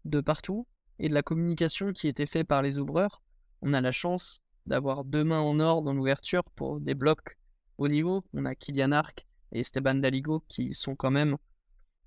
de 0.05 0.21
partout 0.21 0.67
et 0.99 1.09
de 1.09 1.15
la 1.15 1.23
communication 1.23 1.93
qui 1.93 2.09
était 2.09 2.27
faite 2.27 2.47
par 2.47 2.63
les 2.63 2.79
ouvreurs. 2.79 3.23
On 3.61 3.75
a 3.75 3.81
la 3.81 3.93
chance 3.93 4.41
d'avoir 4.67 5.05
deux 5.05 5.25
mains 5.25 5.41
en 5.41 5.59
or 5.61 5.83
dans 5.83 5.93
l'ouverture 5.93 6.45
pour 6.55 6.81
des 6.81 6.95
blocs 6.95 7.37
au 7.79 7.89
niveau. 7.89 8.25
On 8.35 8.45
a 8.45 8.55
Kylian 8.55 8.93
Arc 8.93 9.27
et 9.53 9.61
Esteban 9.61 9.95
Daligo 9.97 10.45
qui 10.49 10.75
sont 10.75 10.97
quand 10.97 11.11
même 11.11 11.37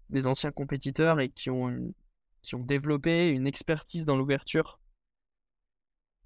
des 0.09 0.27
anciens 0.27 0.51
compétiteurs 0.51 1.19
et 1.19 1.29
qui 1.29 1.49
ont, 1.49 1.93
qui 2.41 2.55
ont 2.55 2.63
développé 2.63 3.29
une 3.29 3.47
expertise 3.47 4.05
dans 4.05 4.15
l'ouverture 4.15 4.79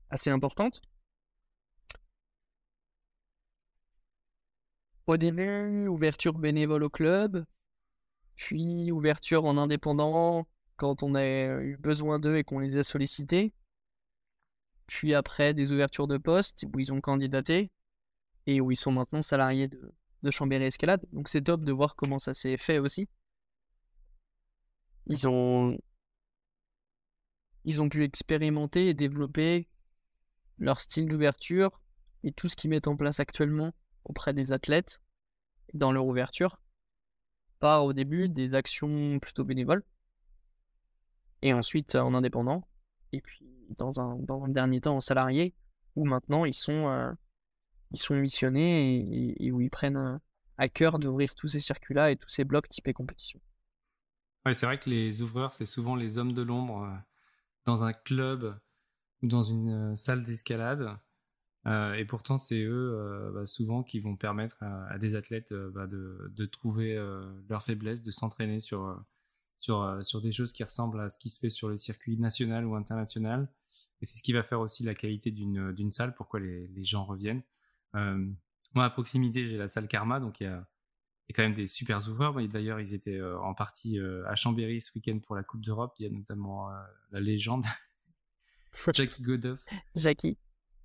assez 0.10 0.30
importante. 0.30 0.82
Au 5.08 5.18
début, 5.18 5.88
ouverture 5.88 6.38
bénévole 6.38 6.84
au 6.84 6.90
club, 6.90 7.44
puis 8.36 8.92
ouverture 8.92 9.46
en 9.46 9.58
indépendant 9.58 10.48
quand 10.76 11.04
on 11.04 11.16
a 11.16 11.24
eu 11.24 11.78
besoin 11.78 12.20
d'eux 12.20 12.38
et 12.38 12.44
qu'on 12.44 12.60
les 12.60 12.78
a 12.78 12.84
sollicités. 12.84 13.54
Puis 14.88 15.14
après, 15.14 15.54
des 15.54 15.72
ouvertures 15.72 16.08
de 16.08 16.18
poste 16.18 16.66
où 16.74 16.80
ils 16.80 16.94
ont 16.94 17.02
candidaté 17.02 17.72
et 18.48 18.62
où 18.62 18.72
ils 18.72 18.78
sont 18.78 18.92
maintenant 18.92 19.22
salariés 19.22 19.68
de, 19.68 19.94
de 20.24 20.32
Chambéry 20.32 20.66
Escalade. 20.66 21.06
Donc 21.14 21.28
c'est 21.30 21.42
top 21.42 21.64
de 21.64 21.72
voir 21.72 21.96
comment 21.96 22.20
ça 22.20 22.34
s'est 22.34 22.58
fait 22.58 22.80
aussi. 22.80 23.08
Ils 25.08 25.28
ont, 25.28 25.78
ils 27.66 27.82
ont 27.82 27.90
pu 27.90 28.04
expérimenter 28.04 28.90
et 28.90 28.94
développer 28.94 29.68
leur 30.58 30.82
style 30.82 31.08
d'ouverture 31.08 31.82
et 32.24 32.32
tout 32.32 32.50
ce 32.50 32.56
qu'ils 32.56 32.70
mettent 32.70 32.88
en 32.88 32.96
place 32.96 33.20
actuellement 33.20 33.74
auprès 34.04 34.34
des 34.34 34.52
athlètes 34.52 35.02
dans 35.74 35.92
leur 35.92 36.06
ouverture 36.06 36.62
par 37.60 37.86
au 37.86 37.94
début 37.94 38.30
des 38.30 38.56
actions 38.56 39.20
plutôt 39.20 39.44
bénévoles 39.44 39.84
et 41.42 41.54
ensuite 41.54 41.96
en 41.96 42.14
indépendant 42.14 42.68
et 43.12 43.22
puis 43.22 43.46
dans 43.78 44.00
un, 44.00 44.16
dans 44.18 44.44
un 44.44 44.50
dernier 44.50 44.82
temps 44.82 44.98
en 44.98 45.02
salarié 45.02 45.54
où 45.96 46.06
maintenant 46.06 46.46
ils 46.46 46.54
sont, 46.54 46.88
euh, 46.88 47.12
ils 47.92 48.00
sont 48.00 48.16
missionnés 48.16 49.36
et, 49.40 49.52
où 49.52 49.62
ils 49.62 49.70
prennent 49.70 50.20
à 50.58 50.70
cœur 50.70 51.00
d'ouvrir 51.00 51.36
tous 51.36 51.48
ces 51.48 51.60
circuits-là 51.60 52.12
et 52.12 52.16
tous 52.16 52.30
ces 52.30 52.44
blocs 52.44 52.70
typés 52.70 52.94
compétition. 52.94 53.40
Ouais, 54.46 54.54
c'est 54.54 54.66
vrai 54.66 54.80
que 54.80 54.90
les 54.90 55.22
ouvreurs, 55.22 55.54
c'est 55.54 55.66
souvent 55.66 55.96
les 55.96 56.18
hommes 56.18 56.34
de 56.34 56.42
l'ombre 56.42 56.84
euh, 56.84 56.96
dans 57.66 57.84
un 57.84 57.94
club 57.94 58.58
ou 59.22 59.28
dans 59.28 59.44
une 59.44 59.92
euh, 59.92 59.96
salle 59.96 60.24
d'escalade. 60.24 60.98
Euh, 61.68 61.94
et 61.96 62.06
pourtant, 62.06 62.38
c'est 62.38 62.64
eux 62.64 63.32
bah, 63.34 63.46
souvent 63.46 63.84
qui 63.84 64.00
vont 64.00 64.16
permettre 64.16 64.64
à, 64.64 64.98
des 64.98 65.16
athlètes 65.16 65.54
bah, 65.54 65.88
de, 65.88 66.46
trouver 66.46 66.96
leur 67.50 67.62
faiblesse, 67.62 68.02
de 68.02 68.12
s'entraîner 68.12 68.60
sur, 68.60 68.98
sur, 69.58 70.00
sur 70.02 70.22
des 70.22 70.32
choses 70.32 70.54
qui 70.54 70.64
ressemblent 70.64 71.02
à 71.02 71.10
ce 71.10 71.18
qui 71.18 71.30
se 71.30 71.38
fait 71.38 71.50
sur 71.50 71.68
le 71.68 71.76
circuit 71.76 72.18
national 72.18 72.66
ou 72.66 72.76
international. 72.76 73.50
Et 74.02 74.06
c'est 74.06 74.18
ce 74.18 74.24
qui 74.24 74.32
va 74.32 74.42
faire 74.42 74.62
aussi 74.62 74.84
la 74.84 74.96
qualité 74.96 75.32
d'une 75.32 75.92
salle, 75.92 76.16
pourquoi 76.16 76.40
les, 76.40 76.68
les 76.70 76.84
gens 76.86 77.04
reviennent. 77.04 77.44
Moi, 77.94 78.86
à 78.86 78.90
proximité, 78.90 79.48
j'ai 79.48 79.58
la 79.58 79.68
salle 79.68 79.88
Karma, 79.88 80.20
donc 80.20 80.42
il 80.42 80.44
y 80.44 80.48
a 80.48 80.68
y 81.30 81.34
a 81.34 81.36
quand 81.36 81.44
même 81.44 81.56
des 81.56 81.68
super 81.68 82.08
ouvreurs. 82.10 82.36
D'ailleurs, 82.48 82.80
ils 82.80 82.94
étaient 82.94 83.18
euh, 83.18 83.40
en 83.40 83.54
partie 83.54 84.00
euh, 84.00 84.28
à 84.28 84.36
Chambéry 84.36 84.82
ce 84.82 84.92
week-end 84.96 85.20
pour 85.20 85.36
la 85.36 85.44
Coupe 85.44 85.64
d'Europe. 85.64 85.94
Il 86.00 86.04
y 86.04 86.10
a 86.10 86.12
notamment 86.12 86.70
euh, 86.70 86.74
la 87.12 87.20
légende 87.20 87.66
Jackie 88.94 89.22
Godoff. 89.22 89.64
Jackie. 89.96 90.38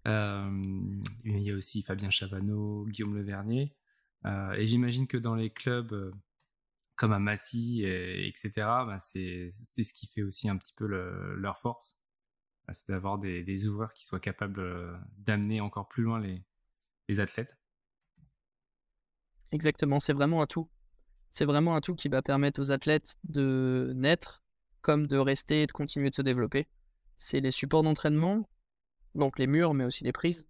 il 0.05 1.03
y 1.25 1.51
a 1.51 1.55
aussi 1.55 1.83
Fabien 1.83 2.11
Chavanot, 2.11 2.87
Guillaume 2.89 3.17
Levernier. 3.17 3.75
et 4.25 4.67
j'imagine 4.67 5.07
que 5.07 5.17
dans 5.17 5.35
les 5.35 5.51
clubs 5.51 6.13
comme 6.97 7.13
à 7.13 7.19
Massy, 7.19 7.83
etc., 7.85 8.51
bah, 8.57 8.99
c'est 8.99 9.51
ce 9.51 9.93
qui 9.93 10.07
fait 10.07 10.23
aussi 10.23 10.49
un 10.49 10.57
petit 10.57 10.75
peu 10.75 10.87
leur 10.87 11.59
force. 11.59 11.99
Bah, 12.67 12.73
c'est 12.73 12.89
d'avoir 12.89 13.19
des, 13.19 13.67
ouvreurs 13.67 13.93
qui 13.93 14.05
soient 14.05 14.21
capables 14.21 14.99
d'amener 15.19 15.61
encore 15.61 15.89
plus 15.89 16.03
loin 16.03 16.21
les 17.09 17.21
athlètes. 17.21 17.55
Exactement, 19.53 20.01
c'est 20.01 20.13
vraiment 20.13 20.43
un 20.43 20.47
tout. 20.47 20.69
C'est 21.31 21.45
vraiment 21.45 21.77
un 21.77 21.81
tout 21.81 21.95
qui 21.95 22.09
va 22.09 22.23
permettre 22.23 22.61
aux 22.61 22.71
athlètes 22.71 23.17
de 23.25 23.93
naître 23.97 24.43
comme 24.83 25.07
de 25.07 25.17
rester 25.17 25.63
et 25.63 25.67
de 25.67 25.73
continuer 25.73 26.11
de 26.11 26.15
se 26.15 26.23
développer. 26.23 26.69
C'est 27.17 27.41
les 27.41 27.51
supports 27.51 27.83
d'entraînement, 27.83 28.49
donc 29.15 29.39
les 29.39 29.47
murs, 29.47 29.75
mais 29.75 29.85
aussi 29.85 30.05
les 30.05 30.13
prises. 30.13 30.49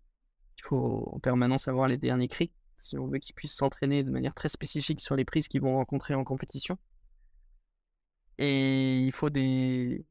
Il 0.58 0.64
faut 0.64 1.10
en 1.12 1.20
permanence 1.20 1.68
avoir 1.68 1.88
les 1.88 1.98
derniers 1.98 2.28
cris 2.28 2.52
si 2.76 2.98
on 2.98 3.06
veut 3.06 3.18
qu'ils 3.18 3.34
puissent 3.34 3.54
s'entraîner 3.54 4.02
de 4.02 4.10
manière 4.10 4.34
très 4.34 4.48
spécifique 4.48 5.00
sur 5.00 5.16
les 5.16 5.24
prises 5.24 5.48
qu'ils 5.48 5.60
vont 5.60 5.76
rencontrer 5.76 6.14
en 6.14 6.24
compétition. 6.24 6.78
Et 8.38 8.98
il 8.98 9.12
faut 9.12 9.30
des, 9.30 10.04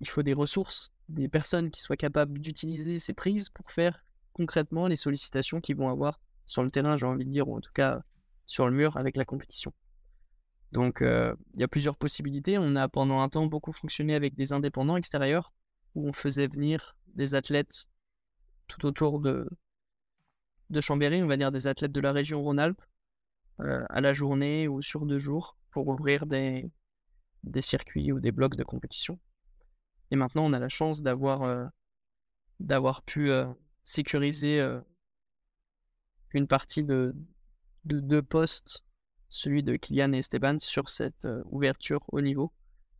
il 0.00 0.08
faut 0.08 0.22
des 0.22 0.34
ressources, 0.34 0.92
des 1.08 1.28
personnes 1.28 1.70
qui 1.70 1.80
soient 1.80 1.96
capables 1.96 2.38
d'utiliser 2.38 2.98
ces 2.98 3.14
prises 3.14 3.48
pour 3.48 3.70
faire 3.70 4.04
concrètement 4.40 4.86
les 4.86 4.96
sollicitations 4.96 5.60
qu'ils 5.60 5.76
vont 5.76 5.90
avoir 5.90 6.18
sur 6.46 6.62
le 6.62 6.70
terrain, 6.70 6.96
j'ai 6.96 7.04
envie 7.04 7.26
de 7.26 7.30
dire, 7.30 7.46
ou 7.46 7.56
en 7.56 7.60
tout 7.60 7.72
cas 7.74 8.00
sur 8.46 8.66
le 8.66 8.72
mur 8.72 8.96
avec 8.96 9.16
la 9.18 9.26
compétition. 9.26 9.72
Donc 10.72 11.02
euh, 11.02 11.34
il 11.54 11.60
y 11.60 11.62
a 11.62 11.68
plusieurs 11.68 11.96
possibilités. 11.96 12.56
On 12.56 12.74
a 12.74 12.88
pendant 12.88 13.20
un 13.20 13.28
temps 13.28 13.44
beaucoup 13.44 13.72
fonctionné 13.72 14.14
avec 14.14 14.34
des 14.34 14.54
indépendants 14.54 14.96
extérieurs, 14.96 15.52
où 15.94 16.08
on 16.08 16.14
faisait 16.14 16.46
venir 16.46 16.96
des 17.14 17.34
athlètes 17.34 17.86
tout 18.66 18.86
autour 18.86 19.20
de, 19.20 19.46
Chambéry, 20.80 21.22
on 21.22 21.26
va 21.26 21.36
dire 21.36 21.52
des 21.52 21.66
athlètes 21.66 21.92
de 21.92 22.00
la 22.00 22.12
région 22.12 22.40
Rhône-Alpes, 22.42 22.82
euh, 23.60 23.84
à 23.90 24.00
la 24.00 24.14
journée 24.14 24.68
ou 24.68 24.80
sur 24.80 25.04
deux 25.04 25.18
jours, 25.18 25.58
pour 25.70 25.86
ouvrir 25.88 26.24
des, 26.24 26.70
des 27.42 27.60
circuits 27.60 28.10
ou 28.10 28.20
des 28.20 28.32
blocs 28.32 28.56
de 28.56 28.64
compétition. 28.64 29.18
Et 30.10 30.16
maintenant, 30.16 30.46
on 30.46 30.54
a 30.54 30.58
la 30.58 30.70
chance 30.70 31.02
d'avoir 31.02 31.42
euh, 31.42 31.66
d'avoir 32.60 33.02
pu 33.02 33.30
sécuriser 33.90 34.60
une 36.32 36.46
partie 36.46 36.84
de, 36.84 37.14
deux 37.84 38.22
postes, 38.22 38.84
celui 39.28 39.62
de 39.62 39.76
Kylian 39.76 40.12
et 40.12 40.18
Esteban, 40.18 40.58
sur 40.58 40.90
cette 40.90 41.24
euh, 41.24 41.42
ouverture 41.46 42.04
au 42.08 42.20
niveau 42.20 42.52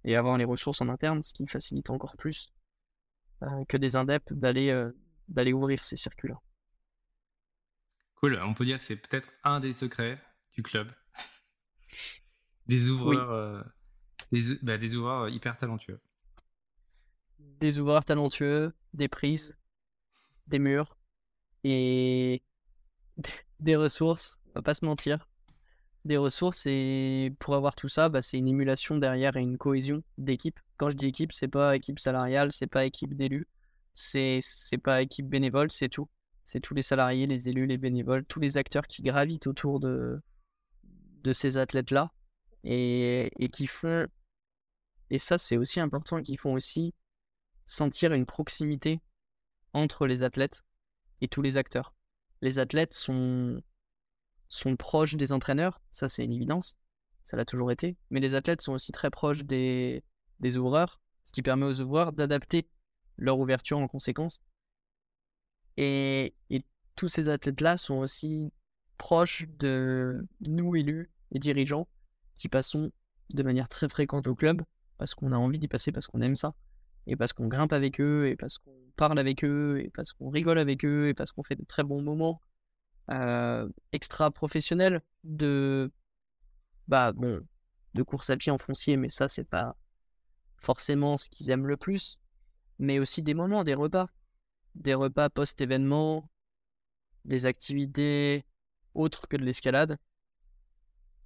et 0.05 0.16
avoir 0.16 0.38
les 0.38 0.45
ressources 0.45 0.80
en 0.80 0.88
interne, 0.88 1.22
ce 1.22 1.34
qui 1.34 1.47
facilite 1.47 1.91
encore 1.91 2.16
plus 2.16 2.53
euh, 3.43 3.64
que 3.68 3.76
des 3.76 3.97
indep 3.97 4.32
d'aller 4.32 4.70
euh, 4.70 4.91
d'aller 5.28 5.53
ouvrir 5.53 5.80
ces 5.80 5.97
circuits-là. 5.97 6.41
Cool, 8.14 8.41
on 8.43 8.55
peut 8.55 8.64
dire 8.64 8.78
que 8.78 8.84
c'est 8.84 8.97
peut-être 8.97 9.30
un 9.45 9.61
des 9.61 9.72
secrets 9.72 10.20
du 10.53 10.62
club. 10.62 10.91
des 12.66 12.91
ouvreurs, 12.91 13.64
des, 14.32 14.41
bah, 14.62 14.76
des 14.76 14.97
ouvreurs 14.97 15.28
hyper 15.28 15.57
talentueux. 15.57 16.01
Des 17.38 17.78
ouvreurs 17.78 18.05
talentueux, 18.05 18.72
des 18.93 19.09
prises, 19.09 19.57
des 20.51 20.59
murs 20.59 20.99
et 21.65 22.43
des 23.61 23.77
ressources, 23.77 24.41
on 24.49 24.53
va 24.57 24.63
pas 24.63 24.75
se 24.75 24.85
mentir. 24.85 25.29
Des 26.05 26.17
ressources 26.17 26.67
et 26.67 27.35
pour 27.41 27.55
avoir 27.55 27.77
tout 27.77 27.89
ça, 27.89 28.09
bah, 28.09 28.23
c'est 28.23 28.39
une 28.39 28.49
émulation 28.49 28.97
derrière 28.97 29.37
et 29.37 29.43
une 29.43 29.59
cohésion 29.59 30.03
d'équipe. 30.19 30.59
Quand 30.79 30.89
je 30.91 30.97
dis 30.97 31.07
équipe, 31.07 31.33
c'est 31.33 31.49
pas 31.49 31.77
équipe 31.77 31.99
salariale, 31.99 32.53
c'est 32.53 32.67
pas 32.67 32.87
équipe 32.87 33.15
d'élus, 33.15 33.47
c'est 33.93 34.41
pas 34.83 35.03
équipe 35.03 35.29
bénévole, 35.29 35.71
c'est 35.71 35.91
tout. 35.91 36.09
C'est 36.45 36.61
tous 36.61 36.75
les 36.75 36.83
salariés, 36.83 37.27
les 37.27 37.49
élus, 37.49 37.67
les 37.67 37.77
bénévoles, 37.77 38.25
tous 38.25 38.41
les 38.41 38.57
acteurs 38.57 38.87
qui 38.87 39.03
gravitent 39.03 39.47
autour 39.47 39.79
de 39.81 40.21
de 41.23 41.33
ces 41.35 41.59
athlètes-là 41.59 42.13
et, 42.65 43.31
et 43.39 43.49
qui 43.51 43.67
font 43.67 44.07
et 45.11 45.19
ça 45.19 45.39
c'est 45.39 45.57
aussi 45.57 45.81
important, 45.81 46.23
qui 46.23 46.37
font 46.37 46.55
aussi 46.55 46.95
sentir 47.67 48.13
une 48.13 48.27
proximité 48.27 49.01
entre 49.73 50.07
les 50.07 50.23
athlètes 50.23 50.62
et 51.21 51.29
tous 51.29 51.43
les 51.43 51.57
acteurs 51.57 51.95
les 52.43 52.59
athlètes 52.59 52.95
sont, 52.95 53.62
proches 54.79 55.14
des 55.14 55.33
entraîneurs, 55.33 55.81
ça 55.91 56.09
c'est 56.09 56.25
une 56.25 56.33
évidence, 56.33 56.79
ça 57.23 57.37
l'a 57.37 57.45
toujours 57.45 57.71
été, 57.71 57.97
mais 58.11 58.21
les 58.21 58.35
athlètes 58.35 58.62
sont 58.62 58.73
aussi 58.73 58.93
très 58.93 59.11
proches 59.11 59.45
des, 59.45 60.03
des 60.41 60.57
ouvreurs, 60.57 61.01
ce 61.25 61.33
qui 61.33 61.43
permet 61.43 61.66
aux 61.66 61.81
ouvreurs 61.81 62.12
d'adapter 62.12 62.68
leur 63.16 63.39
ouverture 63.39 63.79
en 63.79 63.89
conséquence. 63.89 64.43
Et, 65.77 66.35
et 66.49 66.64
tous 66.97 67.09
ces 67.09 67.29
athlètes-là 67.29 67.77
sont 67.77 67.99
aussi 67.99 68.53
proches 68.97 69.47
de 69.59 70.27
nous 70.41 70.75
élus 70.77 71.11
et 71.33 71.39
dirigeants 71.39 71.89
qui 72.35 72.49
passons 72.49 72.91
de 73.33 73.43
manière 73.43 73.68
très 73.68 73.89
fréquente 73.89 74.27
au 74.27 74.35
club 74.35 74.62
parce 74.99 75.14
qu'on 75.14 75.33
a 75.33 75.37
envie 75.37 75.59
d'y 75.59 75.68
passer, 75.68 75.93
parce 75.93 76.07
qu'on 76.07 76.21
aime 76.21 76.37
ça, 76.37 76.55
et 77.07 77.17
parce 77.17 77.33
qu'on 77.33 77.49
grimpe 77.49 77.73
avec 77.73 78.01
eux, 78.01 78.29
et 78.29 78.37
parce 78.37 78.59
qu'on 78.59 78.75
parle 78.97 79.19
avec 79.19 79.45
eux, 79.45 79.81
et 79.85 79.91
parce 79.91 80.13
qu'on 80.13 80.31
rigole 80.31 80.59
avec 80.59 80.85
eux, 80.85 81.09
et 81.09 81.15
parce 81.15 81.33
qu'on 81.33 81.43
fait 81.43 81.57
de 81.57 81.65
très 81.65 81.83
bons 81.83 82.03
moments 82.03 82.41
euh, 83.11 83.69
extra 83.93 84.31
professionnels 84.31 85.03
de 85.25 85.91
bah 86.87 87.13
bon 87.13 87.41
de 87.95 88.03
course 88.03 88.31
à 88.31 88.37
pied 88.37 88.53
en 88.53 88.59
foncier, 88.59 88.97
mais 88.97 89.09
ça 89.09 89.27
c'est 89.29 89.49
pas 89.49 89.77
forcément 90.59 91.17
ce 91.17 91.29
qu'ils 91.29 91.51
aiment 91.51 91.67
le 91.67 91.77
plus, 91.77 92.19
mais 92.79 92.99
aussi 92.99 93.23
des 93.23 93.35
moments, 93.35 93.65
des 93.65 93.75
repas, 93.75 94.09
des 94.75 94.95
repas 94.95 95.29
post-événement, 95.29 96.31
des 97.25 97.47
activités 97.47 98.45
autres 98.95 99.27
que 99.29 99.37
de 99.37 99.45
l'escalade 99.45 99.99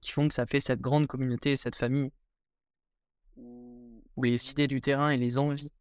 qui 0.00 0.12
font 0.12 0.28
que 0.28 0.34
ça 0.34 0.46
fait 0.46 0.60
cette 0.60 0.80
grande 0.80 1.06
communauté, 1.06 1.56
cette 1.56 1.76
famille, 1.76 2.12
où 4.16 4.22
les 4.22 4.50
idées 4.50 4.66
du 4.66 4.80
terrain 4.80 5.10
et 5.10 5.16
les 5.16 5.38
envies 5.38 5.72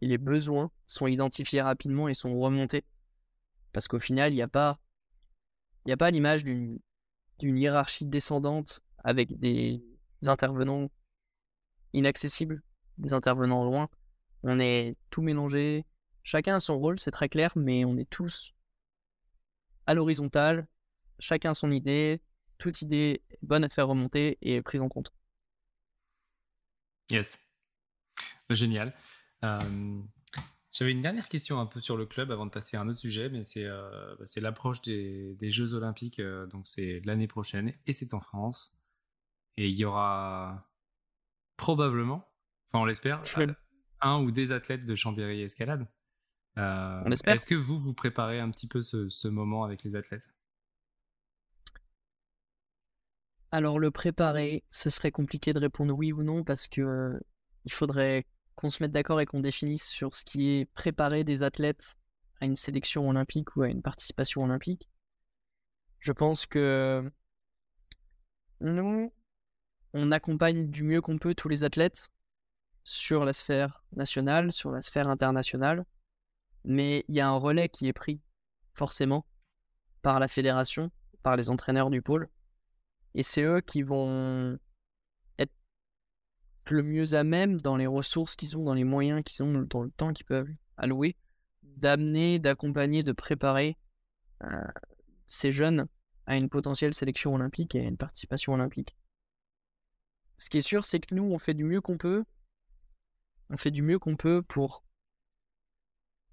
et 0.00 0.06
les 0.06 0.18
besoins 0.18 0.70
sont 0.86 1.06
identifiés 1.06 1.62
rapidement 1.62 2.08
et 2.08 2.14
sont 2.14 2.38
remontés. 2.38 2.84
Parce 3.72 3.88
qu'au 3.88 3.98
final, 3.98 4.32
il 4.32 4.36
n'y 4.36 4.42
a 4.42 4.48
pas, 4.48 4.78
a 5.88 5.96
pas 5.96 6.10
l'image 6.10 6.44
d'une 6.44 6.78
hiérarchie 7.40 8.06
descendante 8.06 8.80
avec 9.04 9.38
des 9.38 9.82
intervenants 10.26 10.90
inaccessibles, 11.92 12.62
des 12.98 13.12
intervenants 13.12 13.64
loin. 13.64 13.88
On 14.42 14.58
est 14.58 14.92
tout 15.10 15.22
mélangé, 15.22 15.84
chacun 16.22 16.56
a 16.56 16.60
son 16.60 16.78
rôle, 16.78 16.98
c'est 16.98 17.10
très 17.10 17.28
clair, 17.28 17.52
mais 17.56 17.84
on 17.84 17.96
est 17.96 18.08
tous 18.08 18.54
à 19.86 19.94
l'horizontale, 19.94 20.66
chacun 21.18 21.52
son 21.52 21.70
idée, 21.70 22.20
toute 22.58 22.82
idée 22.82 23.22
bonne 23.42 23.64
à 23.64 23.68
faire 23.68 23.88
remonter 23.88 24.38
et 24.40 24.62
prise 24.62 24.80
en 24.80 24.88
compte. 24.88 25.12
Yes. 27.10 27.40
Génial. 28.54 28.92
Euh, 29.44 30.00
j'avais 30.72 30.92
une 30.92 31.00
dernière 31.00 31.28
question 31.28 31.60
un 31.60 31.66
peu 31.66 31.80
sur 31.80 31.96
le 31.96 32.06
club 32.06 32.30
avant 32.30 32.46
de 32.46 32.50
passer 32.50 32.76
à 32.76 32.80
un 32.80 32.88
autre 32.88 32.98
sujet, 32.98 33.28
mais 33.28 33.44
c'est 33.44 33.64
euh, 33.64 34.14
bah, 34.18 34.24
l'approche 34.36 34.82
des, 34.82 35.34
des, 35.36 35.50
Jeux 35.50 35.74
Olympiques. 35.74 36.20
Euh, 36.20 36.46
donc 36.46 36.66
c'est 36.66 37.00
l'année 37.04 37.28
prochaine 37.28 37.72
et 37.86 37.92
c'est 37.92 38.14
en 38.14 38.20
France. 38.20 38.74
Et 39.56 39.68
il 39.68 39.76
y 39.76 39.84
aura 39.84 40.68
probablement, 41.56 42.28
enfin 42.68 42.82
on 42.82 42.84
l'espère, 42.84 43.22
un 44.00 44.20
ou 44.22 44.30
des 44.30 44.52
athlètes 44.52 44.84
de 44.84 44.94
Chambéry 44.94 45.42
Escalade. 45.42 45.86
on 46.56 47.10
espère. 47.10 47.34
Est-ce 47.34 47.46
que 47.46 47.54
vous 47.54 47.78
vous 47.78 47.94
préparez 47.94 48.40
un 48.40 48.50
petit 48.50 48.68
peu 48.68 48.80
ce, 48.80 49.08
ce 49.08 49.28
moment 49.28 49.64
avec 49.64 49.82
les 49.84 49.96
athlètes? 49.96 50.28
Alors 53.52 53.78
le 53.78 53.90
préparer, 53.90 54.64
ce 54.70 54.90
serait 54.90 55.10
compliqué 55.10 55.52
de 55.52 55.58
répondre 55.58 55.92
oui 55.94 56.12
ou 56.12 56.22
non 56.22 56.44
parce 56.44 56.68
que 56.68 57.20
il 57.64 57.72
faudrait 57.72 58.26
qu'on 58.54 58.70
se 58.70 58.82
mette 58.82 58.92
d'accord 58.92 59.20
et 59.20 59.26
qu'on 59.26 59.40
définisse 59.40 59.88
sur 59.88 60.14
ce 60.14 60.24
qui 60.24 60.50
est 60.50 60.64
préparé 60.66 61.24
des 61.24 61.42
athlètes 61.42 61.96
à 62.40 62.46
une 62.46 62.56
sélection 62.56 63.08
olympique 63.08 63.56
ou 63.56 63.62
à 63.62 63.68
une 63.68 63.82
participation 63.82 64.42
olympique. 64.42 64.90
Je 65.98 66.12
pense 66.12 66.46
que 66.46 67.10
nous, 68.60 69.12
on 69.92 70.12
accompagne 70.12 70.70
du 70.70 70.82
mieux 70.82 71.00
qu'on 71.00 71.18
peut 71.18 71.34
tous 71.34 71.48
les 71.48 71.64
athlètes 71.64 72.10
sur 72.84 73.24
la 73.24 73.32
sphère 73.32 73.84
nationale, 73.92 74.52
sur 74.52 74.70
la 74.70 74.82
sphère 74.82 75.08
internationale, 75.08 75.84
mais 76.64 77.04
il 77.08 77.14
y 77.14 77.20
a 77.20 77.28
un 77.28 77.36
relais 77.36 77.68
qui 77.68 77.88
est 77.88 77.92
pris 77.92 78.20
forcément 78.72 79.26
par 80.02 80.18
la 80.20 80.28
fédération, 80.28 80.90
par 81.22 81.36
les 81.36 81.50
entraîneurs 81.50 81.90
du 81.90 82.00
pôle, 82.00 82.28
et 83.14 83.22
c'est 83.22 83.42
eux 83.42 83.60
qui 83.60 83.82
vont 83.82 84.58
le 86.68 86.82
mieux 86.82 87.14
à 87.14 87.24
même 87.24 87.60
dans 87.60 87.76
les 87.76 87.86
ressources 87.86 88.36
qu'ils 88.36 88.56
ont, 88.56 88.64
dans 88.64 88.74
les 88.74 88.84
moyens 88.84 89.22
qu'ils 89.24 89.42
ont, 89.42 89.62
dans 89.62 89.82
le 89.82 89.90
temps 89.90 90.12
qu'ils 90.12 90.26
peuvent 90.26 90.48
allouer, 90.76 91.16
d'amener, 91.62 92.38
d'accompagner, 92.38 93.02
de 93.02 93.12
préparer 93.12 93.76
euh, 94.44 94.62
ces 95.26 95.52
jeunes 95.52 95.86
à 96.26 96.36
une 96.36 96.48
potentielle 96.48 96.94
sélection 96.94 97.34
olympique 97.34 97.74
et 97.74 97.80
à 97.80 97.88
une 97.88 97.96
participation 97.96 98.54
olympique. 98.54 98.96
Ce 100.36 100.48
qui 100.48 100.58
est 100.58 100.62
sûr, 100.62 100.84
c'est 100.84 101.00
que 101.00 101.14
nous, 101.14 101.24
on 101.24 101.38
fait 101.38 101.54
du 101.54 101.64
mieux 101.64 101.80
qu'on 101.80 101.98
peut. 101.98 102.24
On 103.50 103.56
fait 103.56 103.70
du 103.70 103.82
mieux 103.82 103.98
qu'on 103.98 104.16
peut 104.16 104.42
pour, 104.42 104.84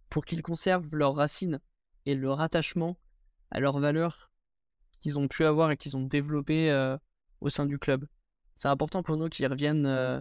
pour 0.09 0.23
qu'ils 0.23 0.43
conservent 0.43 0.95
leurs 0.95 1.15
racines 1.15 1.59
et 2.05 2.15
leur 2.15 2.39
attachement 2.39 2.97
à 3.49 3.59
leurs 3.59 3.79
valeurs 3.79 4.31
qu'ils 4.99 5.17
ont 5.17 5.27
pu 5.27 5.43
avoir 5.45 5.71
et 5.71 5.77
qu'ils 5.77 5.97
ont 5.97 6.03
développées 6.03 6.71
euh, 6.71 6.97
au 7.41 7.49
sein 7.49 7.65
du 7.65 7.77
club 7.77 8.07
c'est 8.57 8.69
important 8.69 9.03
pour 9.03 9.17
nous 9.17 9.29
qu'ils 9.29 9.45
reviennent, 9.45 9.85
euh, 9.85 10.19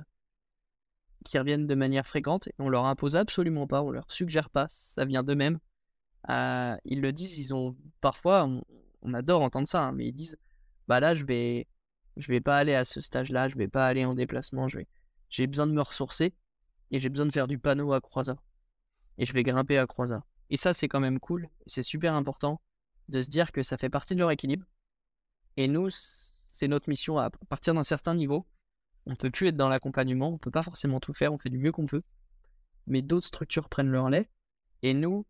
reviennent 1.35 1.67
de 1.67 1.75
manière 1.75 2.07
fréquente. 2.07 2.49
Et 2.49 2.55
on 2.59 2.69
leur 2.69 2.85
impose 2.85 3.17
absolument 3.17 3.67
pas, 3.67 3.83
on 3.83 3.91
leur 3.91 4.13
suggère 4.13 4.51
pas, 4.51 4.67
ça 4.69 5.07
vient 5.07 5.23
d'eux-mêmes. 5.23 5.59
Euh, 6.29 6.77
ils 6.85 7.01
le 7.01 7.13
disent, 7.13 7.39
ils 7.39 7.55
ont 7.55 7.75
parfois, 8.03 8.47
on, 9.03 9.15
adore 9.15 9.41
entendre 9.41 9.67
ça, 9.67 9.85
hein, 9.85 9.93
mais 9.93 10.09
ils 10.09 10.13
disent, 10.13 10.37
bah 10.87 11.01
là 11.01 11.15
je 11.15 11.25
vais, 11.25 11.67
je 12.19 12.29
vais 12.31 12.41
pas 12.41 12.59
aller 12.59 12.75
à 12.75 12.85
ce 12.85 13.01
stage-là, 13.01 13.49
je 13.49 13.57
vais 13.57 13.69
pas 13.69 13.87
aller 13.87 14.05
en 14.05 14.15
déplacement, 14.15 14.69
je 14.69 14.79
vais, 14.79 14.89
j'ai 15.31 15.47
besoin 15.47 15.67
de 15.67 15.73
me 15.73 15.81
ressourcer 15.81 16.35
et 16.91 17.01
j'ai 17.01 17.09
besoin 17.09 17.27
de 17.27 17.33
faire 17.33 17.47
du 17.47 17.59
panneau 17.59 17.93
à 17.95 18.01
Croisat 18.03 18.37
et 19.17 19.25
je 19.25 19.33
vais 19.33 19.45
grimper 19.45 19.79
à 19.79 19.87
Croisat. 19.87 20.25
Et 20.51 20.57
ça 20.59 20.75
c'est 20.75 20.89
quand 20.89 21.01
même 21.01 21.21
cool, 21.21 21.49
c'est 21.67 21.83
super 21.85 22.15
important 22.15 22.61
de 23.09 23.23
se 23.23 23.31
dire 23.31 23.53
que 23.53 23.63
ça 23.63 23.79
fait 23.79 23.89
partie 23.89 24.15
de 24.15 24.21
leur 24.21 24.31
équilibre. 24.31 24.67
Et 25.57 25.69
nous, 25.69 25.89
c'est 26.57 26.69
notre 26.69 26.89
mission 26.89 27.19
à 27.19 27.29
partir 27.51 27.75
d'un 27.75 27.83
certain 27.83 28.15
niveau. 28.15 28.47
On 29.05 29.11
ne 29.11 29.17
peut 29.17 29.31
plus 29.31 29.49
être 29.49 29.59
dans 29.59 29.69
l'accompagnement, 29.69 30.31
on 30.31 30.33
ne 30.33 30.39
peut 30.39 30.51
pas 30.51 30.63
forcément 30.63 31.01
tout 31.01 31.13
faire, 31.13 31.35
on 31.35 31.39
fait 31.39 31.51
du 31.51 31.59
mieux 31.59 31.71
qu'on 31.71 31.85
peut. 31.85 32.03
Mais 32.87 33.03
d'autres 33.03 33.27
structures 33.27 33.69
prennent 33.69 33.91
leur 33.91 34.09
lait. 34.09 34.31
Et 34.81 34.95
nous, 34.95 35.27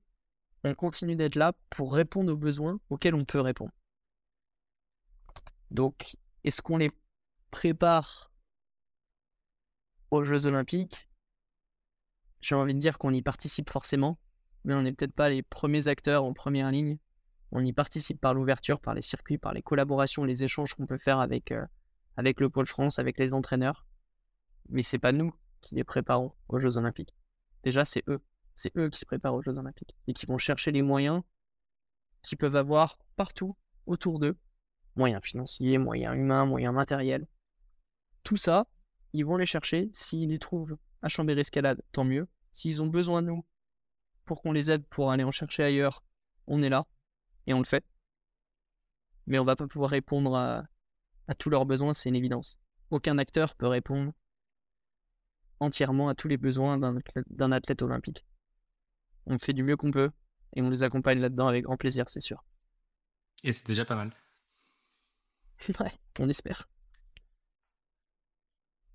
on 0.63 0.73
continue 0.77 1.17
d'être 1.17 1.35
là 1.35 1.53
pour 1.69 1.93
répondre 1.93 2.33
aux 2.33 2.37
besoins 2.37 2.79
auxquels 2.91 3.17
on 3.17 3.25
peut 3.25 3.41
répondre. 3.41 3.73
Donc, 5.73 6.17
est-ce 6.45 6.63
qu'on 6.63 6.77
les 6.77 6.93
prépare 7.51 8.31
aux 10.13 10.23
Jeux 10.23 10.47
Olympiques? 10.47 11.09
J'ai 12.41 12.55
envie 12.55 12.75
de 12.75 12.79
dire 12.79 12.99
qu'on 12.99 13.13
y 13.13 13.21
participe 13.21 13.69
forcément, 13.69 14.17
mais 14.63 14.75
on 14.75 14.83
n'est 14.83 14.93
peut-être 14.93 15.15
pas 15.15 15.29
les 15.29 15.43
premiers 15.43 15.89
acteurs 15.89 16.23
en 16.23 16.33
première 16.35 16.71
ligne. 16.71 16.99
On 17.53 17.65
y 17.65 17.73
participe 17.73 18.21
par 18.21 18.35
l'ouverture, 18.35 18.81
par 18.81 18.95
les 18.95 19.03
circuits, 19.03 19.39
par 19.39 19.53
les 19.53 19.63
collaborations, 19.63 20.25
les 20.25 20.45
échanges 20.45 20.75
qu'on 20.75 20.87
peut 20.87 20.99
faire 20.99 21.21
avec, 21.21 21.53
euh, 21.53 21.65
avec 22.17 22.41
le 22.41 22.51
Pôle 22.51 22.67
France, 22.67 22.99
avec 22.99 23.19
les 23.19 23.35
entraîneurs. 23.35 23.87
Mais 24.69 24.83
c'est 24.83 24.99
pas 24.99 25.13
nous 25.13 25.35
qui 25.61 25.75
les 25.75 25.85
préparons 25.85 26.33
aux 26.49 26.59
Jeux 26.59 26.77
Olympiques. 26.77 27.15
Déjà, 27.63 27.85
c'est 27.85 28.03
eux. 28.09 28.21
C'est 28.55 28.77
eux 28.77 28.89
qui 28.91 28.99
se 28.99 29.07
préparent 29.07 29.35
aux 29.35 29.43
Jeux 29.43 29.59
Olympiques 29.59 29.97
et 30.07 30.13
qui 30.13 30.27
vont 30.27 30.39
chercher 30.39 30.73
les 30.73 30.83
moyens 30.83 31.23
qu'ils 32.23 32.39
peuvent 32.39 32.57
avoir 32.57 32.99
partout 33.17 33.57
autour 33.87 34.19
d'eux. 34.19 34.37
Moyens 34.97 35.23
financiers, 35.23 35.79
moyens 35.79 36.17
humains, 36.17 36.47
moyens 36.47 36.75
matériels. 36.75 37.29
Tout 38.23 38.37
ça, 38.37 38.67
ils 39.13 39.25
vont 39.25 39.37
les 39.37 39.47
chercher. 39.47 39.91
S'ils 39.93 40.31
les 40.31 40.39
trouvent 40.39 40.79
à 41.03 41.09
Chambéry 41.09 41.41
Escalade, 41.41 41.83
tant 41.93 42.05
mieux. 42.05 42.29
S'ils 42.51 42.83
ont 42.83 42.87
besoin 42.87 43.23
de 43.23 43.29
nous 43.29 43.45
pour 44.25 44.43
qu'on 44.43 44.53
les 44.53 44.71
aide 44.71 44.85
pour 44.87 45.13
aller 45.13 45.23
en 45.23 45.31
chercher 45.31 45.63
ailleurs, 45.63 46.03
on 46.47 46.63
est 46.63 46.69
là 46.69 46.87
et 47.47 47.55
on 47.55 47.59
le 47.59 47.65
fait. 47.65 47.85
Mais 49.27 49.39
on 49.39 49.45
va 49.45 49.57
pas 49.57 49.67
pouvoir 49.67 49.91
répondre 49.91 50.37
à, 50.37 50.65
tous 51.39 51.51
leurs 51.51 51.67
besoins, 51.67 51.95
c'est 51.95 52.09
une 52.09 52.17
évidence. 52.17 52.59
Aucun 52.91 53.19
acteur 53.19 53.55
peut 53.57 53.67
répondre 53.67 54.13
entièrement 55.59 56.09
à 56.09 56.15
tous 56.15 56.29
les 56.29 56.37
besoins 56.37 56.79
d'un 56.79 57.53
athlète, 57.53 57.83
olympique. 57.83 58.25
On 59.27 59.39
fait 59.39 59.53
du 59.53 59.63
mieux 59.63 59.77
qu'on 59.77 59.91
peut 59.91 60.11
et 60.55 60.63
on 60.63 60.71
les 60.71 60.83
accompagne 60.83 61.19
là-dedans 61.19 61.49
avec 61.49 61.65
grand 61.65 61.77
plaisir, 61.77 62.09
c'est 62.09 62.21
sûr. 62.21 62.45
Et 63.43 63.53
c'est 63.53 63.67
déjà 63.67 63.85
pas 63.85 63.97
mal. 63.97 64.13
ouais, 65.81 65.93
on 66.19 66.29
espère. 66.29 66.69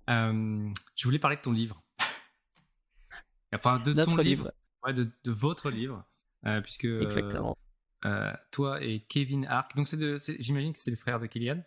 Euh, 0.08 0.72
je 0.96 1.04
voulais 1.04 1.18
parler 1.18 1.36
de 1.36 1.42
ton 1.42 1.52
livre. 1.52 1.82
enfin, 3.54 3.78
de 3.80 3.92
ton 3.92 4.16
livre. 4.16 4.48
Ouais, 4.84 4.94
de, 4.94 5.10
votre 5.26 5.70
livre. 5.70 6.04
Euh, 6.46 6.60
puisque 6.60 6.86
euh, 6.86 7.02
Exactement. 7.02 7.56
Euh, 8.04 8.32
toi 8.50 8.82
et 8.82 9.00
Kevin 9.00 9.46
Ark. 9.46 9.76
Donc, 9.76 9.86
c'est 9.86 10.42
j'imagine 10.42 10.72
que 10.72 10.78
c'est 10.78 10.90
le 10.90 10.96
frère 10.96 11.20
de 11.20 11.26
Kylian. 11.26 11.62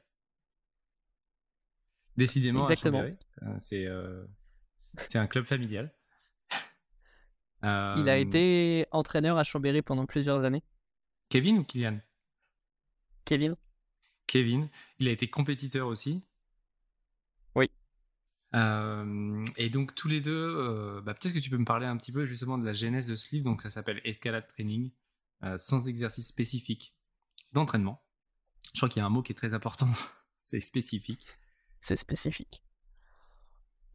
Décidément, 2.18 2.64
Exactement. 2.64 3.04
Euh, 3.44 3.56
c'est 3.58 3.86
euh, 3.86 4.26
c'est 5.08 5.18
un 5.18 5.28
club 5.28 5.46
familial. 5.46 5.94
Il 7.64 8.10
a 8.10 8.18
été 8.18 8.86
entraîneur 8.92 9.38
à 9.38 9.44
Chambéry 9.44 9.82
pendant 9.82 10.06
plusieurs 10.06 10.44
années. 10.44 10.64
Kevin 11.30 11.60
ou 11.60 11.64
Kylian? 11.64 12.00
Kevin. 13.24 13.56
Kevin. 14.28 14.70
Il 15.00 15.08
a 15.08 15.12
été 15.12 15.30
compétiteur 15.30 15.88
aussi. 15.88 16.24
Oui. 17.56 17.70
et 18.54 19.70
donc 19.70 19.96
tous 19.96 20.08
les 20.08 20.22
deux, 20.22 21.02
bah, 21.02 21.14
peut-être 21.14 21.34
que 21.34 21.40
tu 21.40 21.50
peux 21.50 21.58
me 21.58 21.66
parler 21.66 21.86
un 21.86 21.98
petit 21.98 22.12
peu 22.12 22.26
justement 22.26 22.58
de 22.58 22.66
la 22.66 22.74
genèse 22.74 23.08
de 23.08 23.16
ce 23.16 23.34
livre. 23.34 23.46
Donc 23.46 23.62
ça 23.62 23.70
s'appelle 23.70 24.02
Escalade 24.04 24.48
Training. 24.48 24.92
Euh, 25.44 25.58
sans 25.58 25.88
exercice 25.88 26.28
spécifique 26.28 26.96
d'entraînement. 27.52 28.04
Je 28.74 28.80
crois 28.80 28.90
qu'il 28.90 29.00
y 29.00 29.04
a 29.04 29.06
un 29.06 29.10
mot 29.10 29.22
qui 29.22 29.32
est 29.32 29.36
très 29.36 29.54
important, 29.54 29.88
c'est 30.42 30.60
spécifique. 30.60 31.26
C'est 31.82 31.98
spécifique. 31.98 32.64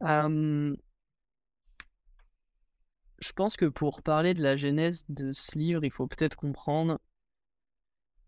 je 0.01 0.75
pense 3.35 3.55
que 3.57 3.65
pour 3.65 4.01
parler 4.01 4.33
de 4.33 4.41
la 4.41 4.55
genèse 4.57 5.03
de 5.09 5.31
ce 5.33 5.57
livre, 5.57 5.83
il 5.83 5.91
faut 5.91 6.07
peut-être 6.07 6.35
comprendre 6.35 6.99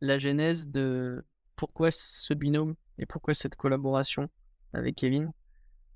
la 0.02 0.18
genèse 0.18 0.68
de 0.68 1.26
pourquoi 1.56 1.90
ce 1.92 2.34
binôme 2.34 2.76
et 2.98 3.06
pourquoi 3.06 3.34
cette 3.34 3.56
collaboration 3.56 4.30
avec 4.74 4.96
Kevin. 4.96 5.32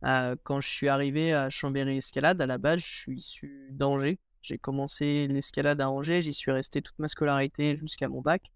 Euh, 0.04 0.36
quand 0.44 0.62
je 0.62 0.70
suis 0.70 0.88
arrivé 0.88 1.34
à 1.34 1.50
Chambéry 1.50 1.98
Escalade, 1.98 2.42
à 2.42 2.46
la 2.46 2.58
base, 2.58 2.80
je 2.80 2.86
suis 2.86 3.18
issu 3.18 3.70
d'Angers. 3.72 4.20
J'ai 4.42 4.58
commencé 4.58 5.28
l'escalade 5.28 5.82
à 5.82 5.90
Angers, 5.90 6.22
j'y 6.22 6.34
suis 6.34 6.52
resté 6.52 6.82
toute 6.82 6.98
ma 7.00 7.08
scolarité 7.08 7.76
jusqu'à 7.76 8.08
mon 8.08 8.22
bac. 8.22 8.52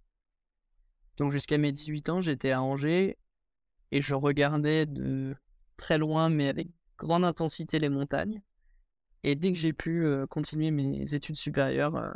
Donc 1.18 1.32
jusqu'à 1.32 1.58
mes 1.58 1.72
18 1.72 2.10
ans, 2.10 2.22
j'étais 2.22 2.52
à 2.52 2.62
Angers 2.62 3.18
et 3.92 4.02
je 4.02 4.16
regardais 4.16 4.86
de 4.86 5.36
très 5.78 5.98
loin, 5.98 6.30
mais 6.30 6.48
avec 6.48 6.70
grande 6.98 7.26
intensité, 7.26 7.80
les 7.80 7.90
montagnes. 7.90 8.42
Et 9.24 9.36
dès 9.36 9.52
que 9.52 9.58
j'ai 9.58 9.74
pu 9.74 10.06
euh, 10.06 10.26
continuer 10.26 10.72
mes 10.72 11.14
études 11.14 11.36
supérieures 11.36 11.96
euh, 11.96 12.12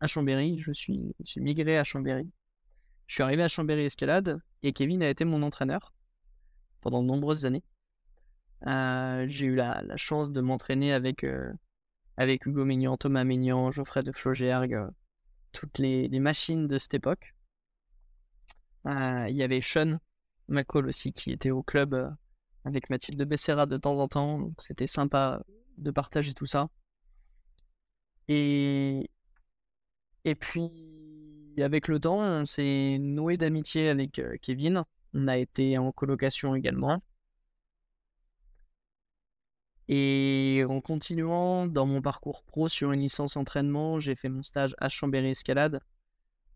à 0.00 0.06
Chambéry, 0.06 0.58
je 0.58 0.72
suis 0.72 1.14
j'ai 1.24 1.40
migré 1.40 1.78
à 1.78 1.84
Chambéry. 1.84 2.30
Je 3.06 3.14
suis 3.14 3.22
arrivé 3.22 3.42
à 3.42 3.48
Chambéry 3.48 3.84
Escalade 3.84 4.40
et 4.62 4.72
Kevin 4.72 5.02
a 5.02 5.08
été 5.08 5.24
mon 5.24 5.42
entraîneur 5.42 5.92
pendant 6.80 7.02
de 7.02 7.08
nombreuses 7.08 7.44
années. 7.44 7.64
Euh, 8.66 9.26
j'ai 9.28 9.46
eu 9.46 9.54
la, 9.54 9.84
chance 9.96 10.32
de 10.32 10.40
m'entraîner 10.40 10.92
avec, 10.92 11.26
avec 12.16 12.46
Hugo 12.46 12.64
Maignan, 12.64 12.96
Thomas 12.96 13.24
Maignan, 13.24 13.70
Geoffrey 13.70 14.02
de 14.02 14.12
Flogergue, 14.12 14.74
euh, 14.74 14.90
toutes 15.52 15.78
les, 15.78 16.08
machines 16.20 16.66
de 16.66 16.78
cette 16.78 16.94
époque. 16.94 17.34
Euh, 18.86 19.26
Il 19.28 19.36
y 19.36 19.42
avait 19.42 19.60
Sean 19.60 19.98
McCall 20.48 20.86
aussi 20.86 21.12
qui 21.12 21.32
était 21.32 21.50
au 21.50 21.62
club 21.62 21.94
euh, 21.94 22.10
avec 22.64 22.90
Mathilde 22.90 23.22
Becerra 23.22 23.66
de 23.66 23.76
temps 23.76 23.98
en 23.98 24.08
temps, 24.08 24.38
donc 24.38 24.54
c'était 24.58 24.86
sympa 24.86 25.42
de 25.78 25.90
partager 25.90 26.34
tout 26.34 26.46
ça. 26.46 26.68
Et, 28.28 29.10
et 30.24 30.34
puis, 30.34 30.70
avec 31.58 31.88
le 31.88 32.00
temps, 32.00 32.20
on 32.20 32.46
s'est 32.46 32.98
noué 32.98 33.36
d'amitié 33.36 33.90
avec 33.90 34.20
Kevin. 34.40 34.84
On 35.12 35.28
a 35.28 35.36
été 35.36 35.76
en 35.76 35.92
colocation 35.92 36.54
également. 36.54 37.02
Et 39.88 40.64
en 40.68 40.80
continuant 40.80 41.66
dans 41.66 41.86
mon 41.86 42.00
parcours 42.00 42.42
pro 42.42 42.68
sur 42.68 42.92
une 42.92 43.00
licence 43.00 43.36
entraînement, 43.36 44.00
j'ai 44.00 44.14
fait 44.14 44.28
mon 44.30 44.42
stage 44.42 44.74
à 44.78 44.88
Chambéry 44.88 45.30
Escalade 45.30 45.80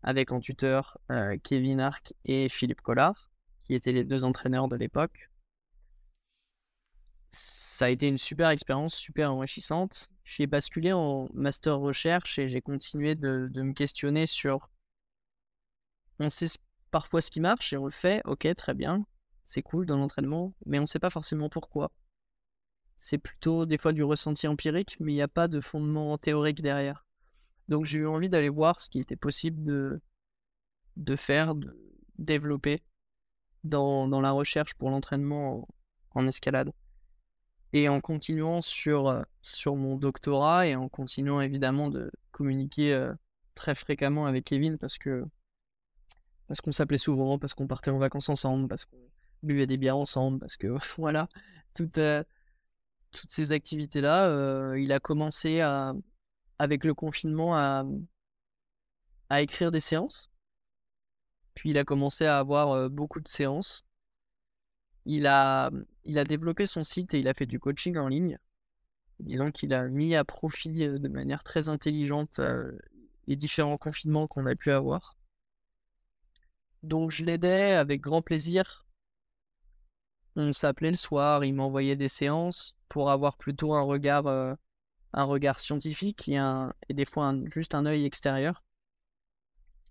avec 0.01 0.31
en 0.31 0.39
tuteur 0.39 0.97
euh, 1.11 1.37
Kevin 1.43 1.79
Arc 1.79 2.13
et 2.25 2.49
Philippe 2.49 2.81
Collard, 2.81 3.29
qui 3.63 3.75
étaient 3.75 3.91
les 3.91 4.03
deux 4.03 4.23
entraîneurs 4.25 4.67
de 4.67 4.75
l'époque. 4.75 5.29
Ça 7.29 7.85
a 7.85 7.89
été 7.89 8.07
une 8.07 8.17
super 8.17 8.49
expérience, 8.49 8.95
super 8.95 9.31
enrichissante. 9.31 10.09
J'ai 10.23 10.47
basculé 10.47 10.91
en 10.93 11.29
master 11.33 11.77
recherche 11.77 12.39
et 12.39 12.49
j'ai 12.49 12.61
continué 12.61 13.15
de, 13.15 13.49
de 13.51 13.61
me 13.61 13.73
questionner 13.73 14.25
sur. 14.25 14.69
On 16.19 16.29
sait 16.29 16.47
parfois 16.91 17.21
ce 17.21 17.31
qui 17.31 17.39
marche 17.39 17.73
et 17.73 17.77
on 17.77 17.85
le 17.85 17.91
fait, 17.91 18.21
ok, 18.25 18.47
très 18.55 18.73
bien, 18.73 19.05
c'est 19.43 19.61
cool 19.61 19.85
dans 19.85 19.97
l'entraînement, 19.97 20.53
mais 20.65 20.79
on 20.79 20.83
ne 20.83 20.87
sait 20.87 20.99
pas 20.99 21.09
forcément 21.09 21.49
pourquoi. 21.49 21.91
C'est 23.01 23.17
plutôt 23.17 23.65
des 23.65 23.77
fois 23.77 23.93
du 23.93 24.03
ressenti 24.03 24.45
empirique, 24.45 24.97
mais 24.99 25.13
il 25.13 25.15
n'y 25.15 25.21
a 25.21 25.29
pas 25.29 25.47
de 25.47 25.61
fondement 25.61 26.17
théorique 26.17 26.61
derrière. 26.61 27.05
Donc 27.69 27.85
j'ai 27.85 27.99
eu 27.99 28.05
envie 28.05 28.27
d'aller 28.27 28.49
voir 28.49 28.81
ce 28.81 28.89
qui 28.89 28.99
était 28.99 29.15
possible 29.15 29.63
de, 29.63 30.01
de 30.97 31.15
faire, 31.15 31.55
de 31.55 31.73
développer 32.17 32.83
dans, 33.63 34.09
dans 34.09 34.19
la 34.19 34.31
recherche 34.31 34.73
pour 34.73 34.89
l'entraînement 34.89 35.65
en, 36.11 36.27
escalade. 36.27 36.73
Et 37.71 37.87
en 37.87 38.01
continuant 38.01 38.61
sur, 38.61 39.07
euh, 39.07 39.21
sur 39.41 39.77
mon 39.77 39.95
doctorat 39.95 40.67
et 40.67 40.75
en 40.75 40.89
continuant 40.89 41.39
évidemment 41.39 41.87
de 41.87 42.11
communiquer 42.31 42.93
euh, 42.93 43.13
très 43.55 43.75
fréquemment 43.75 44.25
avec 44.25 44.43
Kevin 44.43 44.77
parce 44.77 44.97
que 44.97 45.23
parce 46.47 46.59
qu'on 46.59 46.73
s'appelait 46.73 46.97
souvent, 46.97 47.39
parce 47.39 47.53
qu'on 47.53 47.67
partait 47.67 47.91
en 47.91 47.97
vacances 47.97 48.27
ensemble, 48.27 48.67
parce 48.67 48.83
qu'on 48.83 48.97
buvait 49.41 49.67
des 49.67 49.77
bières 49.77 49.97
ensemble, 49.97 50.39
parce 50.39 50.57
que 50.57 50.67
voilà, 50.97 51.29
toutes, 51.73 51.97
euh, 51.97 52.23
toutes 53.11 53.31
ces 53.31 53.51
activités-là, 53.51 54.27
euh, 54.27 54.79
il 54.79 54.91
a 54.91 54.99
commencé 54.99 55.61
avec 56.59 56.83
le 56.83 56.93
confinement 56.93 57.55
à, 57.57 57.85
écrire 59.41 59.71
des 59.71 59.79
séances. 59.79 60.29
Puis 61.55 61.71
il 61.71 61.77
a 61.77 61.83
commencé 61.83 62.25
à 62.25 62.39
avoir 62.39 62.71
euh, 62.71 62.89
beaucoup 62.89 63.19
de 63.19 63.27
séances. 63.27 63.85
Il 65.05 65.27
a, 65.27 65.71
il 66.03 66.17
a 66.17 66.23
développé 66.23 66.65
son 66.65 66.83
site 66.83 67.13
et 67.13 67.19
il 67.19 67.27
a 67.27 67.33
fait 67.33 67.45
du 67.45 67.59
coaching 67.59 67.97
en 67.97 68.07
ligne. 68.07 68.37
Disons 69.19 69.51
qu'il 69.51 69.73
a 69.73 69.87
mis 69.87 70.15
à 70.15 70.23
profit 70.23 70.83
euh, 70.83 70.97
de 70.97 71.07
manière 71.07 71.43
très 71.43 71.69
intelligente 71.69 72.39
les 73.27 73.35
différents 73.35 73.77
confinements 73.77 74.27
qu'on 74.27 74.45
a 74.45 74.55
pu 74.55 74.71
avoir. 74.71 75.15
Donc 76.81 77.11
je 77.11 77.25
l'aidais 77.25 77.73
avec 77.73 78.01
grand 78.01 78.21
plaisir. 78.21 78.87
On 80.35 80.53
s'appelait 80.53 80.91
le 80.91 80.95
soir, 80.95 81.43
il 81.43 81.53
m'envoyait 81.53 81.97
des 81.97 82.07
séances 82.07 82.78
pour 82.89 83.11
avoir 83.11 83.37
plutôt 83.37 83.73
un 83.73 83.81
regard, 83.81 84.27
euh, 84.27 84.53
un 85.13 85.23
regard 85.23 85.59
scientifique 85.59 86.27
et, 86.27 86.93
des 86.93 87.05
fois 87.05 87.33
juste 87.45 87.75
un 87.75 87.85
œil 87.85 88.05
extérieur. 88.05 88.63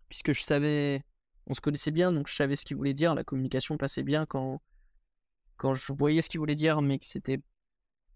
Puisque 0.08 0.32
je 0.32 0.42
savais, 0.42 1.04
on 1.46 1.54
se 1.54 1.60
connaissait 1.60 1.90
bien, 1.90 2.12
donc 2.12 2.28
je 2.28 2.34
savais 2.34 2.56
ce 2.56 2.64
qu'il 2.64 2.76
voulait 2.76 2.94
dire. 2.94 3.14
La 3.14 3.24
communication 3.24 3.76
passait 3.76 4.02
bien 4.02 4.26
quand, 4.26 4.60
quand 5.56 5.74
je 5.74 5.92
voyais 5.92 6.20
ce 6.22 6.28
qu'il 6.28 6.40
voulait 6.40 6.54
dire, 6.54 6.82
mais 6.82 6.98
que 6.98 7.06
c'était, 7.06 7.40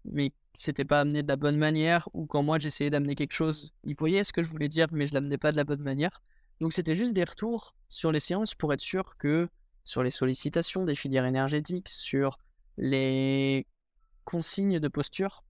mais 0.05 0.31
c'était 0.53 0.85
pas 0.85 0.99
amené 0.99 1.23
de 1.23 1.27
la 1.27 1.35
bonne 1.35 1.57
manière, 1.57 2.09
ou 2.13 2.25
quand 2.25 2.43
moi 2.43 2.59
j'essayais 2.59 2.89
d'amener 2.89 3.15
quelque 3.15 3.33
chose, 3.33 3.73
il 3.83 3.95
voyait 3.95 4.23
ce 4.23 4.33
que 4.33 4.43
je 4.43 4.49
voulais 4.49 4.69
dire, 4.69 4.87
mais 4.91 5.07
je 5.07 5.13
l'amenais 5.13 5.37
pas 5.37 5.51
de 5.51 5.57
la 5.57 5.63
bonne 5.63 5.81
manière. 5.81 6.21
Donc 6.59 6.73
c'était 6.73 6.95
juste 6.95 7.13
des 7.13 7.23
retours 7.23 7.75
sur 7.89 8.11
les 8.11 8.19
séances 8.19 8.55
pour 8.55 8.73
être 8.73 8.81
sûr 8.81 9.17
que 9.17 9.49
sur 9.83 10.03
les 10.03 10.11
sollicitations 10.11 10.83
des 10.85 10.95
filières 10.95 11.25
énergétiques, 11.25 11.89
sur 11.89 12.39
les 12.77 13.67
consignes 14.23 14.79
de 14.79 14.87
posture. 14.87 15.43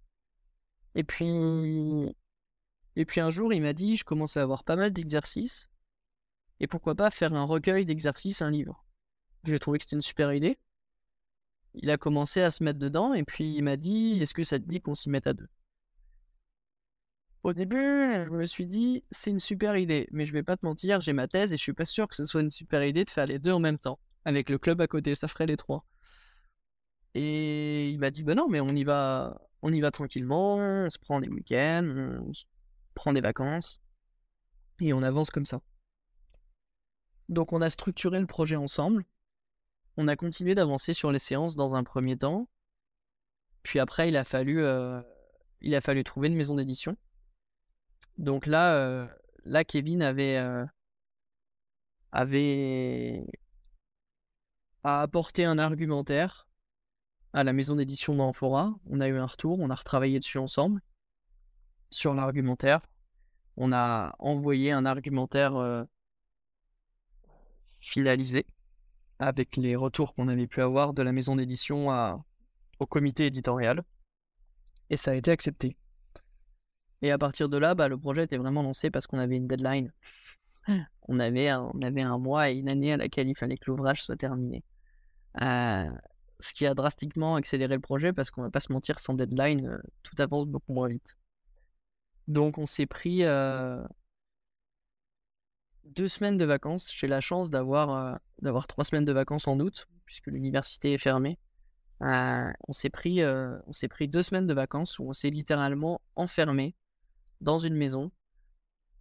Et 0.96 1.04
puis, 1.04 2.16
et 2.96 3.06
puis 3.06 3.22
un 3.22 3.30
jour, 3.30 3.54
il 3.54 3.62
m'a 3.62 3.74
dit, 3.74 3.98
je 3.98 4.04
commence 4.04 4.38
à 4.38 4.42
avoir 4.42 4.64
pas 4.64 4.76
mal 4.76 4.92
d'exercices, 4.94 5.70
et 6.60 6.68
pourquoi 6.68 6.96
pas 6.96 7.10
faire 7.10 7.34
un 7.34 7.46
recueil 7.46 7.86
d'exercices, 7.86 8.42
un 8.42 8.52
livre. 8.52 8.86
J'ai 9.44 9.60
trouvé 9.60 9.80
que 9.80 9.86
c'était 9.86 9.96
une 9.96 10.02
super 10.02 10.32
idée. 10.34 10.60
Il 11.74 11.90
a 11.90 11.98
commencé 11.98 12.42
à 12.42 12.52
se 12.52 12.64
mettre 12.64 12.80
dedans, 12.80 13.14
et 13.14 13.24
puis 13.24 13.56
il 13.56 13.64
m'a 13.64 13.78
dit, 13.78 14.20
est-ce 14.22 14.34
que 14.34 14.44
ça 14.44 14.60
te 14.60 14.66
dit 14.66 14.80
qu'on 14.80 14.94
s'y 14.94 15.10
mette 15.10 15.28
à 15.28 15.34
deux? 15.34 15.50
Au 17.42 17.52
début, 17.52 17.76
je 17.76 18.30
me 18.30 18.46
suis 18.46 18.68
dit, 18.68 19.04
c'est 19.12 19.32
une 19.32 19.40
super 19.40 19.76
idée, 19.76 20.08
mais 20.12 20.26
je 20.26 20.32
vais 20.32 20.44
pas 20.44 20.56
te 20.56 20.66
mentir, 20.66 21.02
j'ai 21.02 21.12
ma 21.12 21.28
thèse 21.28 21.52
et 21.52 21.58
je 21.58 21.62
suis 21.62 21.74
pas 21.74 21.84
sûr 21.84 22.08
que 22.08 22.16
ce 22.16 22.24
soit 22.24 22.40
une 22.42 22.50
super 22.50 22.84
idée 22.86 23.04
de 23.04 23.10
faire 23.10 23.26
les 23.26 23.40
deux 23.40 23.52
en 23.52 23.60
même 23.60 23.80
temps. 23.80 24.00
Avec 24.24 24.50
le 24.50 24.58
club 24.58 24.80
à 24.80 24.88
côté, 24.88 25.16
ça 25.16 25.28
ferait 25.28 25.48
les 25.48 25.58
trois. 25.58 25.86
Et 27.16 27.90
il 27.90 28.00
m'a 28.00 28.12
dit, 28.12 28.24
bah 28.24 28.36
non, 28.36 28.48
mais 28.48 28.60
on 28.60 28.70
y 28.70 28.84
va, 28.84 29.40
on 29.62 29.72
y 29.72 29.82
va 29.82 29.92
tranquillement, 29.92 30.56
on 30.56 30.90
se 30.90 30.98
prend 30.98 31.20
des 31.20 31.30
week-ends, 31.30 32.20
on 32.28 32.34
se 32.34 32.46
prend 32.96 33.14
des 33.14 33.22
vacances, 33.22 33.80
et 34.80 34.94
on 34.94 35.04
avance 35.04 35.30
comme 35.30 35.46
ça. 35.46 35.62
Donc 37.30 37.54
on 37.54 37.62
a 37.62 37.70
structuré 37.70 38.20
le 38.20 38.26
projet 38.26 38.56
ensemble, 38.56 39.06
on 39.98 40.08
a 40.08 40.16
continué 40.16 40.56
d'avancer 40.56 40.94
sur 40.94 41.12
les 41.12 41.20
séances 41.20 41.56
dans 41.56 41.76
un 41.76 41.84
premier 41.84 42.18
temps, 42.18 42.50
puis 43.62 43.80
après 43.80 44.10
il 44.10 44.18
a 44.18 44.24
fallu, 44.24 44.62
euh, 44.62 45.02
il 45.62 45.76
a 45.76 45.82
fallu 45.82 46.04
trouver 46.04 46.28
une 46.28 46.36
maison 46.36 46.56
d'édition. 46.56 46.98
Donc 48.18 48.46
là, 48.46 48.76
euh, 48.76 49.08
là 49.46 49.64
Kevin 49.64 50.02
avait, 50.02 50.38
euh, 50.38 50.66
avait 52.12 53.26
a 54.84 55.02
apporté 55.02 55.46
un 55.46 55.58
argumentaire 55.58 56.48
à 57.34 57.44
la 57.44 57.54
maison 57.54 57.76
d'édition 57.76 58.16
d'Amphora. 58.16 58.74
On 58.90 59.02
a 59.02 59.08
eu 59.08 59.18
un 59.18 59.26
retour, 59.26 59.60
on 59.60 59.70
a 59.70 59.76
retravaillé 59.76 60.20
dessus 60.20 60.38
ensemble 60.38 60.82
sur 61.90 62.14
l'argumentaire. 62.14 62.82
On 63.58 63.72
a 63.72 64.16
envoyé 64.20 64.72
un 64.72 64.86
argumentaire 64.86 65.56
euh, 65.56 65.84
finalisé 67.80 68.46
avec 69.20 69.58
les 69.58 69.76
retours 69.76 70.14
qu'on 70.14 70.28
avait 70.28 70.48
pu 70.48 70.62
avoir 70.62 70.94
de 70.94 71.02
la 71.02 71.12
maison 71.12 71.36
d'édition 71.36 71.90
au 72.80 72.86
comité 72.86 73.28
éditorial. 73.28 73.84
Et 74.90 74.98
ça 74.98 75.12
a 75.12 75.14
été 75.16 75.32
accepté. 75.32 75.78
Et 77.02 77.12
à 77.12 77.18
partir 77.18 77.50
de 77.50 77.58
là, 77.58 77.76
bah, 77.76 77.88
le 77.88 77.98
projet 77.98 78.24
était 78.24 78.38
vraiment 78.38 78.64
lancé 78.64 78.90
parce 78.90 79.08
qu'on 79.08 79.20
avait 79.20 79.36
une 79.36 79.48
deadline. 79.48 79.92
On 81.10 81.20
avait, 81.20 81.50
un, 81.50 81.70
on 81.74 81.82
avait 81.82 82.02
un 82.02 82.18
mois 82.18 82.50
et 82.50 82.54
une 82.54 82.70
année 82.70 82.94
à 82.94 82.98
laquelle 82.98 83.28
il 83.28 83.38
fallait 83.38 83.58
que 83.58 83.70
l'ouvrage 83.70 84.02
soit 84.02 84.16
terminé. 84.16 84.64
Euh, 85.42 85.90
ce 86.44 86.54
qui 86.54 86.66
a 86.66 86.74
drastiquement 86.74 87.36
accéléré 87.36 87.76
le 87.76 87.82
projet 87.82 88.12
parce 88.12 88.30
qu'on 88.30 88.42
va 88.42 88.50
pas 88.50 88.60
se 88.60 88.74
mentir, 88.74 89.00
sans 89.00 89.14
deadline, 89.14 89.66
euh, 89.66 89.78
tout 90.04 90.16
avance 90.22 90.46
beaucoup 90.46 90.74
moins 90.74 90.90
vite. 90.90 91.18
Donc 92.28 92.58
on 92.58 92.66
s'est 92.66 92.86
pris 92.86 93.24
euh, 93.24 93.82
deux 95.86 96.10
semaines 96.10 96.38
de 96.38 96.44
vacances. 96.44 96.94
J'ai 96.94 97.08
la 97.08 97.22
chance 97.22 97.50
d'avoir 97.50 97.92
euh, 97.92 98.16
d'avoir 98.42 98.68
trois 98.68 98.84
semaines 98.84 99.06
de 99.06 99.14
vacances 99.14 99.48
en 99.48 99.58
août 99.60 99.88
puisque 100.06 100.28
l'université 100.28 100.94
est 100.94 100.98
fermée. 100.98 101.40
On 102.02 102.74
s'est 102.74 102.90
pris 102.90 103.24
on 103.24 103.72
s'est 103.72 103.88
pris 103.88 104.10
deux 104.10 104.24
semaines 104.24 104.48
de 104.48 104.54
vacances 104.54 105.00
où 105.00 105.08
on 105.08 105.14
s'est 105.14 105.30
littéralement 105.30 106.02
enfermé 106.18 106.76
dans 107.40 107.60
une 107.60 107.76
maison 107.76 108.12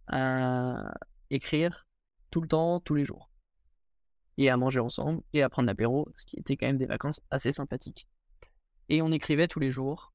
à 0.07 0.93
écrire 1.29 1.85
tout 2.31 2.39
le 2.39 2.47
temps, 2.47 2.79
tous 2.79 2.95
les 2.95 3.03
jours 3.03 3.32
et 4.37 4.49
à 4.49 4.57
manger 4.57 4.79
ensemble 4.79 5.21
et 5.33 5.41
à 5.41 5.49
prendre 5.49 5.67
l'apéro, 5.67 6.07
ce 6.15 6.25
qui 6.25 6.37
était 6.37 6.57
quand 6.57 6.67
même 6.67 6.77
des 6.77 6.85
vacances 6.85 7.21
assez 7.31 7.51
sympathiques. 7.51 8.07
Et 8.89 9.01
on 9.01 9.11
écrivait 9.11 9.47
tous 9.47 9.59
les 9.59 9.71
jours. 9.71 10.13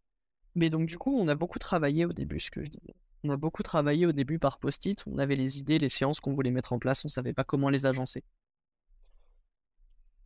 Mais 0.55 0.71
donc 0.71 0.87
du 0.87 0.99
coup, 0.99 1.17
on 1.17 1.29
a 1.29 1.35
beaucoup 1.35 1.59
travaillé 1.59 2.05
au 2.05 2.13
début, 2.13 2.41
ce 2.41 2.51
que 2.51 2.65
je 2.65 2.71
disais. 2.71 2.95
On 3.25 3.31
a 3.31 3.37
beaucoup 3.37 3.63
travaillé 3.63 4.07
au 4.07 4.13
début 4.13 4.39
par 4.39 4.59
post-it, 4.59 5.03
on 5.07 5.19
avait 5.19 5.35
les 5.35 5.59
idées, 5.59 5.79
les 5.79 5.89
séances 5.89 6.21
qu'on 6.21 6.33
voulait 6.33 6.51
mettre 6.51 6.73
en 6.73 6.79
place, 6.79 7.05
on 7.05 7.09
savait 7.09 7.33
pas 7.33 7.45
comment 7.45 7.69
les 7.69 7.87
agencer. 7.87 8.25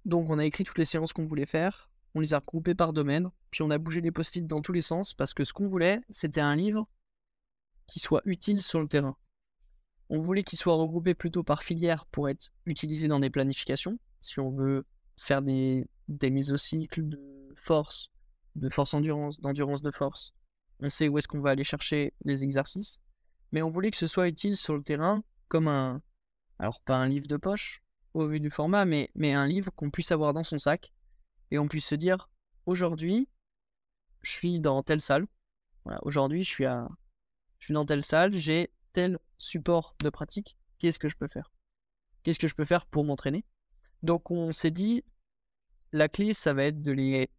Donc 0.04 0.28
on 0.30 0.38
a 0.38 0.44
écrit 0.44 0.64
toutes 0.64 0.78
les 0.78 0.84
séances 0.84 1.12
qu'on 1.12 1.24
voulait 1.24 1.46
faire, 1.46 1.90
on 2.14 2.20
les 2.20 2.34
a 2.34 2.38
regroupées 2.38 2.74
par 2.74 2.92
domaine, 2.92 3.30
puis 3.50 3.62
on 3.62 3.70
a 3.70 3.78
bougé 3.78 4.00
les 4.00 4.10
post-it 4.10 4.46
dans 4.46 4.60
tous 4.60 4.72
les 4.72 4.82
sens 4.82 5.14
parce 5.14 5.32
que 5.32 5.44
ce 5.44 5.52
qu'on 5.52 5.68
voulait, 5.68 6.00
c'était 6.10 6.40
un 6.40 6.56
livre 6.56 6.88
qui 7.86 7.98
soit 7.98 8.22
utile 8.24 8.60
sur 8.60 8.80
le 8.80 8.88
terrain. 8.88 9.16
On 10.14 10.18
voulait 10.18 10.42
qu'il 10.42 10.58
soit 10.58 10.74
regroupé 10.74 11.14
plutôt 11.14 11.42
par 11.42 11.62
filière 11.62 12.04
pour 12.04 12.28
être 12.28 12.52
utilisé 12.66 13.08
dans 13.08 13.18
des 13.18 13.30
planifications, 13.30 13.98
si 14.20 14.40
on 14.40 14.50
veut 14.50 14.84
faire 15.16 15.40
des, 15.40 15.86
des 16.06 16.28
mésocycles 16.28 17.08
de 17.08 17.18
force, 17.56 18.12
de 18.54 18.68
force 18.68 18.92
endurance, 18.92 19.40
d'endurance 19.40 19.80
de 19.80 19.90
force. 19.90 20.34
On 20.80 20.90
sait 20.90 21.08
où 21.08 21.16
est-ce 21.16 21.28
qu'on 21.28 21.40
va 21.40 21.48
aller 21.48 21.64
chercher 21.64 22.12
les 22.26 22.44
exercices, 22.44 23.00
mais 23.52 23.62
on 23.62 23.70
voulait 23.70 23.90
que 23.90 23.96
ce 23.96 24.06
soit 24.06 24.28
utile 24.28 24.58
sur 24.58 24.76
le 24.76 24.82
terrain 24.82 25.24
comme 25.48 25.66
un, 25.66 26.02
alors 26.58 26.82
pas 26.82 26.96
un 26.96 27.08
livre 27.08 27.26
de 27.26 27.38
poche 27.38 27.82
au 28.12 28.26
vu 28.26 28.38
du 28.38 28.50
format, 28.50 28.84
mais, 28.84 29.10
mais 29.14 29.32
un 29.32 29.46
livre 29.46 29.72
qu'on 29.74 29.90
puisse 29.90 30.12
avoir 30.12 30.34
dans 30.34 30.44
son 30.44 30.58
sac 30.58 30.92
et 31.50 31.58
on 31.58 31.68
puisse 31.68 31.86
se 31.86 31.94
dire 31.94 32.28
aujourd'hui, 32.66 33.30
je 34.20 34.30
suis 34.30 34.60
dans 34.60 34.82
telle 34.82 35.00
salle. 35.00 35.26
Aujourd'hui, 36.02 36.44
je 36.44 36.50
suis 36.50 36.66
à, 36.66 36.86
je 37.60 37.64
suis 37.64 37.74
dans 37.74 37.86
telle 37.86 38.04
salle, 38.04 38.34
j'ai 38.34 38.70
tel 38.92 39.18
support 39.38 39.96
de 40.00 40.10
pratique. 40.10 40.56
Qu'est-ce 40.78 40.98
que 40.98 41.08
je 41.08 41.16
peux 41.16 41.28
faire? 41.28 41.52
Qu'est-ce 42.22 42.38
que 42.38 42.48
je 42.48 42.54
peux 42.54 42.64
faire 42.64 42.86
pour 42.86 43.04
m'entraîner? 43.04 43.44
Donc, 44.02 44.30
on 44.30 44.52
s'est 44.52 44.70
dit, 44.70 45.04
la 45.92 46.08
clé, 46.08 46.34
ça 46.34 46.52
va 46.52 46.64
être 46.64 46.82
de 46.82 46.92
les, 46.92 47.30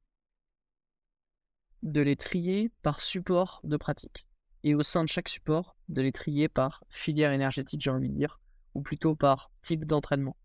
de 1.82 2.01
les 2.01 2.16
trier 2.16 2.72
par 2.82 3.01
support 3.01 3.62
de 3.64 3.78
pratique. 3.78 4.28
Et 4.64 4.76
au 4.76 4.84
sein 4.84 5.04
de 5.04 5.10
chaque 5.10 5.30
support, 5.30 5.76
de 5.89 6.01
les 6.01 6.12
trier 6.12 6.47
par 6.47 6.84
filière 6.89 7.34
énergétique, 7.34 7.82
j'ai 7.82 7.89
envie 7.89 8.10
de 8.10 8.16
dire, 8.16 8.39
ou 8.74 8.82
plutôt 8.82 9.16
par 9.16 9.51
type 9.62 9.86
d'entraînement. 9.86 10.38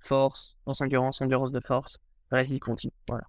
Force, 0.00 0.56
force 0.64 0.80
endurance, 0.80 1.20
endurance 1.20 1.52
de 1.52 1.60
force, 1.60 1.98
résilience 2.30 2.60
continue. 2.60 2.92
Voilà. 3.08 3.28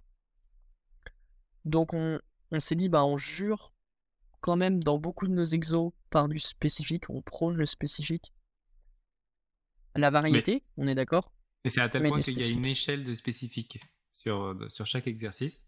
Donc 1.64 1.92
on, 1.92 2.18
on 2.52 2.60
s'est 2.60 2.74
dit, 2.74 2.88
bah 2.88 3.04
on 3.04 3.18
jure 3.18 3.74
quand 4.40 4.56
même 4.56 4.82
dans 4.82 4.98
beaucoup 4.98 5.26
de 5.26 5.32
nos 5.32 5.44
exos 5.44 5.92
par 6.10 6.28
du 6.28 6.38
spécifique, 6.38 7.08
on 7.10 7.22
prône 7.22 7.56
le 7.56 7.66
spécifique. 7.66 8.32
La 9.96 10.10
variété, 10.10 10.64
on 10.76 10.86
est 10.86 10.94
d'accord 10.94 11.32
Et 11.64 11.68
c'est 11.68 11.80
à 11.80 11.88
tel 11.88 12.02
Mais 12.02 12.08
point 12.08 12.20
qu'il 12.20 12.40
y 12.40 12.44
a 12.44 12.48
une 12.48 12.66
échelle 12.66 13.02
de 13.04 13.14
spécifique 13.14 13.80
sur, 14.12 14.56
sur 14.68 14.86
chaque 14.86 15.06
exercice. 15.06 15.64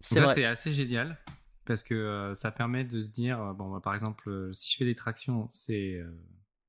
C'est 0.00 0.26
c'est 0.26 0.44
assez 0.44 0.72
génial 0.72 1.18
parce 1.64 1.82
que 1.82 1.94
euh, 1.94 2.34
ça 2.34 2.50
permet 2.50 2.84
de 2.84 3.00
se 3.00 3.10
dire, 3.10 3.40
euh, 3.40 3.52
bon, 3.54 3.70
bah, 3.70 3.80
par 3.82 3.94
exemple, 3.94 4.28
euh, 4.28 4.52
si 4.52 4.70
je 4.70 4.76
fais 4.76 4.84
des 4.84 4.94
tractions, 4.94 5.48
c'est 5.52 5.94
euh, 5.94 6.10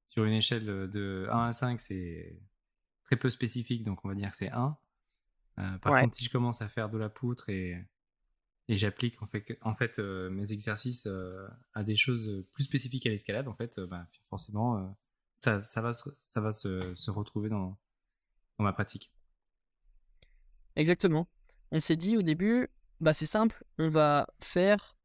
sur 0.10 0.24
une 0.24 0.32
échelle 0.34 0.66
de 0.66 1.28
1 1.30 1.48
à 1.48 1.52
5, 1.54 1.80
c'est 1.80 2.40
très 3.04 3.18
peu 3.18 3.30
spécifique, 3.30 3.84
donc 3.84 4.06
on 4.06 4.08
va 4.08 4.16
dire 4.16 4.32
que 4.32 4.38
c'est 4.38 4.52
1. 4.52 4.78
Euh, 5.60 5.78
par 5.80 5.94
Ouais. 5.94 6.02
contre, 6.04 6.16
si 6.16 6.24
je 6.24 6.30
commence 6.30 6.62
à 6.62 6.70
faire 6.70 6.90
de 6.90 6.98
la 6.98 7.10
poutre 7.10 7.50
et, 7.50 7.78
et 8.68 8.76
j'applique 8.76 9.22
en 9.22 9.28
fait, 9.76 10.00
euh, 10.00 10.30
mes 10.30 10.52
exercices 10.52 11.06
euh, 11.06 11.48
à 11.74 11.84
des 11.84 11.96
choses 11.96 12.44
plus 12.52 12.64
spécifiques 12.64 13.06
à 13.06 13.10
l'escalade, 13.10 13.48
en 13.48 13.54
fait, 13.54 13.78
euh, 13.78 13.86
bah, 13.86 14.08
forcément, 14.30 14.98
ça, 15.36 15.60
va, 15.82 15.94
se, 15.94 17.12
retrouver 17.12 17.50
dans, 17.50 17.78
ma 18.58 18.74
pratique. 18.74 19.12
Exactement. 20.76 21.28
On 21.72 21.80
s'est 21.80 21.96
dit 21.96 22.18
au 22.18 22.22
début, 22.22 22.70
bah 23.00 23.14
c'est 23.14 23.26
simple, 23.26 23.64
on 23.78 23.90
va 23.90 24.28
faire 24.40 24.98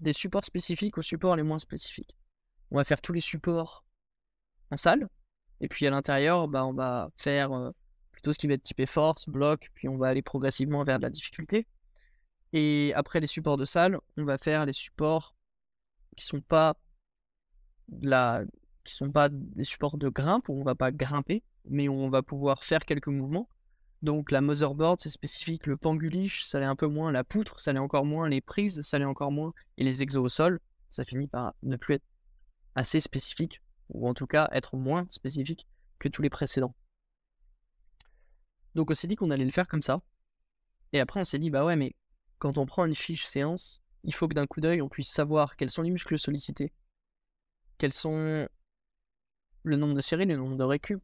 des 0.00 0.12
supports 0.12 0.44
spécifiques 0.44 0.98
aux 0.98 1.02
supports 1.02 1.36
les 1.36 1.42
moins 1.42 1.58
spécifiques. 1.58 2.16
On 2.70 2.76
va 2.76 2.84
faire 2.84 3.00
tous 3.00 3.12
les 3.12 3.20
supports 3.20 3.84
en 4.70 4.76
salle, 4.76 5.08
et 5.60 5.68
puis 5.68 5.86
à 5.86 5.90
l'intérieur, 5.90 6.48
bah 6.48 6.66
on 6.66 6.74
va 6.74 7.10
faire 7.16 7.72
plutôt 8.10 8.32
ce 8.32 8.38
qui 8.38 8.46
va 8.46 8.54
être 8.54 8.62
typé 8.62 8.84
force, 8.84 9.28
bloc, 9.28 9.70
puis 9.74 9.88
on 9.88 9.96
va 9.96 10.08
aller 10.08 10.22
progressivement 10.22 10.84
vers 10.84 10.98
de 10.98 11.04
la 11.04 11.10
difficulté. 11.10 11.66
Et 12.52 12.92
après 12.94 13.20
les 13.20 13.26
supports 13.26 13.56
de 13.56 13.64
salle, 13.64 13.98
on 14.16 14.24
va 14.24 14.38
faire 14.38 14.66
les 14.66 14.72
supports 14.72 15.34
qui 16.16 16.24
sont 16.24 16.40
pas 16.40 16.76
la 18.02 18.44
qui 18.84 18.94
sont 18.94 19.10
pas 19.10 19.28
des 19.30 19.64
supports 19.64 19.98
de 19.98 20.08
grimpe 20.08 20.48
où 20.48 20.54
on 20.54 20.62
va 20.62 20.74
pas 20.74 20.92
grimper, 20.92 21.42
mais 21.64 21.88
où 21.88 21.94
on 21.94 22.08
va 22.08 22.22
pouvoir 22.22 22.64
faire 22.64 22.84
quelques 22.84 23.08
mouvements. 23.08 23.48
Donc 24.02 24.30
la 24.30 24.40
motherboard, 24.40 25.00
c'est 25.00 25.10
spécifique. 25.10 25.66
Le 25.66 25.76
panguliche, 25.76 26.44
ça 26.44 26.60
l'est 26.60 26.66
un 26.66 26.76
peu 26.76 26.86
moins. 26.86 27.10
La 27.10 27.24
poutre, 27.24 27.58
ça 27.58 27.72
l'est 27.72 27.80
encore 27.80 28.04
moins. 28.04 28.28
Les 28.28 28.40
prises, 28.40 28.82
ça 28.82 28.98
l'est 28.98 29.04
encore 29.04 29.32
moins. 29.32 29.52
Et 29.78 29.84
les 29.84 30.02
exos 30.02 30.22
au 30.22 30.28
sol, 30.28 30.60
ça 30.90 31.04
finit 31.04 31.26
par 31.26 31.54
ne 31.62 31.76
plus 31.76 31.94
être 31.94 32.04
assez 32.76 33.00
spécifique, 33.00 33.62
ou 33.88 34.08
en 34.08 34.14
tout 34.14 34.26
cas 34.26 34.48
être 34.52 34.76
moins 34.76 35.06
spécifique 35.08 35.66
que 35.98 36.08
tous 36.08 36.22
les 36.22 36.30
précédents. 36.30 36.74
Donc 38.74 38.90
on 38.90 38.94
s'est 38.94 39.08
dit 39.08 39.16
qu'on 39.16 39.30
allait 39.30 39.44
le 39.44 39.50
faire 39.50 39.66
comme 39.66 39.82
ça. 39.82 40.02
Et 40.92 41.00
après 41.00 41.20
on 41.20 41.24
s'est 41.24 41.38
dit, 41.38 41.50
bah 41.50 41.64
ouais, 41.64 41.76
mais 41.76 41.94
quand 42.38 42.58
on 42.58 42.66
prend 42.66 42.84
une 42.84 42.94
fiche 42.94 43.24
séance, 43.24 43.82
il 44.04 44.14
faut 44.14 44.28
que 44.28 44.34
d'un 44.34 44.46
coup 44.46 44.60
d'œil 44.60 44.82
on 44.82 44.88
puisse 44.88 45.08
savoir 45.08 45.56
quels 45.56 45.70
sont 45.70 45.82
les 45.82 45.90
muscles 45.90 46.18
sollicités, 46.18 46.72
quels 47.78 47.92
sont 47.92 48.48
le 49.62 49.76
nombre 49.76 49.94
de 49.94 50.00
séries, 50.00 50.26
le 50.26 50.36
nombre 50.36 50.56
de 50.56 50.64
récup, 50.64 51.02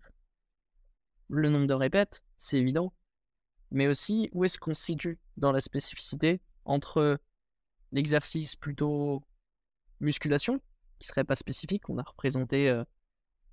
le 1.29 1.49
nombre 1.49 1.67
de 1.67 1.75
répètes, 1.75 2.23
c'est 2.37 2.59
évident, 2.59 2.93
mais 3.71 3.89
aussi 3.89 4.29
où 4.33 4.45
est-ce 4.45 4.59
qu'on 4.59 4.75
se 4.75 4.83
situe 4.83 5.19
dans 5.37 5.53
la 5.53 5.61
spécificité 5.61 6.41
entre 6.65 7.19
l'exercice 7.91 8.55
plutôt 8.55 9.25
musculation, 10.01 10.61
qui 10.99 11.09
serait 11.09 11.25
pas 11.25 11.37
spécifique, 11.37 11.85
qu'on 11.85 11.99
a 11.99 12.03
représenté 12.03 12.69
euh, 12.69 12.85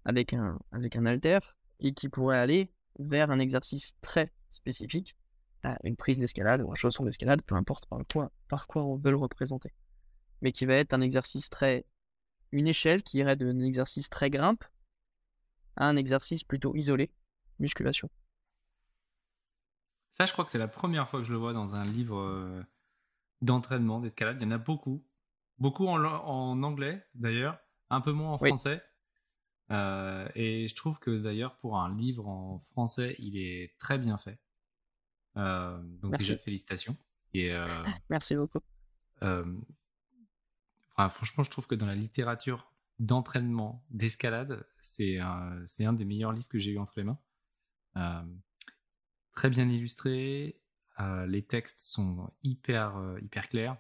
avec 0.06 0.34
un, 0.34 0.60
avec 0.72 0.96
un 0.96 1.06
halter, 1.06 1.40
et 1.80 1.94
qui 1.94 2.10
pourrait 2.10 2.38
aller 2.38 2.72
vers 3.00 3.32
un 3.32 3.40
exercice 3.40 3.96
très 4.02 4.32
spécifique, 4.50 5.16
une 5.84 5.96
prise 5.96 6.18
d'escalade 6.20 6.62
ou 6.62 6.72
un 6.72 6.76
chausson 6.76 7.04
d'escalade, 7.04 7.42
peu 7.42 7.56
importe 7.56 7.86
par 7.88 8.00
quoi, 8.12 8.32
par 8.48 8.68
quoi 8.68 8.84
on 8.84 8.96
veut 8.96 9.12
le 9.12 9.18
représenter. 9.18 9.74
Mais 10.42 10.52
qui 10.52 10.66
va 10.66 10.76
être 10.76 10.94
un 10.94 11.02
exercice 11.02 11.50
très. 11.50 11.86
une 12.52 12.68
échelle 12.68 13.04
qui 13.04 13.18
irait 13.18 13.36
d'un 13.36 13.60
exercice 13.60 14.10
très 14.10 14.30
grimpe 14.30 14.64
à 15.76 15.86
un 15.86 15.96
exercice 15.96 16.44
plutôt 16.44 16.76
isolé, 16.76 17.12
musculation. 17.60 18.10
Ça, 20.10 20.26
je 20.26 20.34
crois 20.34 20.44
que 20.46 20.52
c'est 20.52 20.58
la 20.58 20.68
première 20.68 21.08
fois 21.10 21.20
que 21.20 21.26
je 21.26 21.32
le 21.32 21.38
vois 21.38 21.54
dans 21.54 21.76
un 21.76 21.86
livre 21.86 22.18
euh, 22.20 22.64
d'entraînement 23.42 24.00
d'escalade. 24.00 24.38
Il 24.42 24.46
y 24.46 24.48
en 24.48 24.52
a 24.52 24.58
beaucoup. 24.58 25.06
Beaucoup 25.60 25.88
en, 25.88 26.64
anglais, 26.64 27.06
d'ailleurs. 27.16 27.60
Un 27.90 28.02
peu 28.02 28.12
moins 28.12 28.32
en 28.34 28.38
Oui. 28.42 28.50
français. 28.50 28.82
Euh, 29.72 30.28
et 30.36 30.68
je 30.68 30.76
trouve 30.76 31.00
que, 31.00 31.12
d'ailleurs, 31.12 31.56
pour 31.58 31.78
un 31.80 31.96
livre 31.96 32.28
en 32.28 32.60
français, 32.60 33.16
il 33.20 33.38
est 33.38 33.76
très 33.78 33.98
bien 33.98 34.18
fait. 34.18 34.40
Euh, 35.40 35.78
donc, 36.02 36.12
Merci. 36.12 36.28
déjà, 36.30 36.38
félicitations. 36.40 36.96
Et 37.34 37.52
euh, 37.54 37.66
Merci 38.10 38.36
beaucoup. 38.36 38.60
euh, 39.24 39.46
enfin, 40.96 41.10
franchement, 41.10 41.44
je 41.44 41.50
trouve 41.50 41.66
que 41.68 41.76
dans 41.76 41.86
la 41.88 41.96
littérature 41.96 42.72
d'entraînement 43.00 43.86
d'escalade, 43.90 44.68
c'est 44.80 45.20
un, 45.20 45.64
un 45.80 45.94
des 45.94 46.06
meilleurs 46.06 46.34
livres 46.34 46.50
que 46.50 46.60
j'ai 46.60 46.72
eu 46.72 46.78
entre 46.78 46.94
les 46.98 47.04
mains. 47.04 47.20
Euh, 47.96 48.24
très 49.34 49.50
bien 49.50 49.70
illustré, 49.70 50.60
euh, 51.00 51.26
les 51.26 51.46
textes 51.46 51.80
sont 51.80 52.30
hyper, 52.44 52.98
euh, 52.98 53.18
hyper 53.22 53.48
clairs. 53.48 53.78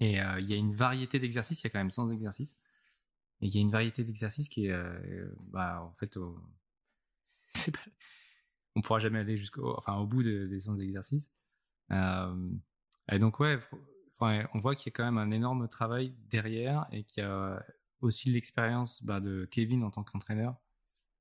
Et 0.00 0.14
il 0.14 0.46
y 0.50 0.52
a 0.52 0.56
une 0.56 0.74
variété 0.74 1.20
d'exercices, 1.20 1.62
il 1.62 1.64
y 1.64 1.66
a 1.68 1.70
quand 1.70 1.78
même 1.78 1.92
100 1.92 2.10
exercices. 2.10 2.56
Et 3.40 3.46
il 3.46 3.54
y 3.54 3.58
a 3.58 3.60
une 3.60 3.70
variété 3.70 4.02
d'exercices 4.02 4.48
qui 4.48 4.66
est, 4.66 4.76
bah, 5.52 5.80
en 5.84 5.92
fait, 5.94 6.18
c'est 7.54 7.70
pas- 7.70 7.90
on 8.76 8.82
pourra 8.82 8.98
jamais 8.98 9.18
aller 9.20 9.36
jusqu'au, 9.36 9.76
enfin, 9.76 9.96
au 9.96 10.06
bout 10.06 10.22
de- 10.22 10.46
des 10.46 10.60
100 10.60 10.76
exercices. 10.78 11.30
Euh, 11.90 12.50
et 13.10 13.18
donc, 13.18 13.40
ouais, 13.40 13.58
faut- 13.60 13.80
enfin, 14.18 14.46
on 14.54 14.58
voit 14.60 14.74
qu'il 14.76 14.90
y 14.90 14.92
a 14.92 14.96
quand 14.96 15.04
même 15.04 15.18
un 15.18 15.30
énorme 15.30 15.68
travail 15.68 16.14
derrière 16.30 16.86
et 16.92 17.04
qu'il 17.04 17.22
y 17.22 17.26
a 17.26 17.64
aussi 18.00 18.30
l'expérience 18.30 19.02
bah, 19.04 19.20
de 19.20 19.46
Kevin 19.50 19.84
en 19.84 19.90
tant 19.90 20.04
qu'entraîneur 20.04 20.56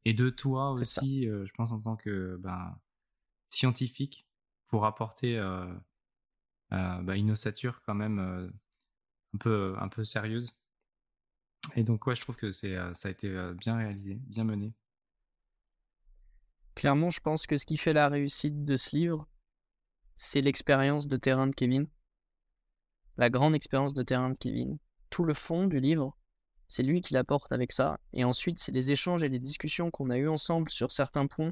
et 0.06 0.14
de 0.14 0.30
toi 0.30 0.74
aussi, 1.00 1.28
euh, 1.30 1.46
je 1.46 1.54
pense, 1.54 1.72
en 1.72 1.80
tant 1.82 1.96
que 1.96 2.38
bah, 2.38 2.80
scientifique 3.48 4.28
pour 4.68 4.86
apporter 4.86 5.38
euh, 5.38 5.66
euh, 6.74 7.02
bah, 7.02 7.18
une 7.18 7.32
ossature 7.32 7.82
quand 7.84 7.96
même 7.96 8.20
un, 9.34 9.38
peu, 9.38 9.76
un 9.80 9.88
peu 9.90 10.04
sérieuse. 10.06 10.54
Et 11.76 11.84
donc, 11.84 12.08
ouais, 12.08 12.16
je 12.16 12.22
trouve 12.22 12.38
que 12.38 12.52
c'est, 12.52 12.76
ça 12.96 13.08
a 13.10 13.12
été 13.12 13.30
bien 13.54 13.78
réalisé, 13.78 14.16
bien 14.16 14.44
mené. 14.44 14.74
Clairement, 16.76 17.10
je 17.10 17.20
pense 17.20 17.48
que 17.48 17.58
ce 17.58 17.66
qui 17.66 17.78
fait 17.78 17.94
la 17.94 18.08
réussite 18.08 18.64
de 18.64 18.78
ce 18.78 18.96
livre, 18.96 19.28
c'est 20.16 20.42
l'expérience 20.42 21.08
de 21.08 21.18
terrain 21.18 21.48
de 21.48 21.54
Kevin. 21.54 21.88
La 23.18 23.30
grande 23.30 23.56
expérience 23.56 23.94
de 23.94 24.04
terrain 24.04 24.30
de 24.30 24.38
Kevin. 24.38 24.78
Tout 25.10 25.26
le 25.26 25.34
fond 25.34 25.68
du 25.68 25.80
livre, 25.80 26.18
c'est 26.68 26.84
lui 26.84 27.02
qui 27.02 27.14
l'apporte 27.14 27.52
avec 27.52 27.72
ça. 27.72 28.00
Et 28.14 28.24
ensuite, 28.24 28.60
c'est 28.60 28.72
les 28.72 28.92
échanges 28.92 29.24
et 29.24 29.30
les 29.30 29.40
discussions 29.40 29.92
qu'on 29.92 30.10
a 30.10 30.18
eues 30.18 30.30
ensemble 30.30 30.72
sur 30.72 30.92
certains 30.92 31.28
points 31.28 31.52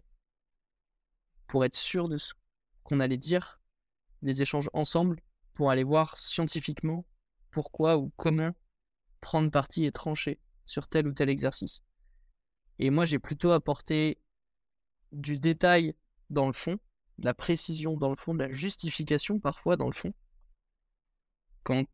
pour 1.48 1.66
être 1.66 1.76
sûr 1.76 2.08
de 2.08 2.18
ce 2.18 2.34
qu'on 2.84 3.00
allait 3.00 3.18
dire, 3.18 3.60
des 4.22 4.42
échanges 4.42 4.70
ensemble 4.74 5.22
pour 5.54 5.72
aller 5.72 5.84
voir 5.84 6.18
scientifiquement 6.18 7.06
pourquoi 7.52 7.98
ou 7.98 8.12
comment 8.16 8.52
prendre 9.20 9.52
parti 9.52 9.86
et 9.86 9.92
trancher 9.92 10.40
sur 10.66 10.88
tel 10.88 11.08
ou 11.08 11.14
tel 11.14 11.30
exercice. 11.30 11.84
Et 12.78 12.90
moi, 12.90 13.04
j'ai 13.04 13.20
plutôt 13.20 13.52
apporté 13.52 14.20
du 15.12 15.40
détail 15.40 15.96
dans 16.30 16.48
le 16.48 16.54
fond, 16.54 16.80
de 17.18 17.26
la 17.26 17.34
précision 17.34 17.98
dans 17.98 18.10
le 18.10 18.16
fond, 18.16 18.34
de 18.34 18.40
la 18.40 18.52
justification 18.52 19.40
parfois 19.40 19.78
dans 19.78 19.88
le 19.88 19.94
fond. 19.94 20.14
Quand, 21.64 21.86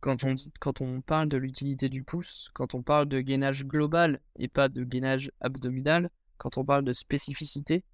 quand, 0.00 0.24
on, 0.24 0.34
quand 0.60 0.80
on 0.80 1.00
parle 1.00 1.28
de 1.28 1.36
l'utilité 1.36 1.88
du 1.88 2.02
pouce, 2.02 2.50
quand 2.54 2.74
on 2.74 2.82
parle 2.82 3.08
de 3.08 3.20
gainage 3.20 3.66
global 3.66 4.20
et 4.36 4.48
pas 4.48 4.68
de 4.68 4.84
gainage 4.84 5.30
abdominal, 5.40 6.10
quand 6.38 6.58
on 6.58 6.64
parle 6.64 6.84
de 6.84 6.92
spécificité, 6.92 7.84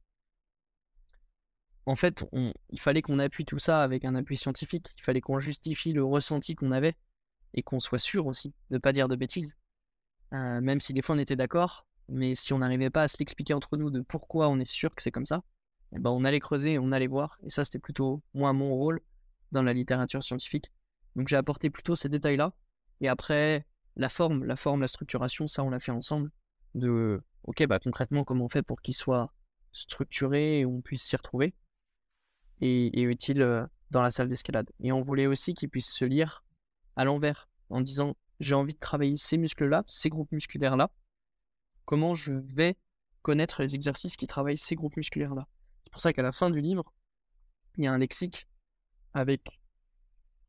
en 1.89 1.97
fait, 1.97 2.23
il 2.69 2.81
fallait 2.81 3.01
qu'on 3.01 3.19
appuie 3.19 3.47
tout 3.47 3.59
ça 3.59 3.83
avec 3.83 4.05
un 4.05 4.15
appui 4.15 4.37
scientifique. 4.37 4.89
Il 4.99 5.03
fallait 5.03 5.23
qu'on 5.23 5.41
justifie 5.41 5.95
le 5.95 6.05
ressenti 6.05 6.55
qu'on 6.55 6.71
avait 6.71 6.97
et 7.55 7.63
qu'on 7.63 7.81
soit 7.81 7.99
sûr 7.99 8.27
aussi 8.27 8.51
de 8.71 8.77
ne 8.77 8.79
pas 8.79 8.93
dire 8.93 9.09
de 9.09 9.17
bêtises. 9.17 9.57
Euh, 10.35 10.61
même 10.61 10.83
si 10.83 10.93
des 10.93 11.01
fois 11.01 11.17
on 11.17 11.19
était 11.19 11.37
d'accord, 11.37 11.88
mais 12.09 12.35
si 12.35 12.53
on 12.53 12.59
n'arrivait 12.59 12.91
pas 12.91 13.03
à 13.03 13.09
se 13.09 13.17
l'expliquer 13.19 13.55
entre 13.55 13.77
nous 13.77 13.91
de 13.91 14.01
pourquoi 14.01 14.49
on 14.49 14.59
est 14.59 14.71
sûr 14.71 14.95
que 14.95 15.03
c'est 15.03 15.11
comme 15.11 15.27
ça, 15.27 15.43
eh 15.95 15.99
ben 15.99 16.11
on 16.11 16.25
allait 16.25 16.41
creuser, 16.41 16.79
on 16.79 16.93
allait 16.93 17.07
voir. 17.07 17.39
Et 17.45 17.51
ça, 17.51 17.65
c'était 17.65 17.79
plutôt 17.79 18.23
moi 18.35 18.53
mon 18.53 18.75
rôle 18.75 19.01
dans 19.53 19.63
la 19.63 19.73
littérature 19.73 20.23
scientifique. 20.23 20.71
Donc 21.17 21.29
j'ai 21.29 21.37
apporté 21.37 21.71
plutôt 21.71 21.97
ces 21.97 22.09
détails-là. 22.09 22.53
Et 23.01 23.09
après, 23.09 23.67
la 23.97 24.09
forme, 24.09 24.45
la 24.45 24.57
forme, 24.57 24.81
la 24.81 24.89
structuration, 24.89 25.47
ça 25.47 25.63
on 25.65 25.71
l'a 25.71 25.81
fait 25.81 25.93
ensemble. 25.93 26.31
De, 26.75 27.23
ok, 27.45 27.67
bah 27.67 27.79
concrètement, 27.79 28.25
comment 28.25 28.45
on 28.45 28.49
fait 28.49 28.63
pour 28.63 28.81
qu'il 28.83 28.95
soit 28.95 29.33
structuré 29.73 30.61
et 30.61 30.67
on 30.67 30.81
puisse 30.81 31.03
s'y 31.03 31.17
retrouver 31.17 31.55
et, 32.61 33.01
et 33.01 33.03
utile 33.03 33.43
euh, 33.43 33.67
dans 33.91 34.03
la 34.03 34.11
salle 34.11 34.29
d'escalade. 34.29 34.71
Et 34.81 34.93
on 34.93 35.03
voulait 35.03 35.27
aussi 35.27 35.55
qu'il 35.55 35.69
puisse 35.69 35.91
se 35.91 36.05
lire 36.05 36.45
à 36.97 37.05
l'envers, 37.05 37.49
en 37.71 37.81
disant 37.81 38.17
j'ai 38.41 38.55
envie 38.55 38.75
de 38.75 38.79
travailler 38.79 39.17
ces 39.17 39.37
muscles-là, 39.37 39.83
ces 39.87 40.09
groupes 40.09 40.31
musculaires-là. 40.33 40.91
Comment 41.89 42.15
je 42.15 42.35
vais 42.35 42.77
connaître 43.23 43.63
les 43.63 43.75
exercices 43.75 44.19
qui 44.19 44.27
travaillent 44.27 44.59
ces 44.59 44.75
groupes 44.75 44.99
musculaires-là. 44.99 45.49
C'est 45.85 45.91
pour 45.91 46.03
ça 46.03 46.13
qu'à 46.13 46.21
la 46.21 46.33
fin 46.33 46.51
du 46.51 46.61
livre, 46.61 46.93
il 47.79 47.85
y 47.85 47.87
a 47.87 47.93
un 47.95 47.97
lexique 47.97 48.47
avec 49.15 49.59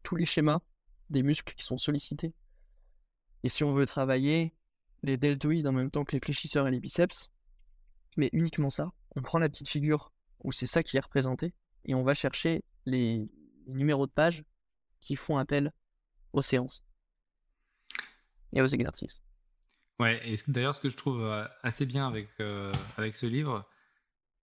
tous 0.03 0.17
les 0.17 0.25
schémas 0.25 0.59
des 1.09 1.23
muscles 1.23 1.53
qui 1.55 1.63
sont 1.63 1.77
sollicités. 1.77 2.33
Et 3.43 3.47
si 3.47 3.63
on 3.63 3.73
veut 3.73 3.85
travailler 3.85 4.53
les 5.01 5.15
deltoïdes 5.15 5.65
en 5.65 5.71
même 5.71 5.89
temps 5.89 6.03
que 6.03 6.11
les 6.11 6.19
fléchisseurs 6.19 6.67
et 6.67 6.71
les 6.71 6.81
biceps, 6.81 7.29
mais 8.17 8.29
uniquement 8.33 8.69
ça, 8.69 8.91
on 9.15 9.21
prend 9.21 9.39
la 9.39 9.47
petite 9.47 9.69
figure 9.69 10.11
où 10.43 10.51
c'est 10.51 10.67
ça 10.67 10.83
qui 10.83 10.97
est 10.97 10.99
représenté 10.99 11.53
et 11.85 11.95
on 11.95 12.03
va 12.03 12.15
chercher 12.15 12.65
les, 12.85 13.29
numéros 13.65 14.07
de 14.07 14.11
page 14.11 14.43
qui 14.99 15.15
font 15.15 15.37
appel 15.37 15.71
aux 16.33 16.41
séances 16.41 16.83
et 18.51 18.61
aux 18.61 18.67
exercices. 18.67 19.21
Ouais, 19.99 20.21
et 20.25 20.35
d'ailleurs, 20.47 20.73
ce 20.73 20.79
que 20.79 20.89
je 20.89 20.95
trouve 20.95 21.21
euh, 21.21 21.45
assez 21.61 21.85
bien 21.85 22.07
avec, 22.07 22.29
euh, 22.39 22.71
avec 22.97 23.15
ce 23.17 23.25
livre, 23.25 23.69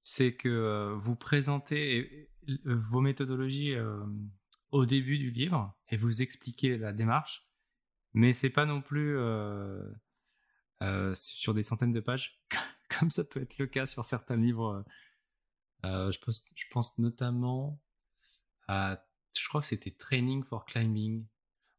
c'est 0.00 0.34
que 0.34 0.48
euh, 0.48 0.94
vous 0.94 1.16
présentez 1.16 2.30
vos 2.64 3.00
méthodologies 3.00 3.74
au 4.70 4.86
début 4.86 5.18
du 5.18 5.30
livre 5.30 5.76
et 5.90 5.96
vous 5.96 6.22
expliquez 6.22 6.76
la 6.78 6.92
démarche, 6.92 7.48
mais 8.12 8.32
c'est 8.32 8.50
pas 8.50 8.66
non 8.66 8.82
plus 8.82 9.16
sur 11.14 11.54
des 11.54 11.64
centaines 11.64 11.90
de 11.90 11.98
pages, 11.98 12.40
comme 12.88 13.10
ça 13.10 13.24
peut 13.24 13.42
être 13.42 13.58
le 13.58 13.66
cas 13.66 13.84
sur 13.84 14.04
certains 14.04 14.36
livres. 14.36 14.84
Je, 15.82 16.18
pense, 16.18 16.44
je 16.54 16.64
pense 16.70 16.96
notamment 16.98 17.82
à, 18.68 19.04
je 19.36 19.48
crois 19.48 19.60
que 19.60 19.66
c'était 19.66 19.90
Training 19.90 20.44
for 20.44 20.64
Climbing. 20.66 21.26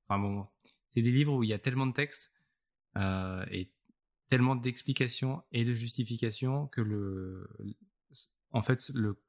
Enfin 0.09 0.19
bon, 0.19 0.47
c'est 0.89 1.01
des 1.01 1.11
livres 1.11 1.33
où 1.33 1.43
il 1.43 1.49
y 1.49 1.53
a 1.53 1.59
tellement 1.59 1.87
de 1.87 1.93
textes 1.93 2.33
euh, 2.97 3.45
et 3.51 3.71
tellement 4.27 4.55
d'explications 4.55 5.43
et 5.51 5.63
de 5.63 5.73
justifications 5.73 6.67
que 6.67 6.81
le, 6.81 7.47
en 8.51 8.61
fait, 8.61 8.89
le, 8.93 9.21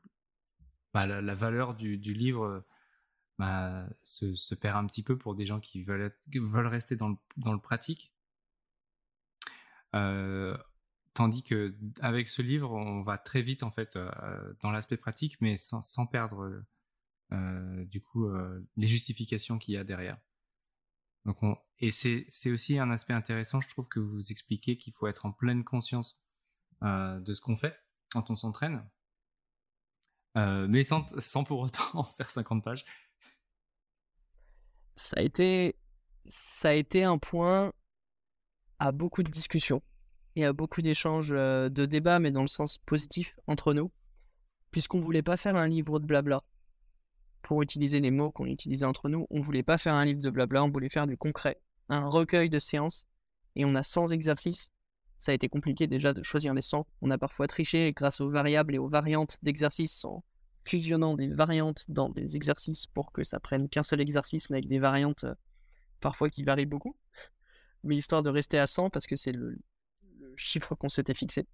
bah, 0.93 1.07
la, 1.07 1.35
valeur 1.35 1.75
du, 1.75 1.97
livre 1.99 2.64
bah, 3.39 3.89
se, 4.03 4.55
perd 4.55 4.77
un 4.77 4.87
petit 4.87 5.03
peu 5.03 5.16
pour 5.19 5.35
des 5.35 5.47
gens 5.47 5.61
qui 5.61 5.85
veulent, 5.85 6.12
rester 6.66 6.97
dans 6.97 7.16
le, 7.37 7.61
pratique. 7.61 8.12
Euh, 9.95 10.57
tandis 11.14 11.43
que 11.43 11.77
avec 12.01 12.29
ce 12.29 12.43
livre, 12.43 12.73
on 12.73 13.03
va 13.03 13.19
très 13.19 13.43
vite 13.43 13.62
en 13.62 13.71
fait 13.71 13.97
euh, 13.97 14.55
dans 14.61 14.71
l'aspect 14.71 14.97
pratique, 14.97 15.41
mais 15.41 15.57
sans, 15.57 16.07
perdre 16.07 16.64
du 17.31 18.01
coup 18.01 18.31
les 18.77 18.87
justifications 18.87 19.59
qu'il 19.59 19.75
y 19.75 19.77
a 19.77 19.85
derrière. 19.85 20.19
Et 21.81 21.91
c'est 21.91 22.51
aussi 22.51 22.79
un 22.79 22.91
aspect 22.91 23.12
intéressant, 23.12 23.61
je 23.61 23.68
trouve, 23.68 23.89
que 23.89 24.01
vous 24.01 24.31
expliquez 24.31 24.76
qu'il 24.79 24.93
faut 24.93 25.07
être 25.07 25.26
en 25.26 25.33
pleine 25.33 25.64
conscience 25.64 26.20
euh, 26.83 27.20
de 27.20 27.33
ce 27.33 27.41
qu'on 27.41 27.57
fait 27.57 27.76
quand 28.11 28.31
on 28.31 28.37
s'entraîne, 28.37 28.85
euh, 30.37 30.66
mais 30.68 30.83
sans, 30.83 31.07
sans 31.20 31.45
pour 31.45 31.61
autant 31.61 32.05
faire 32.16 32.31
50 32.31 32.64
pages. 32.64 32.85
Ça 34.97 35.18
a 35.18 35.22
été, 35.22 35.76
ça 36.26 36.70
a 36.70 36.72
été 36.72 37.05
un 37.05 37.18
point 37.18 37.72
à 38.79 38.93
beaucoup 38.93 39.22
de 39.22 39.31
discussions 39.31 39.83
et 40.37 40.45
à 40.45 40.53
beaucoup 40.53 40.83
d'échanges, 40.83 41.33
euh, 41.33 41.68
de 41.68 41.87
débats, 41.87 42.18
mais 42.18 42.31
dans 42.31 42.43
le 42.43 42.49
sens 42.49 42.79
positif 42.79 43.37
entre 43.47 43.74
nous, 43.74 43.93
puisqu'on 44.70 45.01
voulait 45.01 45.22
pas 45.22 45.37
faire 45.37 45.57
un 45.57 45.68
livre 45.68 45.99
de 45.99 46.07
blabla. 46.07 46.43
Pour 47.49 47.63
utiliser 47.63 47.99
les 48.01 48.11
mots 48.11 48.31
qu'on 48.31 48.45
utilisait 48.45 48.85
entre 48.85 49.09
nous, 49.09 49.27
on 49.31 49.41
voulait 49.41 49.63
pas 49.63 49.79
faire 49.79 49.95
un 49.95 50.05
livre 50.05 50.21
de 50.21 50.29
blabla, 50.29 50.63
on 50.63 50.69
voulait 50.69 50.91
faire 50.91 51.07
du 51.07 51.17
concret, 51.17 51.59
un 51.89 52.07
recueil 52.07 52.51
de 52.51 52.59
séances, 52.59 53.07
et 53.57 53.65
on 53.65 53.75
a 53.75 53.83
100 53.83 54.09
exercices. 54.09 54.71
Ça 55.17 55.33
a 55.33 55.35
été 55.35 55.49
compliqué 55.49 55.87
déjà 55.87 56.13
de 56.13 56.23
choisir 56.23 56.53
les 56.53 56.61
100. 56.61 56.87
On 57.01 57.11
a 57.11 57.17
parfois 57.17 57.47
triché 57.47 57.95
grâce 57.97 58.21
aux 58.21 58.29
variables 58.29 58.75
et 58.75 58.79
aux 58.79 58.91
variantes 58.91 59.39
d'exercices 59.43 60.05
en 60.05 60.23
fusionnant 60.67 61.15
des 61.15 61.29
variantes 61.29 61.87
dans 61.89 62.11
des 62.11 62.37
exercices 62.37 62.87
pour 62.87 63.13
que 63.13 63.25
ça 63.25 63.41
prenne 63.41 63.71
qu'un 63.71 63.83
seul 63.83 64.03
exercice, 64.03 64.51
mais 64.51 64.59
avec 64.59 64.69
des 64.69 64.79
variantes 64.79 65.25
euh, 65.25 65.35
parfois 66.01 66.29
qui 66.29 66.45
varient 66.45 66.67
beaucoup. 66.67 66.97
Mais 67.83 67.97
histoire 67.97 68.23
de 68.23 68.29
rester 68.29 68.59
à 68.59 68.67
100 68.67 68.91
parce 68.91 69.07
que 69.07 69.17
c'est 69.17 69.33
le, 69.33 69.59
chiffre 70.37 70.75
qu'on 70.75 70.91
s'était 70.91 71.15
fixé. 71.15 71.47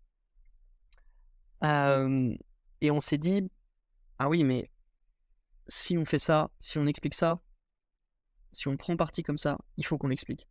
Et 1.62 2.90
on 2.90 3.00
s'est 3.00 3.16
dit, 3.16 3.48
ah 4.18 4.28
oui, 4.28 4.42
mais 4.42 4.72
si 5.68 5.98
on 5.98 6.04
fait 6.04 6.18
ça, 6.18 6.50
si 6.58 6.78
on 6.78 6.86
explique 6.86 7.14
ça, 7.14 7.40
si 8.52 8.68
on 8.68 8.76
prend 8.76 8.96
parti 8.96 9.22
comme 9.22 9.38
ça, 9.38 9.58
il 9.76 9.84
faut 9.84 9.98
qu'on 9.98 10.08
l'explique. 10.08 10.48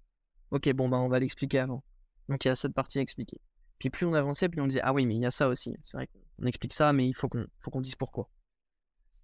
Ok, 0.52 0.72
bon, 0.74 0.90
bah 0.90 0.98
on 0.98 1.08
va 1.08 1.20
l'expliquer 1.20 1.60
avant. 1.60 1.84
Donc 2.30 2.46
il 2.46 2.48
y 2.48 2.52
a 2.52 2.56
cette 2.56 2.74
partie 2.74 3.00
à 3.00 3.02
expliquer. 3.02 3.40
Puis 3.80 3.90
plus 3.90 4.06
on 4.06 4.14
avançait, 4.14 4.50
plus 4.50 4.62
on 4.62 4.68
disait, 4.68 4.82
ah 4.84 4.94
oui, 4.94 5.06
mais 5.06 5.16
il 5.16 5.22
y 5.22 5.26
a 5.26 5.32
ça 5.32 5.48
aussi. 5.48 5.76
C'est 5.84 5.98
vrai 5.98 6.08
qu'on 6.08 6.46
explique 6.46 6.74
ça, 6.74 6.94
mais 6.94 7.08
il 7.08 7.14
faut 7.14 7.28
qu'on 7.28 7.82
dise 7.82 7.96
pourquoi. 7.96 8.30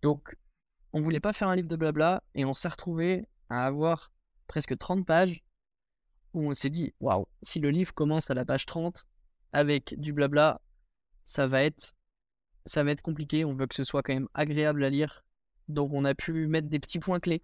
Donc, 0.02 0.36
on 0.94 1.02
voulait 1.02 1.20
pas 1.20 1.34
faire 1.34 1.50
un 1.50 1.56
livre 1.56 1.68
de 1.68 1.76
blabla 1.76 2.24
et 2.36 2.46
on 2.46 2.54
s'est 2.54 2.68
retrouvé 2.68 3.28
à 3.50 3.66
avoir 3.66 4.12
presque 4.48 4.78
30 4.78 5.06
pages 5.06 5.44
où 6.34 6.50
on 6.50 6.54
s'est 6.54 6.70
dit 6.70 6.94
waouh, 7.00 7.28
si 7.42 7.60
le 7.60 7.70
livre 7.70 7.94
commence 7.94 8.30
à 8.30 8.34
la 8.34 8.46
page 8.46 8.66
30 8.66 9.06
avec 9.52 10.00
du 10.00 10.14
blabla, 10.14 10.62
ça 11.24 11.48
va 11.48 11.64
être 11.64 11.94
ça 12.66 12.84
va 12.84 12.92
être 12.92 13.02
compliqué, 13.02 13.46
on 13.46 13.56
veut 13.56 13.66
que 13.66 13.76
ce 13.76 13.84
soit 13.84 14.04
quand 14.04 14.14
même 14.14 14.30
agréable 14.34 14.84
à 14.84 14.90
lire. 14.90 15.24
Donc 15.70 15.92
on 15.94 16.04
a 16.04 16.14
pu 16.14 16.48
mettre 16.48 16.68
des 16.68 16.80
petits 16.80 17.00
points 17.00 17.20
clés 17.20 17.44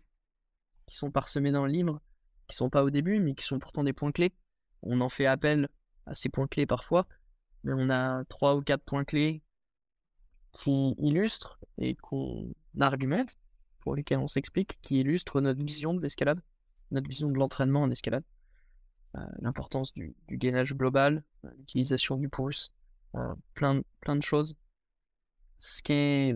qui 0.85 0.95
sont 0.95 1.11
parsemés 1.11 1.51
dans 1.51 1.65
le 1.65 1.71
livre, 1.71 2.01
qui 2.47 2.55
sont 2.55 2.69
pas 2.69 2.83
au 2.83 2.89
début 2.89 3.19
mais 3.19 3.33
qui 3.35 3.45
sont 3.45 3.59
pourtant 3.59 3.83
des 3.83 3.93
points 3.93 4.11
clés. 4.11 4.33
On 4.81 4.99
en 5.01 5.09
fait 5.09 5.25
appel 5.25 5.69
à 6.05 6.13
ces 6.13 6.29
points 6.29 6.47
clés 6.47 6.65
parfois, 6.65 7.07
mais 7.63 7.73
on 7.73 7.89
a 7.89 8.23
trois 8.25 8.55
ou 8.55 8.61
quatre 8.61 8.83
points 8.83 9.05
clés 9.05 9.41
qui 10.51 10.95
illustrent 10.99 11.59
et 11.77 11.95
qu'on 11.95 12.53
argumente, 12.79 13.35
pour 13.79 13.95
lesquels 13.95 14.19
on 14.19 14.27
s'explique, 14.27 14.79
qui 14.81 14.99
illustrent 14.99 15.41
notre 15.41 15.63
vision 15.63 15.93
de 15.93 16.01
l'escalade, 16.01 16.41
notre 16.91 17.09
vision 17.09 17.29
de 17.29 17.37
l'entraînement 17.37 17.81
en 17.81 17.91
escalade, 17.91 18.23
Euh, 19.17 19.25
l'importance 19.39 19.93
du, 19.93 20.13
gainage 20.29 20.73
global, 20.73 21.23
euh, 21.45 21.49
l'utilisation 21.57 22.17
du 22.17 22.27
pouce, 22.27 22.73
euh, 23.15 23.33
plein, 23.53 23.81
plein 24.01 24.15
de 24.17 24.23
choses. 24.23 24.55
Ce 25.57 25.81
qui 25.81 26.33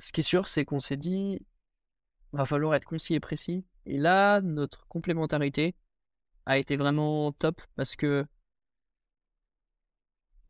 ce 0.00 0.12
qui 0.12 0.20
est 0.20 0.24
sûr, 0.24 0.46
c'est 0.48 0.64
qu'on 0.64 0.80
s'est 0.80 0.96
dit, 0.96 1.38
va 2.32 2.44
falloir 2.44 2.74
être 2.74 2.84
concis 2.84 3.14
et 3.14 3.20
précis. 3.20 3.64
Et 3.86 3.98
là, 3.98 4.40
notre 4.40 4.86
complémentarité 4.88 5.74
a 6.46 6.58
été 6.58 6.76
vraiment 6.76 7.32
top 7.32 7.62
parce 7.76 7.96
que 7.96 8.26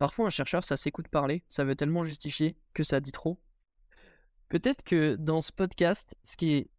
Parfois, 0.01 0.29
un 0.29 0.31
chercheur, 0.31 0.65
ça 0.65 0.79
s'écoute 0.79 1.09
parler, 1.09 1.45
ça 1.51 1.63
veut 1.63 1.77
tellement 1.77 2.05
justifier 2.05 2.57
que 2.73 2.83
ça 2.83 3.01
dit 3.01 3.13
trop. 3.13 3.39
Peut-être 4.49 4.83
que 4.83 5.15
dans 5.17 5.43
ce 5.43 5.53
podcast, 5.53 6.17
ce 6.23 6.39
qui 6.39 6.55
est. 6.55 6.71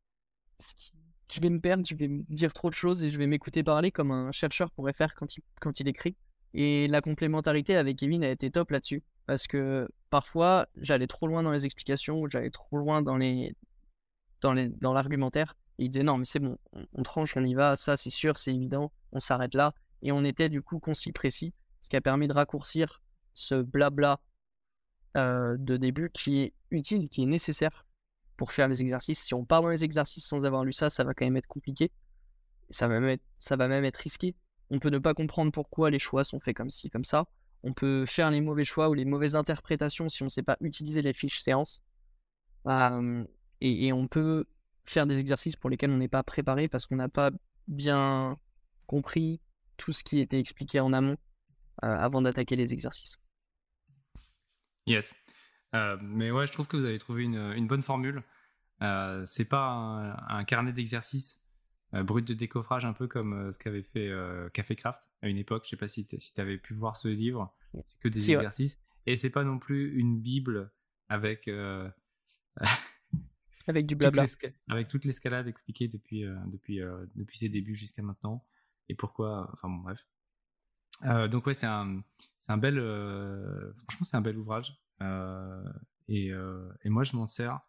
Je 1.32 1.40
vais 1.40 1.52
me 1.52 1.60
perdre, 1.62 1.86
je 1.86 1.94
vais 1.94 2.08
me 2.08 2.24
dire 2.30 2.52
trop 2.52 2.72
de 2.72 2.74
choses 2.74 3.04
et 3.04 3.12
je 3.12 3.20
vais 3.20 3.28
m'écouter 3.28 3.64
parler 3.64 3.92
comme 3.92 4.10
un 4.10 4.32
chercheur 4.32 4.72
pourrait 4.72 4.94
faire 4.94 5.14
quand 5.14 5.38
il, 5.38 5.44
quand 5.60 5.80
il 5.80 5.88
écrit. 5.88 6.18
Et 6.56 6.88
la 6.88 7.02
complémentarité 7.02 7.76
avec 7.76 7.98
Kevin 7.98 8.24
a 8.24 8.30
été 8.32 8.50
top 8.50 8.72
là-dessus. 8.72 9.04
Parce 9.28 9.46
que 9.46 9.88
parfois, 10.12 10.68
j'allais 10.78 11.08
trop 11.08 11.26
loin 11.26 11.42
dans 11.42 11.52
les 11.52 11.66
explications, 11.66 12.28
j'allais 12.30 12.52
trop 12.52 12.78
loin 12.78 13.02
dans 13.02 13.18
les 13.18 13.56
dans 14.42 14.54
les 14.54 14.70
dans 14.70 14.94
l'argumentaire. 14.94 15.56
Et 15.80 15.86
il 15.86 15.90
disait 15.90 16.04
non, 16.04 16.20
mais 16.20 16.26
c'est 16.26 16.40
bon, 16.40 16.60
on, 16.74 16.86
on 16.94 17.02
tranche, 17.02 17.36
on 17.36 17.44
y 17.44 17.56
va, 17.56 17.76
ça 17.76 17.98
c'est 17.98 18.12
sûr, 18.12 18.38
c'est 18.38 18.54
évident, 18.54 18.92
on 19.12 19.20
s'arrête 19.20 19.56
là. 19.56 19.74
Et 20.04 20.12
on 20.12 20.24
était 20.24 20.50
du 20.50 20.62
coup 20.62 20.80
concis 20.80 21.12
précis, 21.12 21.54
ce 21.80 21.90
qui 21.90 21.96
a 21.96 22.02
permis 22.02 22.28
de 22.28 22.34
raccourcir 22.34 23.02
ce 23.34 23.56
blabla 23.56 24.20
euh, 25.18 25.56
de 25.58 25.78
début 25.78 26.10
qui 26.10 26.40
est 26.40 26.54
utile, 26.70 27.10
qui 27.10 27.24
est 27.24 27.26
nécessaire 27.26 27.86
pour 28.38 28.52
faire 28.52 28.68
les 28.68 28.82
exercices. 28.82 29.20
Si 29.20 29.34
on 29.34 29.46
part 29.46 29.62
dans 29.62 29.70
les 29.70 29.84
exercices 29.84 30.26
sans 30.26 30.46
avoir 30.46 30.64
lu 30.64 30.74
ça, 30.74 30.90
ça 30.90 31.04
va 31.04 31.14
quand 31.14 31.26
même 31.26 31.38
être 31.38 31.48
compliqué. 31.48 31.92
Ça 32.70 32.88
va 32.88 33.00
même 33.00 33.10
être, 33.10 33.24
ça 33.38 33.56
va 33.56 33.68
même 33.68 33.86
être 33.86 33.98
risqué. 33.98 34.36
On 34.70 34.80
peut 34.80 34.90
ne 34.90 35.00
pas 35.00 35.14
comprendre 35.14 35.52
pourquoi 35.52 35.90
les 35.90 36.00
choix 36.00 36.24
sont 36.24 36.40
faits 36.40 36.56
comme 36.56 36.70
ci, 36.70 36.90
comme 36.90 37.04
ça. 37.04 37.26
On 37.64 37.74
peut 37.74 38.06
faire 38.06 38.32
les 38.32 38.42
mauvais 38.42 38.66
choix 38.66 38.90
ou 38.90 38.94
les 38.94 39.06
mauvaises 39.06 39.36
interprétations 39.36 40.10
si 40.10 40.24
on 40.24 40.26
ne 40.26 40.30
sait 40.30 40.44
pas 40.44 40.58
utiliser 40.62 41.02
les 41.02 41.14
fiches 41.14 41.42
séances. 41.42 41.84
Et, 43.62 43.94
on 43.94 44.08
peut 44.08 44.46
faire 44.84 45.06
des 45.06 45.20
exercices 45.20 45.56
pour 45.56 45.70
lesquels 45.70 45.92
on 45.92 45.98
n'est 45.98 46.08
pas 46.08 46.24
préparé 46.24 46.68
parce 46.68 46.86
qu'on 46.86 46.96
n'a 46.96 47.10
pas 47.10 47.32
bien 47.68 48.38
compris 48.88 49.40
tout 49.78 49.92
ce 49.92 50.04
qui 50.04 50.20
était 50.20 50.40
expliqué 50.40 50.80
en 50.80 50.94
amont 50.94 51.18
euh, 51.84 51.96
avant 51.98 52.22
d'attaquer 52.22 52.56
les 52.56 52.74
exercices. 52.74 53.18
Yes. 54.88 55.16
Euh, 55.76 55.98
mais 56.02 56.32
ouais, 56.32 56.48
je 56.48 56.52
trouve 56.52 56.68
que 56.68 56.78
vous 56.78 56.86
avez 56.86 56.98
trouvé 56.98 57.24
une, 57.24 57.68
bonne 57.68 57.82
formule. 57.82 58.24
Euh, 58.82 59.24
c'est 59.26 59.46
pas 59.46 60.18
un, 60.28 60.44
carnet 60.44 60.74
d'exercices 60.74 61.41
brut 61.94 62.26
de 62.28 62.34
décoffrage, 62.34 62.86
un 62.86 62.94
peu 62.94 63.08
comme 63.08 63.34
euh, 63.34 63.52
ce 63.52 63.60
qu'avait 63.60 63.84
fait 63.84 64.08
euh, 64.10 64.50
Café 64.50 64.76
Craft 64.76 65.10
à 65.22 65.28
une 65.28 65.38
époque. 65.38 65.64
Je 65.66 65.72
sais 65.72 65.78
pas 65.78 65.88
si 65.88 66.06
tu 66.06 66.18
si 66.20 66.40
avais 66.40 66.58
pu 66.58 66.74
voir 66.74 66.96
ce 66.98 67.08
livre. 67.10 67.54
C'est 67.86 68.00
que 68.00 68.08
des 68.08 68.20
exercices. 68.38 68.80
Et 69.06 69.18
c'est 69.18 69.30
pas 69.30 69.44
non 69.44 69.60
plus 69.60 69.94
une 69.98 70.20
bible 70.22 70.72
avec 71.10 71.48
euh, 71.48 71.90
Avec 73.68 73.86
du 73.88 73.94
toute 73.96 74.00
blabla. 74.00 74.24
l'esca- 74.24 74.54
avec 74.70 74.88
toute 74.88 75.06
l'escalade 75.06 75.48
expliquée 75.48 75.88
depuis, 75.88 76.26
euh, 76.26 76.36
depuis, 76.48 76.82
euh, 76.82 77.06
depuis 77.16 77.38
ses 77.38 77.50
débuts 77.50 77.76
jusqu'à 77.76 78.02
maintenant. 78.02 78.46
Et 78.90 78.96
pourquoi. 78.96 79.50
Enfin 79.54 79.70
bon, 79.70 79.78
bref. 79.78 80.06
Euh, 81.06 81.28
donc, 81.28 81.46
ouais, 81.48 81.54
c'est 81.54 81.66
un, 81.68 82.02
c'est 82.38 82.52
un 82.52 82.58
bel. 82.58 82.78
euh, 82.78 83.74
franchement, 83.74 84.06
c'est 84.06 84.18
un 84.18 84.22
bel 84.22 84.38
ouvrage. 84.38 84.80
Euh, 85.02 85.64
et, 86.08 86.32
euh, 86.32 86.70
et 86.84 86.90
moi, 86.90 87.04
je 87.04 87.16
m'en 87.16 87.26
sers. 87.28 87.60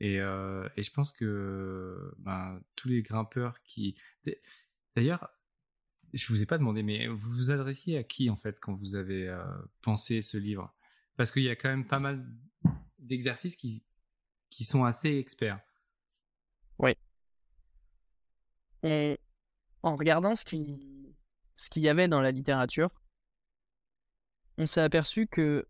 Et, 0.00 0.20
euh, 0.20 0.68
et 0.76 0.82
je 0.82 0.92
pense 0.92 1.12
que 1.12 2.14
ben, 2.18 2.60
tous 2.74 2.88
les 2.88 3.02
grimpeurs 3.02 3.62
qui. 3.62 3.94
D'ailleurs, 4.94 5.30
je 6.12 6.26
vous 6.28 6.42
ai 6.42 6.46
pas 6.46 6.58
demandé, 6.58 6.82
mais 6.82 7.06
vous 7.08 7.30
vous 7.30 7.50
adressiez 7.50 7.98
à 7.98 8.02
qui 8.02 8.30
en 8.30 8.36
fait 8.36 8.60
quand 8.60 8.74
vous 8.74 8.94
avez 8.96 9.28
euh, 9.28 9.44
pensé 9.82 10.22
ce 10.22 10.36
livre? 10.36 10.74
Parce 11.16 11.30
qu'il 11.30 11.42
y 11.42 11.48
a 11.48 11.56
quand 11.56 11.68
même 11.68 11.86
pas 11.86 11.98
mal 11.98 12.26
d'exercices 12.98 13.56
qui, 13.56 13.84
qui 14.50 14.64
sont 14.64 14.84
assez 14.84 15.16
experts. 15.16 15.60
Et 18.82 19.18
en 19.82 19.96
regardant 19.96 20.34
ce 20.34 20.44
qui 20.44 21.14
ce 21.54 21.70
qu'il 21.70 21.82
y 21.82 21.88
avait 21.88 22.06
dans 22.06 22.20
la 22.20 22.30
littérature, 22.30 22.90
on 24.58 24.66
s'est 24.66 24.80
aperçu 24.80 25.26
que 25.26 25.66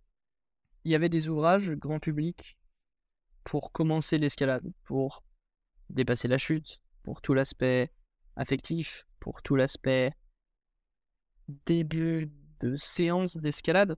il 0.85 0.91
y 0.91 0.95
avait 0.95 1.09
des 1.09 1.29
ouvrages 1.29 1.71
grand 1.71 1.99
public 1.99 2.59
pour 3.47 3.71
commencer 3.71 4.19
l'escalade, 4.19 4.65
pour 4.83 5.23
dépasser 5.89 6.27
la 6.27 6.37
chute, 6.37 6.81
pour 7.05 7.23
tout 7.23 7.33
l'aspect 7.33 7.93
affectif, 8.35 9.07
pour 9.21 9.41
tout 9.41 9.55
l'aspect 9.55 10.13
début 11.65 12.33
de 12.59 12.75
séance 12.75 13.37
d'escalade. 13.37 13.97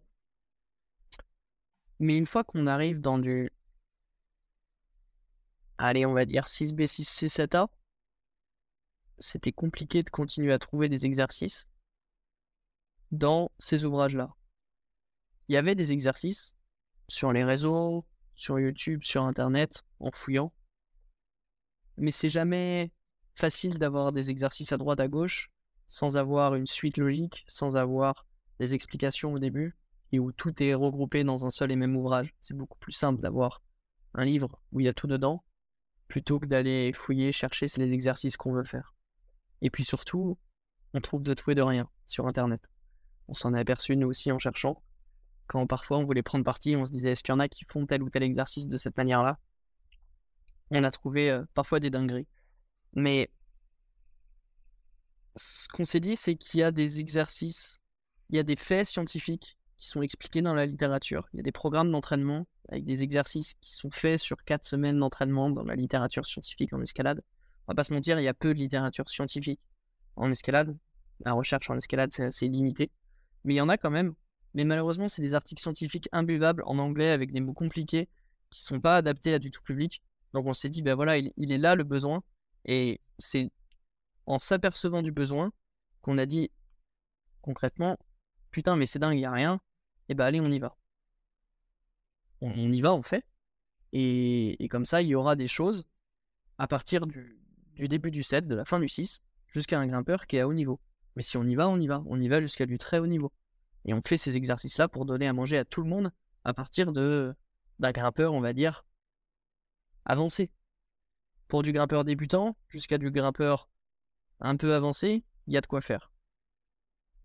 Mais 1.98 2.14
une 2.14 2.26
fois 2.26 2.44
qu'on 2.44 2.66
arrive 2.66 3.00
dans 3.00 3.18
du 3.18 3.50
allez, 5.78 6.04
on 6.04 6.12
va 6.12 6.26
dire 6.26 6.44
6B, 6.44 6.82
6C, 6.82 7.28
7A, 7.28 7.68
c'était 9.18 9.52
compliqué 9.52 10.02
de 10.02 10.10
continuer 10.10 10.52
à 10.52 10.58
trouver 10.58 10.90
des 10.90 11.06
exercices 11.06 11.70
dans 13.12 13.50
ces 13.58 13.86
ouvrages-là. 13.86 14.34
Il 15.48 15.54
y 15.54 15.56
avait 15.56 15.74
des 15.74 15.90
exercices 15.90 16.54
sur 17.08 17.32
les 17.32 17.44
réseaux, 17.44 18.04
sur 18.38 18.58
YouTube, 18.58 19.02
sur 19.02 19.24
Internet, 19.24 19.84
en 20.00 20.10
fouillant. 20.10 20.52
Mais 21.98 22.12
c'est 22.12 22.28
jamais 22.28 22.92
facile 23.34 23.78
d'avoir 23.78 24.12
des 24.12 24.30
exercices 24.30 24.72
à 24.72 24.78
droite, 24.78 25.00
à 25.00 25.08
gauche, 25.08 25.50
sans 25.86 26.16
avoir 26.16 26.54
une 26.54 26.66
suite 26.66 26.96
logique, 26.96 27.44
sans 27.48 27.76
avoir 27.76 28.26
des 28.58 28.74
explications 28.74 29.32
au 29.32 29.38
début, 29.38 29.76
et 30.12 30.18
où 30.18 30.32
tout 30.32 30.62
est 30.62 30.74
regroupé 30.74 31.24
dans 31.24 31.44
un 31.44 31.50
seul 31.50 31.70
et 31.70 31.76
même 31.76 31.96
ouvrage. 31.96 32.34
C'est 32.40 32.56
beaucoup 32.56 32.78
plus 32.78 32.92
simple 32.92 33.20
d'avoir 33.20 33.62
un 34.14 34.24
livre 34.24 34.60
où 34.72 34.80
il 34.80 34.86
y 34.86 34.88
a 34.88 34.94
tout 34.94 35.06
dedans, 35.06 35.44
plutôt 36.06 36.38
que 36.38 36.46
d'aller 36.46 36.92
fouiller, 36.92 37.32
chercher 37.32 37.66
les 37.76 37.92
exercices 37.92 38.36
qu'on 38.36 38.52
veut 38.52 38.64
faire. 38.64 38.94
Et 39.60 39.70
puis 39.70 39.84
surtout, 39.84 40.38
on 40.94 41.00
trouve 41.00 41.22
de 41.22 41.34
tout 41.34 41.50
et 41.50 41.54
de 41.54 41.62
rien 41.62 41.88
sur 42.06 42.26
Internet. 42.26 42.70
On 43.26 43.34
s'en 43.34 43.52
est 43.54 43.60
aperçu 43.60 43.96
nous 43.96 44.08
aussi 44.08 44.32
en 44.32 44.38
cherchant. 44.38 44.82
Quand 45.48 45.66
parfois 45.66 45.98
on 45.98 46.04
voulait 46.04 46.22
prendre 46.22 46.44
parti, 46.44 46.76
on 46.76 46.86
se 46.86 46.92
disait 46.92 47.12
est-ce 47.12 47.24
qu'il 47.24 47.32
y 47.32 47.36
en 47.36 47.40
a 47.40 47.48
qui 47.48 47.64
font 47.64 47.86
tel 47.86 48.02
ou 48.02 48.10
tel 48.10 48.22
exercice 48.22 48.68
de 48.68 48.76
cette 48.76 48.96
manière-là? 48.96 49.38
On 50.70 50.84
a 50.84 50.90
trouvé 50.90 51.30
euh, 51.30 51.44
parfois 51.54 51.80
des 51.80 51.90
dingueries. 51.90 52.28
Mais 52.94 53.30
ce 55.36 55.68
qu'on 55.68 55.84
s'est 55.84 56.00
dit, 56.00 56.16
c'est 56.16 56.36
qu'il 56.36 56.60
y 56.60 56.62
a 56.62 56.70
des 56.70 57.00
exercices, 57.00 57.80
il 58.30 58.36
y 58.36 58.38
a 58.38 58.42
des 58.44 58.56
faits 58.56 58.86
scientifiques 58.86 59.58
qui 59.76 59.88
sont 59.88 60.02
expliqués 60.02 60.42
dans 60.42 60.54
la 60.54 60.66
littérature. 60.66 61.28
Il 61.32 61.38
y 61.38 61.40
a 61.40 61.42
des 61.42 61.52
programmes 61.52 61.90
d'entraînement 61.90 62.46
avec 62.68 62.84
des 62.84 63.02
exercices 63.02 63.54
qui 63.60 63.72
sont 63.72 63.90
faits 63.90 64.20
sur 64.20 64.44
quatre 64.44 64.64
semaines 64.64 64.98
d'entraînement 64.98 65.50
dans 65.50 65.64
la 65.64 65.74
littérature 65.74 66.26
scientifique 66.26 66.72
en 66.72 66.82
escalade 66.82 67.22
on 67.68 67.72
va 67.72 67.74
pas 67.74 67.84
se 67.84 67.92
mentir, 67.92 68.18
il 68.18 68.24
y 68.24 68.28
a 68.28 68.34
peu 68.34 68.54
de 68.54 68.58
littérature 68.58 69.10
scientifique 69.10 69.60
en 70.16 70.30
escalade. 70.30 70.74
La 71.20 71.34
recherche 71.34 71.68
en 71.68 71.76
escalade, 71.76 72.10
c'est 72.12 72.24
assez 72.24 72.48
limité. 72.48 72.90
Mais 73.44 73.54
il 73.54 73.56
y 73.58 73.60
en 73.60 73.68
a 73.68 73.76
quand 73.76 73.90
même. 73.90 74.14
Mais 74.58 74.64
malheureusement, 74.64 75.06
c'est 75.06 75.22
des 75.22 75.34
articles 75.34 75.62
scientifiques 75.62 76.08
imbuvables 76.10 76.64
en 76.66 76.78
anglais 76.78 77.10
avec 77.10 77.30
des 77.30 77.38
mots 77.38 77.52
compliqués 77.52 78.08
qui 78.50 78.60
sont 78.60 78.80
pas 78.80 78.96
adaptés 78.96 79.32
à 79.32 79.38
du 79.38 79.52
tout 79.52 79.62
public. 79.62 80.02
Donc 80.32 80.46
on 80.46 80.52
s'est 80.52 80.68
dit, 80.68 80.82
ben 80.82 80.96
voilà, 80.96 81.16
il, 81.16 81.52
est 81.52 81.58
là 81.58 81.76
le 81.76 81.84
besoin. 81.84 82.24
Et 82.64 83.00
c'est 83.18 83.52
en 84.26 84.40
s'apercevant 84.40 85.00
du 85.00 85.12
besoin 85.12 85.52
qu'on 86.02 86.18
a 86.18 86.26
dit 86.26 86.50
concrètement, 87.40 87.96
putain, 88.50 88.74
mais 88.74 88.86
c'est 88.86 88.98
dingue, 88.98 89.14
il 89.14 89.18
n'y 89.18 89.26
a 89.26 89.30
rien. 89.30 89.60
Et 90.08 90.14
ben 90.14 90.24
allez, 90.24 90.40
on 90.40 90.50
y 90.50 90.58
va. 90.58 90.76
On, 92.40 92.50
on 92.50 92.72
y 92.72 92.80
va, 92.80 92.92
on 92.92 93.04
fait. 93.04 93.24
Et, 93.92 94.60
et 94.60 94.66
comme 94.66 94.86
ça, 94.86 95.02
il 95.02 95.06
y 95.06 95.14
aura 95.14 95.36
des 95.36 95.46
choses 95.46 95.84
à 96.58 96.66
partir 96.66 97.06
du, 97.06 97.40
du 97.76 97.86
début 97.86 98.10
du 98.10 98.24
7, 98.24 98.48
de 98.48 98.56
la 98.56 98.64
fin 98.64 98.80
du 98.80 98.88
6, 98.88 99.20
jusqu'à 99.54 99.78
un 99.78 99.86
grimpeur 99.86 100.26
qui 100.26 100.34
est 100.34 100.40
à 100.40 100.48
haut 100.48 100.52
niveau. 100.52 100.80
Mais 101.14 101.22
si 101.22 101.36
on 101.36 101.44
y 101.44 101.54
va, 101.54 101.68
on 101.68 101.78
y 101.78 101.86
va. 101.86 102.02
On 102.06 102.18
y 102.18 102.26
va 102.26 102.40
jusqu'à 102.40 102.66
du 102.66 102.76
très 102.76 102.98
haut 102.98 103.06
niveau. 103.06 103.32
Et 103.88 103.94
on 103.94 104.02
fait 104.06 104.18
ces 104.18 104.36
exercices-là 104.36 104.86
pour 104.86 105.06
donner 105.06 105.26
à 105.26 105.32
manger 105.32 105.56
à 105.56 105.64
tout 105.64 105.82
le 105.82 105.88
monde 105.88 106.12
à 106.44 106.52
partir 106.52 106.92
de 106.92 107.34
d'un 107.78 107.90
grimpeur, 107.90 108.34
on 108.34 108.40
va 108.40 108.52
dire, 108.52 108.84
avancé. 110.04 110.50
Pour 111.46 111.62
du 111.62 111.72
grimpeur 111.72 112.04
débutant 112.04 112.58
jusqu'à 112.68 112.98
du 112.98 113.10
grimpeur 113.10 113.70
un 114.40 114.58
peu 114.58 114.74
avancé, 114.74 115.24
il 115.46 115.54
y 115.54 115.56
a 115.56 115.62
de 115.62 115.66
quoi 115.66 115.80
faire. 115.80 116.12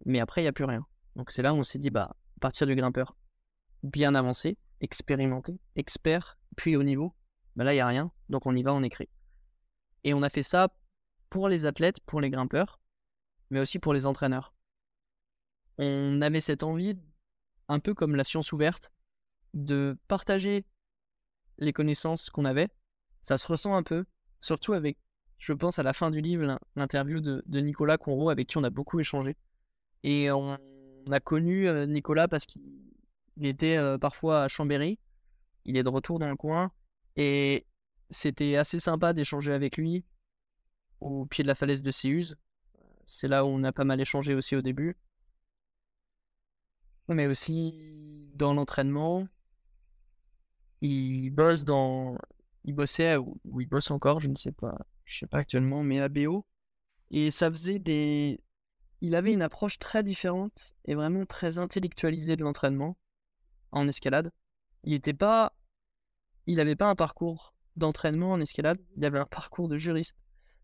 Mais 0.06 0.22
après, 0.22 0.40
il 0.40 0.46
n'y 0.46 0.50
a 0.50 0.54
plus 0.54 0.64
rien. 0.64 0.88
Donc 1.18 1.32
c'est 1.32 1.42
là 1.42 1.54
où 1.54 1.58
on 1.58 1.64
s'est 1.64 1.80
dit, 1.80 1.90
bah, 1.90 2.16
à 2.38 2.40
partir 2.40 2.66
du 2.66 2.76
grimpeur 2.76 3.18
bien 3.84 4.16
avancé, 4.16 4.58
expérimenté, 4.80 5.60
expert, 5.76 6.38
puis 6.56 6.78
haut 6.78 6.84
niveau, 6.84 7.14
bah 7.58 7.66
là, 7.66 7.74
il 7.74 7.78
n'y 7.78 7.82
a 7.82 7.88
rien. 7.88 8.10
Donc 8.30 8.46
on 8.46 8.56
y 8.56 8.64
va, 8.64 8.74
on 8.74 8.84
écrit. 8.84 9.10
Et 10.06 10.14
on 10.14 10.22
a 10.22 10.30
fait 10.30 10.44
ça 10.44 10.74
pour 11.30 11.50
les 11.50 11.66
athlètes, 11.66 12.00
pour 12.06 12.22
les 12.22 12.30
grimpeurs, 12.30 12.80
mais 13.50 13.60
aussi 13.60 13.80
pour 13.80 13.94
les 13.94 14.06
entraîneurs. 14.06 14.54
On 15.78 16.22
avait 16.22 16.42
cette 16.42 16.64
envie, 16.64 16.96
un 17.68 17.80
peu 17.80 17.94
comme 17.94 18.16
la 18.16 18.24
science 18.24 18.52
ouverte, 18.52 18.92
de 19.54 19.98
partager 20.08 20.66
les 21.58 21.74
connaissances 21.74 22.30
qu'on 22.30 22.46
avait. 22.46 22.70
Ça 23.22 23.38
se 23.38 23.48
ressent 23.48 23.76
un 23.76 23.84
peu, 23.84 24.06
surtout 24.40 24.74
avec, 24.74 24.98
je 25.38 25.54
pense, 25.54 25.80
à 25.80 25.84
la 25.84 25.94
fin 25.94 26.12
du 26.12 26.22
livre, 26.22 26.44
l'in- 26.44 26.60
l'interview 26.76 27.20
de, 27.20 27.44
Nicolas 27.60 27.98
Conro, 27.98 28.30
avec 28.30 28.48
qui 28.48 28.58
on 28.58 28.64
a 28.64 28.70
beaucoup 28.70 29.00
échangé. 29.00 29.36
Et 30.04 30.32
on, 30.32 30.58
a 31.12 31.20
connu 31.20 31.68
euh, 31.68 31.86
Nicolas 31.86 32.28
parce 32.28 32.46
qu'il 32.46 32.62
il 33.38 33.46
était 33.46 33.78
euh, 33.78 33.98
parfois 33.98 34.44
à 34.44 34.48
Chambéry. 34.48 35.00
Il 35.66 35.78
est 35.78 35.84
de 35.84 35.90
retour 35.90 36.20
dans 36.20 36.30
le 36.30 36.36
coin. 36.36 36.72
Et 37.16 37.66
c'était 38.10 38.56
assez 38.56 38.80
sympa 38.80 39.14
d'échanger 39.14 39.54
avec 39.54 39.78
lui 39.78 40.06
au 41.00 41.26
pied 41.26 41.44
de 41.44 41.48
la 41.48 41.56
falaise 41.56 41.82
de 41.82 41.92
Céuse. 41.92 42.38
C'est 43.06 43.28
là 43.28 43.46
où 43.46 43.50
on 43.50 43.64
a 43.64 43.72
pas 43.72 43.84
mal 43.84 44.00
échangé 44.00 44.34
aussi 44.34 44.56
au 44.56 44.62
début. 44.62 44.98
Mais 47.10 47.28
aussi 47.28 48.32
dans 48.36 48.54
l'entraînement. 48.54 49.28
Il 50.82 51.30
bosse 51.32 51.64
dans. 51.64 52.18
Il 52.66 52.74
bossait, 52.74 53.18
ou 53.18 53.62
il 53.62 53.68
bosse 53.68 53.92
encore, 53.92 54.20
je 54.20 54.30
ne 54.30 54.36
sais 54.36 54.52
pas. 54.52 54.78
Je 55.06 55.20
sais 55.20 55.28
pas 55.28 55.40
actuellement, 55.40 55.84
mais 55.84 56.00
à 56.00 56.10
BO. 56.10 56.46
Et 57.12 57.32
ça 57.32 57.50
faisait 57.50 57.80
des. 57.80 58.42
Il 59.02 59.16
avait 59.16 59.34
une 59.34 59.42
approche 59.42 59.80
très 59.80 60.04
différente 60.04 60.74
et 60.86 60.96
vraiment 60.96 61.26
très 61.26 61.60
intellectualisée 61.60 62.38
de 62.38 62.44
l'entraînement 62.44 62.98
en 63.72 63.88
escalade. 63.88 64.32
Il 64.84 64.94
était 64.94 65.14
pas. 65.14 65.54
Il 66.48 66.60
avait 66.60 66.76
pas 66.76 66.88
un 66.88 66.96
parcours 66.96 67.54
d'entraînement 67.76 68.32
en 68.32 68.40
escalade, 68.40 68.80
il 68.98 69.06
avait 69.06 69.20
un 69.20 69.26
parcours 69.26 69.68
de 69.68 69.78
juriste. 69.78 70.18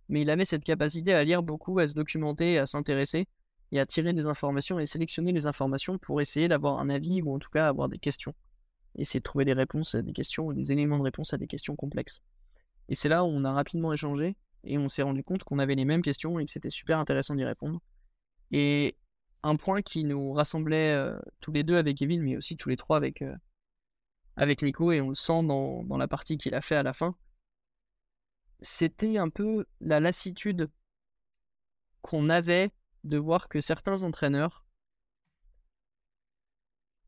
Mais 0.09 0.21
il 0.21 0.29
avait 0.29 0.45
cette 0.45 0.63
capacité 0.63 1.13
à 1.13 1.23
lire 1.23 1.43
beaucoup, 1.43 1.79
à 1.79 1.87
se 1.87 1.93
documenter, 1.93 2.57
à 2.57 2.65
s'intéresser. 2.65 3.27
Et 3.71 3.79
à 3.79 3.85
tirer 3.85 4.13
des 4.13 4.25
informations 4.25 4.79
et 4.79 4.85
sélectionner 4.85 5.31
les 5.31 5.45
informations 5.45 5.97
pour 5.97 6.21
essayer 6.21 6.47
d'avoir 6.47 6.79
un 6.79 6.89
avis 6.89 7.21
ou 7.21 7.33
en 7.35 7.39
tout 7.39 7.49
cas 7.49 7.67
avoir 7.67 7.89
des 7.89 7.99
questions. 7.99 8.33
Essayer 8.95 9.19
de 9.19 9.23
trouver 9.23 9.45
des 9.45 9.53
réponses 9.53 9.95
à 9.95 10.01
des 10.01 10.13
questions 10.13 10.47
ou 10.47 10.53
des 10.53 10.71
éléments 10.71 10.97
de 10.97 11.03
réponse 11.03 11.33
à 11.33 11.37
des 11.37 11.47
questions 11.47 11.75
complexes. 11.75 12.21
Et 12.89 12.95
c'est 12.95 13.09
là 13.09 13.23
où 13.23 13.27
on 13.27 13.45
a 13.45 13.53
rapidement 13.53 13.93
échangé 13.93 14.35
et 14.63 14.77
on 14.77 14.89
s'est 14.89 15.03
rendu 15.03 15.23
compte 15.23 15.43
qu'on 15.43 15.59
avait 15.59 15.75
les 15.75 15.85
mêmes 15.85 16.01
questions 16.01 16.39
et 16.39 16.45
que 16.45 16.51
c'était 16.51 16.71
super 16.71 16.97
intéressant 16.97 17.35
d'y 17.35 17.45
répondre. 17.45 17.79
Et 18.51 18.97
un 19.43 19.55
point 19.55 19.81
qui 19.81 20.03
nous 20.03 20.33
rassemblait 20.33 20.93
euh, 20.93 21.17
tous 21.39 21.51
les 21.51 21.63
deux 21.63 21.77
avec 21.77 21.97
Kevin, 21.97 22.21
mais 22.21 22.35
aussi 22.35 22.57
tous 22.57 22.69
les 22.69 22.75
trois 22.75 22.97
avec, 22.97 23.21
euh, 23.21 23.35
avec 24.35 24.63
Nico, 24.63 24.91
et 24.91 25.01
on 25.01 25.09
le 25.09 25.15
sent 25.15 25.43
dans, 25.43 25.83
dans 25.83 25.97
la 25.97 26.07
partie 26.07 26.37
qu'il 26.37 26.55
a 26.55 26.61
fait 26.61 26.75
à 26.75 26.83
la 26.83 26.93
fin, 26.93 27.15
c'était 28.61 29.17
un 29.17 29.29
peu 29.29 29.65
la 29.79 29.99
lassitude 29.99 30.69
qu'on 32.01 32.29
avait 32.29 32.71
de 33.03 33.17
voir 33.17 33.47
que 33.47 33.61
certains 33.61 34.03
entraîneurs 34.03 34.65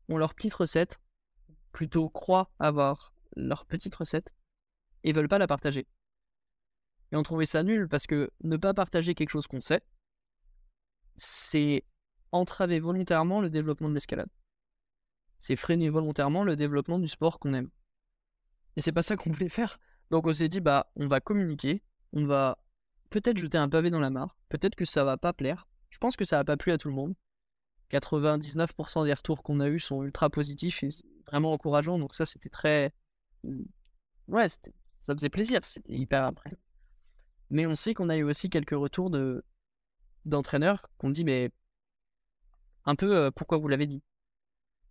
ont 0.08 0.18
leur 0.18 0.34
petite 0.34 0.54
recette, 0.54 1.00
plutôt 1.72 2.08
croient 2.08 2.50
avoir 2.58 3.14
leur 3.36 3.66
petite 3.66 3.94
recette, 3.94 4.34
et 5.04 5.12
veulent 5.12 5.28
pas 5.28 5.38
la 5.38 5.46
partager. 5.46 5.86
Et 7.12 7.16
on 7.16 7.22
trouvait 7.22 7.46
ça 7.46 7.62
nul 7.62 7.88
parce 7.88 8.06
que 8.06 8.30
ne 8.42 8.56
pas 8.56 8.74
partager 8.74 9.14
quelque 9.14 9.30
chose 9.30 9.46
qu'on 9.46 9.60
sait, 9.60 9.82
c'est 11.16 11.84
entraver 12.30 12.80
volontairement 12.80 13.40
le 13.40 13.50
développement 13.50 13.88
de 13.88 13.94
l'escalade. 13.94 14.30
C'est 15.38 15.56
freiner 15.56 15.90
volontairement 15.90 16.44
le 16.44 16.56
développement 16.56 16.98
du 16.98 17.08
sport 17.08 17.38
qu'on 17.38 17.52
aime. 17.52 17.70
Et 18.76 18.80
c'est 18.80 18.92
pas 18.92 19.02
ça 19.02 19.16
qu'on 19.16 19.30
voulait 19.30 19.50
faire. 19.50 19.78
Donc 20.10 20.26
on 20.26 20.32
s'est 20.32 20.48
dit, 20.48 20.60
bah, 20.60 20.90
on 20.96 21.06
va 21.06 21.20
communiquer, 21.20 21.82
on 22.12 22.24
va 22.24 22.58
peut-être 23.10 23.38
jeter 23.38 23.58
un 23.58 23.68
pavé 23.68 23.90
dans 23.90 24.00
la 24.00 24.10
mare, 24.10 24.36
peut-être 24.48 24.74
que 24.74 24.84
ça 24.84 25.04
va 25.04 25.16
pas 25.18 25.32
plaire. 25.32 25.66
Je 25.92 25.98
pense 25.98 26.16
que 26.16 26.24
ça 26.24 26.38
va 26.38 26.44
pas 26.44 26.56
plu 26.56 26.72
à 26.72 26.78
tout 26.78 26.88
le 26.88 26.94
monde. 26.94 27.14
99% 27.90 29.04
des 29.04 29.12
retours 29.12 29.42
qu'on 29.42 29.60
a 29.60 29.68
eus 29.68 29.78
sont 29.78 30.02
ultra 30.02 30.30
positifs 30.30 30.82
et 30.82 30.88
vraiment 31.26 31.52
encourageants, 31.52 31.98
donc 31.98 32.14
ça 32.14 32.24
c'était 32.24 32.48
très. 32.48 32.92
Ouais, 34.28 34.48
ça 34.48 35.14
faisait 35.14 35.28
plaisir, 35.28 35.60
c'était 35.62 35.92
hyper 35.92 36.24
après. 36.24 36.50
Mais 37.50 37.66
on 37.66 37.74
sait 37.74 37.92
qu'on 37.92 38.08
a 38.08 38.16
eu 38.16 38.22
aussi 38.22 38.48
quelques 38.48 38.70
retours 38.70 39.10
de 39.10 39.44
d'entraîneurs 40.24 40.86
qu'on 40.98 41.10
dit, 41.10 41.24
mais 41.24 41.50
un 42.86 42.94
peu 42.96 43.14
euh, 43.16 43.30
pourquoi 43.30 43.58
vous 43.58 43.68
l'avez 43.68 43.86
dit? 43.86 44.02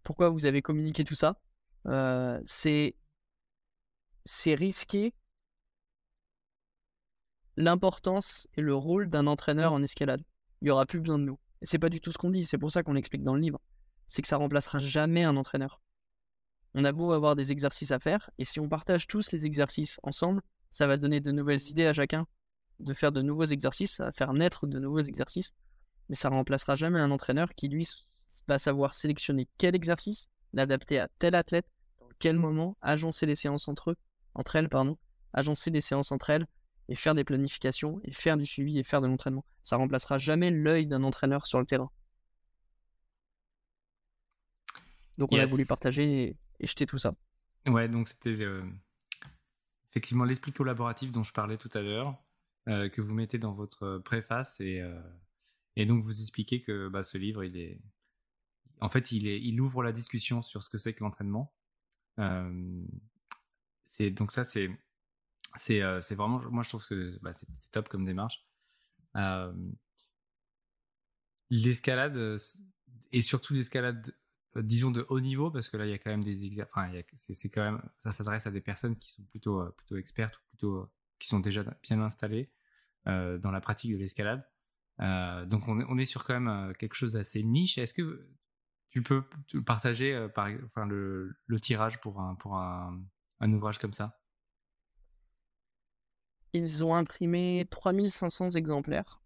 Pourquoi 0.04 0.30
vous 0.30 0.46
avez 0.46 0.62
communiqué 0.62 1.04
tout 1.04 1.16
ça? 1.16 1.42
Euh, 1.88 2.40
C'est 2.46 2.96
c'est 4.26 4.56
risquer 4.56 5.14
l'importance 7.56 8.48
et 8.56 8.62
le 8.62 8.76
rôle 8.76 9.10
d'un 9.10 9.26
entraîneur 9.26 9.72
en 9.74 9.82
escalade. 9.82 10.22
Il 10.62 10.68
y 10.68 10.72
aura 10.72 10.86
plus 10.86 11.00
besoin 11.00 11.20
de 11.20 11.26
nous. 11.26 11.40
Et 11.62 11.66
c'est 11.66 11.80
pas 11.80 11.90
du 11.90 12.02
tout 12.02 12.12
ce 12.12 12.18
qu'on 12.18 12.30
dit, 12.30 12.46
c'est 12.46 12.58
pour 12.58 12.72
ça 12.72 12.84
qu'on 12.84 12.94
l'explique 12.94 13.24
dans 13.24 13.36
le 13.36 13.42
livre. 13.42 13.60
C'est 14.08 14.22
que 14.22 14.28
ça 14.28 14.38
remplacera 14.38 14.80
jamais 14.80 15.24
un 15.24 15.38
entraîneur. 15.38 15.82
On 16.74 16.86
a 16.86 16.92
beau 16.92 17.12
avoir 17.12 17.36
des 17.36 17.52
exercices 17.52 17.92
à 17.92 18.00
faire, 18.00 18.30
et 18.38 18.46
si 18.46 18.60
on 18.60 18.70
partage 18.70 19.08
tous 19.08 19.32
les 19.32 19.46
exercices 19.46 20.00
ensemble, 20.04 20.42
ça 20.70 20.88
va 20.88 20.98
donner 20.98 21.20
de 21.20 21.32
nouvelles 21.32 21.62
idées 21.70 21.86
à 21.86 21.94
chacun 21.94 22.26
de 22.82 22.94
faire 22.94 23.12
de 23.12 23.22
nouveaux 23.22 23.46
exercices, 23.46 24.00
va 24.00 24.12
faire 24.12 24.34
naître 24.34 24.68
de 24.68 24.80
nouveaux 24.80 25.02
exercices, 25.02 25.54
mais 26.10 26.16
ça 26.16 26.30
remplacera 26.30 26.76
jamais 26.76 27.00
un 27.00 27.12
entraîneur 27.12 27.54
qui, 27.56 27.68
lui, 27.68 27.88
va 28.48 28.60
savoir 28.60 28.96
sélectionner 28.96 29.48
quel 29.58 29.76
exercice, 29.76 30.30
l'adapter 30.54 31.00
à 31.00 31.08
tel 31.20 31.36
athlète, 31.36 31.68
dans 32.00 32.10
quel 32.20 32.38
moment, 32.38 32.78
agencer 32.82 33.26
les 33.26 33.36
séances 33.36 33.68
entre 33.68 33.92
eux, 33.92 33.96
entre 34.34 34.56
elles, 34.56 34.70
pardon, 34.70 34.98
agencer 35.34 35.70
les 35.70 35.82
séances 35.82 36.12
entre 36.12 36.32
elles, 36.32 36.48
et 36.90 36.96
faire 36.96 37.16
des 37.16 37.24
planifications, 37.24 38.02
et 38.04 38.12
faire 38.12 38.38
du 38.38 38.46
suivi, 38.46 38.80
et 38.80 38.84
faire 38.84 39.02
de 39.02 39.08
l'entraînement. 39.08 39.46
Ça 39.64 39.78
remplacera 39.78 40.18
jamais 40.18 40.52
l'œil 40.52 40.88
d'un 40.88 41.04
entraîneur 41.04 41.48
sur 41.48 41.60
le 41.60 41.66
terrain. 41.66 41.90
Donc 45.18 45.30
on 45.32 45.40
a 45.40 45.46
voulu 45.46 45.66
partager 45.66 46.36
et, 46.60 46.68
jeter 46.68 46.86
tout 46.86 46.98
ça. 46.98 47.14
Ouais, 47.68 47.88
donc 47.88 48.08
c'était 48.08 48.42
euh, 48.42 48.64
effectivement 49.92 50.24
l'esprit 50.24 50.52
collaboratif 50.52 51.12
dont 51.12 51.24
je 51.24 51.32
parlais 51.32 51.58
tout 51.58 51.70
à 51.74 51.82
l'heure, 51.82 52.16
euh, 52.68 52.90
que 52.90 53.02
vous 53.02 53.14
mettez 53.14 53.38
dans 53.38 53.54
votre 53.54 54.00
préface 54.00 54.60
et, 54.60 54.82
euh, 54.82 55.00
et 55.76 55.86
donc 55.86 56.02
vous 56.02 56.22
expliquez 56.22 56.62
que 56.62 56.88
bah, 56.88 57.04
ce 57.04 57.18
livre, 57.18 57.44
il 57.44 57.56
est, 57.58 57.80
en 58.80 58.90
fait, 58.90 59.12
il, 59.12 59.28
est, 59.28 59.40
il 59.40 59.62
ouvre 59.62 59.84
la 59.84 59.92
discussion 59.92 60.42
sur 60.42 60.64
ce 60.64 60.70
que 60.70 60.78
c'est 60.78 60.94
que 60.94 61.04
l'entraînement. 61.04 61.54
c'est 63.86 64.10
donc 64.10 64.32
ça, 64.32 64.44
c'est 64.44 64.72
c'est 65.56 65.82
c'est 66.02 66.16
vraiment, 66.16 66.42
moi 66.50 66.64
je 66.64 66.70
trouve 66.70 66.86
que 66.88 67.20
bah, 67.22 67.34
c'est 67.34 67.48
top 67.72 67.90
comme 67.90 68.06
démarche. 68.06 68.46
l'escalade 71.50 72.38
et 73.12 73.22
surtout 73.22 73.54
l'escalade 73.54 74.16
disons 74.56 74.92
de 74.92 75.06
haut 75.10 75.20
niveau 75.20 75.50
parce 75.52 75.70
que 75.70 75.78
là 75.78 75.86
il 75.86 75.92
y 75.92 75.94
a 75.94 75.98
quand 75.98 76.10
même 76.10 76.24
des 76.24 76.62
enfin 76.62 76.92
c'est 77.14 77.50
quand 77.50 77.64
même 77.64 77.82
ça 78.00 78.12
s'adresse 78.12 78.48
à 78.48 78.52
des 78.52 78.62
personnes 78.62 78.98
qui 78.98 79.12
sont 79.12 79.24
plutôt 79.24 79.64
plutôt 79.78 79.98
expertes 79.98 80.36
ou 80.38 80.42
plutôt 80.50 80.92
qui 81.20 81.28
sont 81.28 81.40
déjà 81.40 81.64
bien 81.84 82.02
installés 82.02 82.52
euh, 83.08 83.40
dans 83.40 83.50
la 83.50 83.62
pratique 83.62 83.92
de 83.94 83.98
l'escalade. 83.98 84.48
Euh, 85.00 85.46
donc 85.46 85.68
on 85.68 85.80
est, 85.80 85.86
on 85.90 85.98
est, 85.98 86.06
sur 86.06 86.24
quand 86.24 86.34
même 86.34 86.48
euh, 86.48 86.74
quelque 86.74 86.94
chose 86.94 87.14
d'assez 87.14 87.42
niche. 87.42 87.80
Est-ce 87.80 87.96
que 87.96 88.28
tu 88.90 89.02
peux 89.02 89.24
partager 89.66 90.28
par, 90.36 90.50
enfin, 90.66 90.86
le, 90.86 91.36
tirage 91.60 92.00
pour 92.00 92.20
un, 92.20 92.36
pour 92.36 92.58
un 92.58 93.54
ouvrage 93.54 93.80
comme 93.80 93.94
ça? 93.94 94.21
Ils 96.54 96.84
ont 96.84 96.96
imprimé 96.96 97.68
3500 97.70 98.52
exemplaires. 98.52 99.22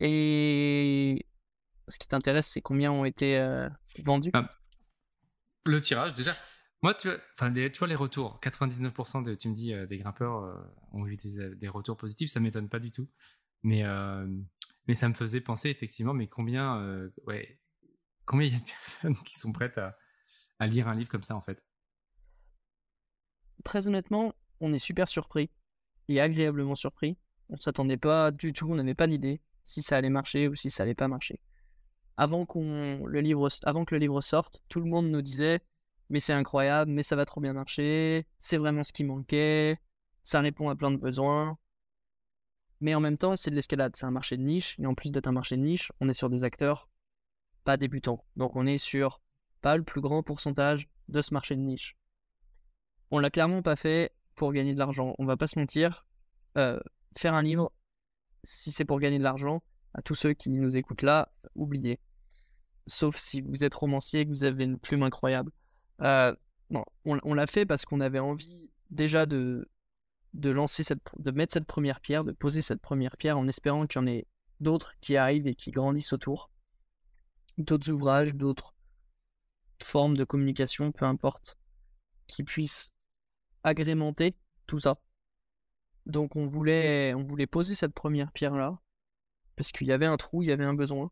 Et 0.00 1.24
ce 1.88 1.98
qui 1.98 2.08
t'intéresse, 2.08 2.46
c'est 2.46 2.60
combien 2.60 2.92
ont 2.92 3.04
été 3.04 3.38
vendus? 4.04 4.30
Ah, 4.34 4.50
Le 5.64 5.80
tirage, 5.80 6.14
déjà, 6.14 6.36
moi, 6.82 6.94
tu 6.94 7.08
vois, 7.08 7.18
enfin, 7.34 7.52
tu 7.52 7.78
vois 7.78 7.88
les 7.88 7.94
retours. 7.94 8.38
99% 8.40 9.22
de, 9.22 9.34
tu 9.34 9.48
me 9.48 9.54
dis, 9.54 9.72
euh, 9.72 9.86
des 9.86 9.98
grimpeurs 9.98 10.44
euh, 10.44 10.54
ont 10.92 11.06
eu 11.06 11.16
des, 11.16 11.68
retours 11.68 11.96
positifs. 11.96 12.30
Ça 12.30 12.40
m'étonne 12.40 12.68
pas 12.68 12.78
du 12.78 12.90
tout. 12.90 13.08
Mais, 13.62 13.84
euh, 13.84 14.26
ça 14.92 15.08
me 15.08 15.14
faisait 15.14 15.40
penser 15.40 15.68
effectivement, 15.68 16.14
mais 16.14 16.28
combien, 16.28 17.10
combien 18.24 18.46
il 18.46 18.52
y 18.52 18.56
a 18.56 18.60
de 18.60 18.64
personnes 18.70 19.16
qui 19.24 19.34
sont 19.34 19.50
prêtes 19.50 19.80
à 20.58 20.66
lire 20.68 20.86
un 20.86 20.94
livre 20.94 21.08
comme 21.08 21.24
ça 21.24 21.34
en 21.34 21.40
fait? 21.40 21.60
Très 23.64 23.86
honnêtement, 23.88 24.32
on 24.60 24.72
est 24.72 24.78
super 24.78 25.08
surpris 25.08 25.50
et 26.08 26.20
agréablement 26.20 26.74
surpris. 26.74 27.16
On 27.48 27.56
s'attendait 27.58 27.96
pas 27.96 28.30
du 28.30 28.52
tout, 28.52 28.70
on 28.70 28.74
n'avait 28.74 28.94
pas 28.94 29.06
d'idée 29.06 29.40
si 29.62 29.82
ça 29.82 29.96
allait 29.96 30.10
marcher 30.10 30.48
ou 30.48 30.54
si 30.54 30.70
ça 30.70 30.84
allait 30.84 30.94
pas 30.94 31.08
marcher. 31.08 31.40
Avant 32.16 32.46
avant 32.46 33.84
que 33.84 33.94
le 33.94 33.98
livre 33.98 34.20
sorte, 34.20 34.62
tout 34.68 34.80
le 34.80 34.86
monde 34.86 35.10
nous 35.10 35.22
disait 35.22 35.60
mais 36.08 36.20
c'est 36.20 36.32
incroyable, 36.32 36.90
mais 36.90 37.02
ça 37.02 37.16
va 37.16 37.24
trop 37.24 37.40
bien 37.40 37.52
marcher, 37.52 38.26
c'est 38.38 38.58
vraiment 38.58 38.84
ce 38.84 38.92
qui 38.92 39.04
manquait, 39.04 39.80
ça 40.22 40.40
répond 40.40 40.68
à 40.68 40.76
plein 40.76 40.90
de 40.90 40.96
besoins. 40.96 41.58
Mais 42.80 42.94
en 42.94 43.00
même 43.00 43.18
temps, 43.18 43.36
c'est 43.36 43.50
de 43.50 43.56
l'escalade, 43.56 43.96
c'est 43.96 44.06
un 44.06 44.10
marché 44.10 44.36
de 44.36 44.42
niche, 44.42 44.78
et 44.78 44.86
en 44.86 44.94
plus 44.94 45.10
d'être 45.10 45.26
un 45.26 45.32
marché 45.32 45.56
de 45.56 45.62
niche, 45.62 45.90
on 46.00 46.08
est 46.08 46.12
sur 46.12 46.30
des 46.30 46.44
acteurs 46.44 46.88
pas 47.64 47.76
débutants. 47.76 48.24
Donc 48.36 48.54
on 48.54 48.66
est 48.66 48.78
sur 48.78 49.20
pas 49.60 49.76
le 49.76 49.82
plus 49.82 50.00
grand 50.00 50.22
pourcentage 50.22 50.88
de 51.08 51.20
ce 51.22 51.34
marché 51.34 51.56
de 51.56 51.60
niche. 51.60 51.96
On 53.10 53.18
l'a 53.18 53.30
clairement 53.30 53.62
pas 53.62 53.76
fait 53.76 54.12
pour 54.34 54.52
gagner 54.52 54.74
de 54.74 54.78
l'argent, 54.78 55.14
on 55.18 55.24
va 55.24 55.36
pas 55.36 55.46
se 55.46 55.58
mentir. 55.58 56.04
Euh, 56.56 56.80
faire 57.16 57.34
un 57.34 57.42
livre, 57.42 57.72
si 58.42 58.72
c'est 58.72 58.84
pour 58.84 59.00
gagner 59.00 59.18
de 59.18 59.22
l'argent, 59.22 59.62
à 59.94 60.02
tous 60.02 60.14
ceux 60.14 60.34
qui 60.34 60.50
nous 60.50 60.76
écoutent 60.76 61.02
là, 61.02 61.32
oubliez. 61.54 61.98
Sauf 62.86 63.16
si 63.16 63.40
vous 63.40 63.64
êtes 63.64 63.74
romancier 63.74 64.20
et 64.20 64.24
que 64.24 64.30
vous 64.30 64.44
avez 64.44 64.64
une 64.64 64.78
plume 64.78 65.02
incroyable. 65.02 65.50
Euh, 66.02 66.34
on, 67.04 67.34
l'a 67.34 67.46
fait 67.46 67.64
parce 67.64 67.84
qu'on 67.84 68.00
avait 68.00 68.18
envie 68.18 68.70
déjà 68.90 69.26
de, 69.26 69.68
de 70.34 70.50
lancer 70.50 70.84
cette, 70.84 71.00
de 71.18 71.30
mettre 71.30 71.54
cette 71.54 71.66
première 71.66 72.00
pierre, 72.00 72.24
de 72.24 72.32
poser 72.32 72.62
cette 72.62 72.80
première 72.80 73.16
pierre 73.16 73.38
en 73.38 73.48
espérant 73.48 73.86
qu'il 73.86 74.00
y 74.00 74.04
en 74.04 74.06
ait 74.06 74.26
d'autres 74.60 74.94
qui 75.00 75.16
arrivent 75.16 75.46
et 75.46 75.54
qui 75.54 75.70
grandissent 75.70 76.12
autour. 76.12 76.50
D'autres 77.58 77.90
ouvrages, 77.90 78.34
d'autres 78.34 78.74
formes 79.82 80.16
de 80.16 80.24
communication, 80.24 80.92
peu 80.92 81.04
importe, 81.04 81.56
qui 82.26 82.42
puissent 82.42 82.92
agrémenter 83.66 84.34
tout 84.66 84.80
ça. 84.80 84.98
Donc 86.06 86.36
on 86.36 86.46
voulait, 86.46 87.12
on 87.14 87.24
voulait 87.24 87.46
poser 87.46 87.74
cette 87.74 87.92
première 87.92 88.32
pierre 88.32 88.54
là, 88.54 88.78
parce 89.56 89.72
qu'il 89.72 89.88
y 89.88 89.92
avait 89.92 90.06
un 90.06 90.16
trou, 90.16 90.42
il 90.42 90.48
y 90.48 90.52
avait 90.52 90.64
un 90.64 90.74
besoin. 90.74 91.10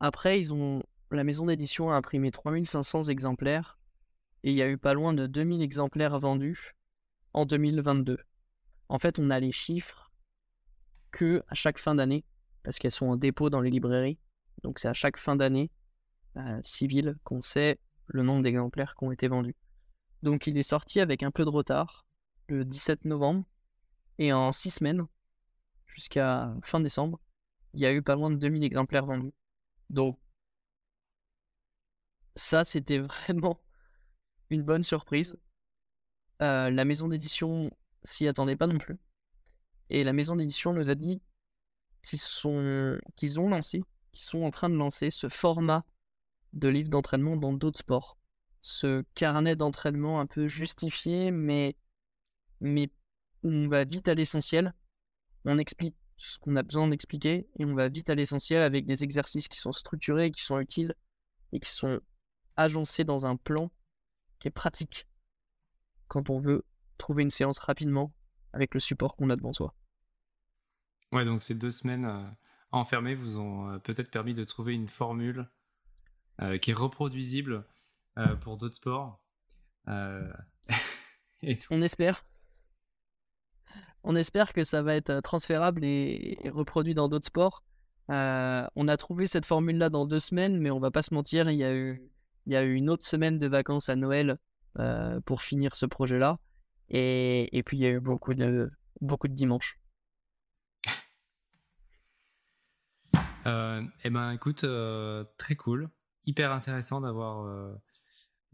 Après, 0.00 0.40
ils 0.40 0.54
ont 0.54 0.82
la 1.10 1.22
maison 1.22 1.46
d'édition 1.46 1.90
a 1.90 1.94
imprimé 1.94 2.32
3500 2.32 3.04
exemplaires 3.04 3.78
et 4.42 4.50
il 4.50 4.56
y 4.56 4.62
a 4.62 4.68
eu 4.68 4.78
pas 4.78 4.94
loin 4.94 5.12
de 5.12 5.26
2000 5.26 5.62
exemplaires 5.62 6.18
vendus 6.18 6.72
en 7.34 7.46
2022. 7.46 8.18
En 8.88 8.98
fait, 8.98 9.18
on 9.18 9.30
a 9.30 9.38
les 9.38 9.52
chiffres 9.52 10.10
que 11.10 11.42
à 11.48 11.54
chaque 11.54 11.78
fin 11.78 11.94
d'année, 11.94 12.24
parce 12.62 12.78
qu'elles 12.78 12.90
sont 12.90 13.06
en 13.06 13.16
dépôt 13.16 13.50
dans 13.50 13.60
les 13.60 13.70
librairies. 13.70 14.18
Donc 14.62 14.78
c'est 14.78 14.88
à 14.88 14.94
chaque 14.94 15.18
fin 15.18 15.36
d'année 15.36 15.70
euh, 16.36 16.60
civile 16.64 17.16
qu'on 17.22 17.40
sait 17.40 17.78
le 18.06 18.22
nombre 18.22 18.42
d'exemplaires 18.42 18.94
qui 18.98 19.04
ont 19.04 19.12
été 19.12 19.28
vendus. 19.28 19.54
Donc 20.24 20.46
il 20.46 20.56
est 20.56 20.62
sorti 20.62 21.00
avec 21.00 21.22
un 21.22 21.30
peu 21.30 21.44
de 21.44 21.50
retard 21.50 22.06
le 22.48 22.64
17 22.64 23.04
novembre 23.04 23.44
et 24.18 24.32
en 24.32 24.52
6 24.52 24.70
semaines, 24.70 25.06
jusqu'à 25.86 26.54
fin 26.62 26.80
décembre, 26.80 27.20
il 27.74 27.80
y 27.80 27.86
a 27.86 27.92
eu 27.92 28.00
pas 28.00 28.14
loin 28.14 28.30
de 28.30 28.36
2000 28.36 28.64
exemplaires 28.64 29.04
vendus. 29.04 29.34
Donc, 29.90 30.18
ça, 32.36 32.64
c'était 32.64 32.98
vraiment 32.98 33.60
une 34.48 34.62
bonne 34.62 34.82
surprise. 34.82 35.36
Euh, 36.40 36.70
la 36.70 36.86
maison 36.86 37.08
d'édition 37.08 37.70
s'y 38.02 38.26
attendait 38.26 38.56
pas 38.56 38.66
non 38.66 38.78
plus. 38.78 38.96
Et 39.90 40.04
la 40.04 40.14
maison 40.14 40.36
d'édition 40.36 40.72
nous 40.72 40.88
a 40.88 40.94
dit 40.94 41.20
qu'ils 42.02 42.18
sont, 42.18 42.98
qu'ils 43.16 43.40
ont 43.40 43.50
lancé, 43.50 43.84
qu'ils 44.12 44.24
sont 44.24 44.42
en 44.42 44.50
train 44.50 44.70
de 44.70 44.76
lancer 44.76 45.10
ce 45.10 45.28
format 45.28 45.84
de 46.54 46.68
livre 46.68 46.88
d'entraînement 46.88 47.36
dans 47.36 47.52
d'autres 47.52 47.80
sports. 47.80 48.16
Ce 48.66 49.04
carnet 49.14 49.56
d'entraînement 49.56 50.20
un 50.20 50.26
peu 50.26 50.46
justifié, 50.46 51.30
mais, 51.30 51.76
mais 52.62 52.90
on 53.42 53.68
va 53.68 53.84
vite 53.84 54.08
à 54.08 54.14
l'essentiel. 54.14 54.72
On 55.44 55.58
explique 55.58 55.94
ce 56.16 56.38
qu'on 56.38 56.56
a 56.56 56.62
besoin 56.62 56.88
d'expliquer 56.88 57.46
et 57.58 57.66
on 57.66 57.74
va 57.74 57.88
vite 57.88 58.08
à 58.08 58.14
l'essentiel 58.14 58.62
avec 58.62 58.86
des 58.86 59.04
exercices 59.04 59.48
qui 59.48 59.58
sont 59.58 59.72
structurés, 59.72 60.30
qui 60.30 60.42
sont 60.42 60.58
utiles 60.58 60.94
et 61.52 61.60
qui 61.60 61.70
sont 61.70 62.00
agencés 62.56 63.04
dans 63.04 63.26
un 63.26 63.36
plan 63.36 63.70
qui 64.40 64.48
est 64.48 64.50
pratique 64.50 65.06
quand 66.08 66.30
on 66.30 66.40
veut 66.40 66.64
trouver 66.96 67.22
une 67.22 67.30
séance 67.30 67.58
rapidement 67.58 68.14
avec 68.54 68.72
le 68.72 68.80
support 68.80 69.14
qu'on 69.14 69.28
a 69.28 69.36
devant 69.36 69.52
soi. 69.52 69.74
Ouais, 71.12 71.26
donc 71.26 71.42
ces 71.42 71.54
deux 71.54 71.70
semaines 71.70 72.06
euh, 72.06 72.26
enfermées 72.72 73.14
vous 73.14 73.36
ont 73.36 73.68
euh, 73.68 73.78
peut-être 73.78 74.10
permis 74.10 74.32
de 74.32 74.44
trouver 74.44 74.72
une 74.72 74.88
formule 74.88 75.50
euh, 76.40 76.56
qui 76.56 76.70
est 76.70 76.74
reproduisible 76.74 77.66
pour 78.40 78.56
d'autres 78.56 78.74
sports. 78.74 79.20
et 81.42 81.58
On 81.70 81.82
espère. 81.82 82.24
On 84.02 84.16
espère 84.16 84.52
que 84.52 84.64
ça 84.64 84.82
va 84.82 84.94
être 84.94 85.20
transférable 85.20 85.84
et, 85.84 86.38
reproduit 86.52 86.94
dans 86.94 87.08
d'autres 87.08 87.26
sports. 87.26 87.64
on 88.08 88.88
a 88.88 88.96
trouvé 88.96 89.26
cette 89.26 89.46
formule-là 89.46 89.90
dans 89.90 90.06
deux 90.06 90.18
semaines, 90.18 90.58
mais 90.58 90.70
on 90.70 90.80
va 90.80 90.90
pas 90.90 91.02
se 91.02 91.14
mentir, 91.14 91.50
il 91.50 91.58
y 91.58 91.64
a 91.64 91.74
eu, 91.74 92.02
il 92.46 92.52
y 92.52 92.56
a 92.56 92.64
eu 92.64 92.74
une 92.74 92.90
autre 92.90 93.04
semaine 93.04 93.38
de 93.38 93.46
vacances 93.46 93.88
à 93.88 93.96
Noël 93.96 94.38
pour 95.24 95.42
finir 95.42 95.74
ce 95.74 95.86
projet-là. 95.86 96.38
Et, 96.90 97.56
et, 97.56 97.62
puis 97.62 97.78
il 97.78 97.80
y 97.80 97.86
a 97.86 97.90
eu 97.90 98.00
beaucoup 98.00 98.34
de, 98.34 98.70
beaucoup 99.00 99.28
de 99.28 99.32
dimanches. 99.32 99.78
Euh, 103.46 103.82
eh 104.04 104.10
ben, 104.10 104.32
écoute, 104.32 104.64
euh, 104.64 105.24
très 105.36 105.54
cool, 105.54 105.90
hyper 106.24 106.52
intéressant 106.52 107.00
d'avoir, 107.00 107.44
euh, 107.44 107.74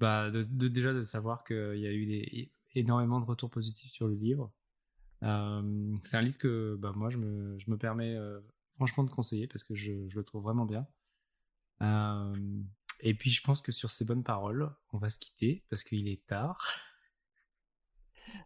bah, 0.00 0.30
de, 0.30 0.68
déjà 0.68 0.92
de 0.92 1.02
savoir 1.02 1.44
qu'il 1.44 1.78
y 1.78 1.86
a 1.86 1.92
eu 1.92 2.06
des, 2.06 2.52
énormément 2.74 3.20
de 3.20 3.26
retours 3.26 3.50
positifs 3.50 3.92
sur 3.92 4.08
le 4.08 4.14
livre. 4.14 4.50
Euh, 5.22 5.94
c'est 6.02 6.16
un 6.16 6.22
livre 6.22 6.38
que, 6.38 6.76
bah, 6.78 6.92
moi, 6.96 7.10
je 7.10 7.18
me, 7.18 7.58
je 7.58 7.70
me 7.70 7.76
permets 7.76 8.16
franchement 8.74 9.04
de 9.04 9.10
conseiller 9.10 9.46
parce 9.46 9.62
que 9.62 9.74
je, 9.74 10.08
je 10.08 10.16
le 10.16 10.24
trouve 10.24 10.42
vraiment 10.42 10.66
bien. 10.66 10.86
et 13.00 13.14
puis, 13.14 13.30
je 13.30 13.42
pense 13.42 13.62
que 13.62 13.72
sur 13.72 13.90
ces 13.90 14.04
bonnes 14.04 14.24
paroles, 14.24 14.74
on 14.92 14.98
va 14.98 15.10
se 15.10 15.18
quitter 15.18 15.64
parce 15.68 15.84
qu'il 15.84 16.08
est 16.08 16.24
tard. 16.26 16.66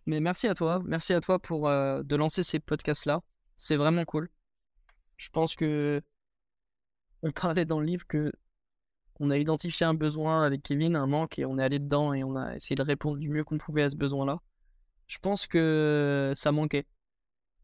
Mais 0.07 0.19
merci 0.21 0.49
à 0.49 0.55
toi, 0.55 0.83
merci 0.85 1.13
à 1.13 1.21
toi 1.21 1.39
pour 1.39 1.69
de 1.69 2.17
lancer 2.17 2.43
ces 2.43 2.59
podcasts 2.59 3.07
là. 3.07 3.23
C'est 3.57 3.77
vraiment 3.77 4.05
cool. 4.05 4.29
Je 5.17 5.29
pense 5.29 5.55
que 5.55 6.03
on 7.23 7.31
parlait 7.31 7.65
dans 7.65 7.81
le 7.81 7.87
livre 7.87 8.07
que 8.07 8.33
on 9.21 9.31
a 9.31 9.39
identifié 9.39 9.87
un 9.87 9.95
besoin 9.95 10.45
avec 10.45 10.63
Kevin, 10.63 10.97
un 10.97 11.07
manque, 11.07 11.39
et 11.39 11.45
on 11.45 11.59
est 11.59 11.63
allé 11.63 11.79
dedans 11.79 12.13
et 12.13 12.25
on 12.25 12.37
a 12.37 12.57
essayé 12.57 12.75
de 12.75 12.83
répondre 12.83 13.19
du 13.19 13.29
mieux 13.29 13.45
qu'on 13.45 13.59
pouvait 13.59 13.83
à 13.83 13.91
ce 13.91 13.97
besoin-là. 13.97 14.41
Je 15.07 15.19
pense 15.19 15.47
que 15.47 16.33
ça 16.35 16.53
manquait. 16.53 16.87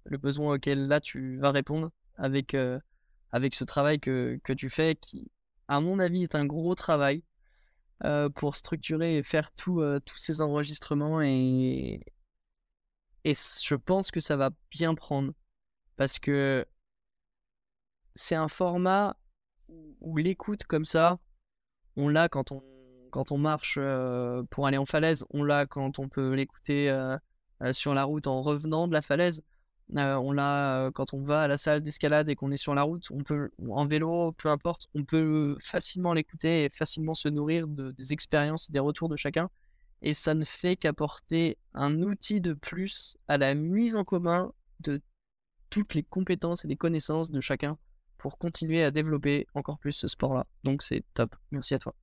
Le 0.05 0.19
besoin 0.19 0.55
auquel 0.55 0.87
là 0.87 1.01
tu 1.01 1.39
vas 1.39 1.51
répondre 1.51 1.91
avec, 2.17 2.55
euh, 2.55 2.79
ce 3.33 3.65
travail 3.65 3.99
que, 3.99 4.41
tu 4.57 4.71
fais, 4.71 4.95
qui, 4.95 5.31
à 5.69 5.81
mon 5.81 5.99
avis, 5.99 6.23
est 6.23 6.35
un 6.35 6.47
gros 6.47 6.75
travail 6.75 7.23
euh, 8.05 8.29
pour 8.29 8.57
structurer 8.57 9.17
et 9.19 9.23
faire 9.23 9.51
euh, 9.69 10.01
tous 10.01 10.17
ces 10.17 10.41
enregistrements. 10.41 11.21
Et, 11.21 12.01
et 13.25 13.35
je 13.35 13.75
pense 13.75 14.11
que 14.11 14.21
ça 14.21 14.37
va 14.37 14.51
bien 14.71 14.95
prendre. 14.95 15.33
Parce 15.97 16.19
que 16.19 16.65
c'est 18.15 18.37
un 18.37 18.49
format 18.49 19.17
où 20.01 20.17
l'écoute 20.17 20.65
comme 20.65 20.85
ça, 20.85 21.19
on 21.97 22.09
l'a 22.09 22.29
quand 22.29 22.53
on, 22.53 22.63
quand 23.11 23.33
on 23.33 23.39
marche 23.39 23.77
euh, 23.79 24.43
pour 24.51 24.67
aller 24.67 24.79
en 24.79 24.87
falaise, 24.87 25.25
on 25.31 25.43
l'a 25.43 25.67
quand 25.67 25.99
on 25.99 26.09
peut 26.09 26.35
l'écouter 26.35 26.91
euh, 26.91 27.17
euh, 27.63 27.73
sur 27.73 27.95
la 27.95 28.05
route 28.05 28.27
en 28.27 28.43
revenant 28.43 28.89
de 28.89 28.93
la 28.93 29.03
falaise, 29.03 29.43
on 29.93 30.31
l'a 30.31 30.91
quand 30.95 31.15
on 31.15 31.23
va 31.23 31.43
à 31.43 31.49
la 31.49 31.57
salle 31.57 31.83
d'escalade 31.83 32.29
et 32.29 32.37
qu'on 32.37 32.53
est 32.53 32.57
sur 32.57 32.77
la 32.77 32.83
route, 32.83 33.11
on 33.11 33.25
peut, 33.25 33.51
en 33.69 33.87
vélo, 33.87 34.31
peu 34.33 34.49
importe, 34.49 34.87
on 34.95 35.05
peut 35.05 35.57
facilement 35.61 36.13
l'écouter 36.13 36.65
et 36.65 36.71
facilement 36.71 37.15
se 37.15 37.29
nourrir 37.29 37.67
de, 37.67 37.91
des 37.91 38.13
expériences 38.13 38.69
et 38.69 38.73
des 38.73 38.79
retours 38.79 39.09
de 39.09 39.17
chacun. 39.17 39.51
Et 40.03 40.15
ça 40.15 40.35
ne 40.35 40.45
fait 40.45 40.77
qu'apporter 40.77 41.59
un 41.75 42.03
outil 42.03 42.41
de 42.41 42.53
plus 42.53 43.19
à 43.27 43.37
la 43.37 43.55
mise 43.55 43.97
en 43.97 44.05
commun 44.05 44.53
de 44.79 45.03
toutes 45.71 45.95
les 45.95 46.05
compétences 46.05 46.65
et 46.65 46.69
les 46.69 46.77
connaissances 46.77 47.33
de 47.33 47.41
chacun 47.41 47.77
pour 48.21 48.37
continuer 48.39 48.85
à 48.85 48.91
développer 48.91 49.47
encore 49.55 49.79
plus 49.79 49.93
ce 49.93 50.07
sport-là. 50.07 50.47
Donc 50.63 50.83
c'est 50.83 51.03
top. 51.15 51.35
Merci 51.51 51.75
à 51.75 51.79
toi. 51.79 51.95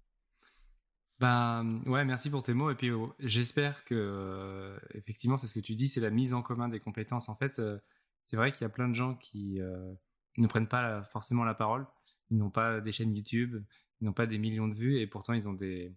Bah 1.20 1.64
ouais, 1.86 2.06
merci 2.06 2.30
pour 2.30 2.44
tes 2.44 2.54
mots. 2.54 2.72
Et 2.72 2.76
puis 2.76 2.92
oh, 2.92 3.16
j'espère 3.20 3.86
que 3.86 3.96
euh, 3.96 4.78
effectivement, 4.96 5.38
c'est 5.38 5.48
ce 5.48 5.54
que 5.54 5.60
tu 5.60 5.76
dis, 5.76 5.88
c'est 5.88 6.02
la 6.02 6.10
mise 6.10 6.34
en 6.34 6.42
commun 6.42 6.70
des 6.70 6.80
compétences. 6.80 7.30
En 7.30 7.36
fait, 7.36 7.60
euh, 7.60 7.78
c'est 8.24 8.36
vrai 8.36 8.52
qu'il 8.52 8.64
y 8.64 8.66
a 8.66 8.70
plein 8.70 8.88
de 8.88 8.96
gens 8.96 9.16
qui 9.16 9.62
euh, 9.62 9.94
ne 10.38 10.48
prennent 10.48 10.68
pas 10.68 11.04
forcément 11.04 11.44
la 11.44 11.54
parole. 11.54 11.86
Ils 12.32 12.38
n'ont 12.38 12.50
pas 12.50 12.82
des 12.82 12.92
chaînes 12.92 13.16
YouTube, 13.16 13.64
ils 14.02 14.06
n'ont 14.06 14.14
pas 14.14 14.26
des 14.26 14.40
millions 14.40 14.68
de 14.68 14.76
vues, 14.76 15.00
et 15.00 15.08
pourtant 15.08 15.34
ils 15.34 15.48
ont 15.48 15.54
des 15.54 15.96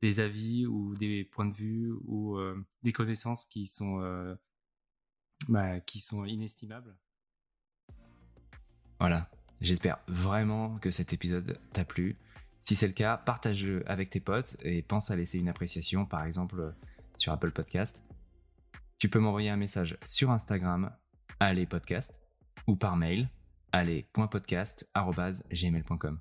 des 0.00 0.18
avis 0.18 0.66
ou 0.66 0.94
des 0.94 1.24
points 1.24 1.46
de 1.46 1.54
vue 1.54 1.92
ou 2.06 2.36
des 2.82 2.92
connaissances 2.92 3.44
qui 3.44 3.66
sont 3.66 4.00
bah, 5.48 5.78
qui 5.80 6.00
sont 6.00 6.24
inestimables. 6.24 6.96
Voilà, 8.98 9.30
J'espère 9.62 9.98
vraiment 10.08 10.76
que 10.78 10.90
cet 10.90 11.12
épisode 11.12 11.60
t'a 11.72 11.84
plu. 11.84 12.16
Si 12.62 12.74
c'est 12.74 12.88
le 12.88 12.92
cas, 12.92 13.16
partage-le 13.16 13.88
avec 13.88 14.10
tes 14.10 14.18
potes 14.18 14.56
et 14.64 14.82
pense 14.82 15.12
à 15.12 15.16
laisser 15.16 15.38
une 15.38 15.48
appréciation, 15.48 16.04
par 16.04 16.24
exemple 16.24 16.74
sur 17.16 17.32
Apple 17.32 17.52
Podcast. 17.52 18.02
Tu 18.98 19.08
peux 19.08 19.20
m'envoyer 19.20 19.50
un 19.50 19.56
message 19.56 19.96
sur 20.04 20.32
Instagram, 20.32 20.90
allez 21.38 21.66
podcast, 21.66 22.18
ou 22.66 22.74
par 22.74 22.96
mail, 22.96 23.28
allez.podcast.gmail.com. 23.70 26.18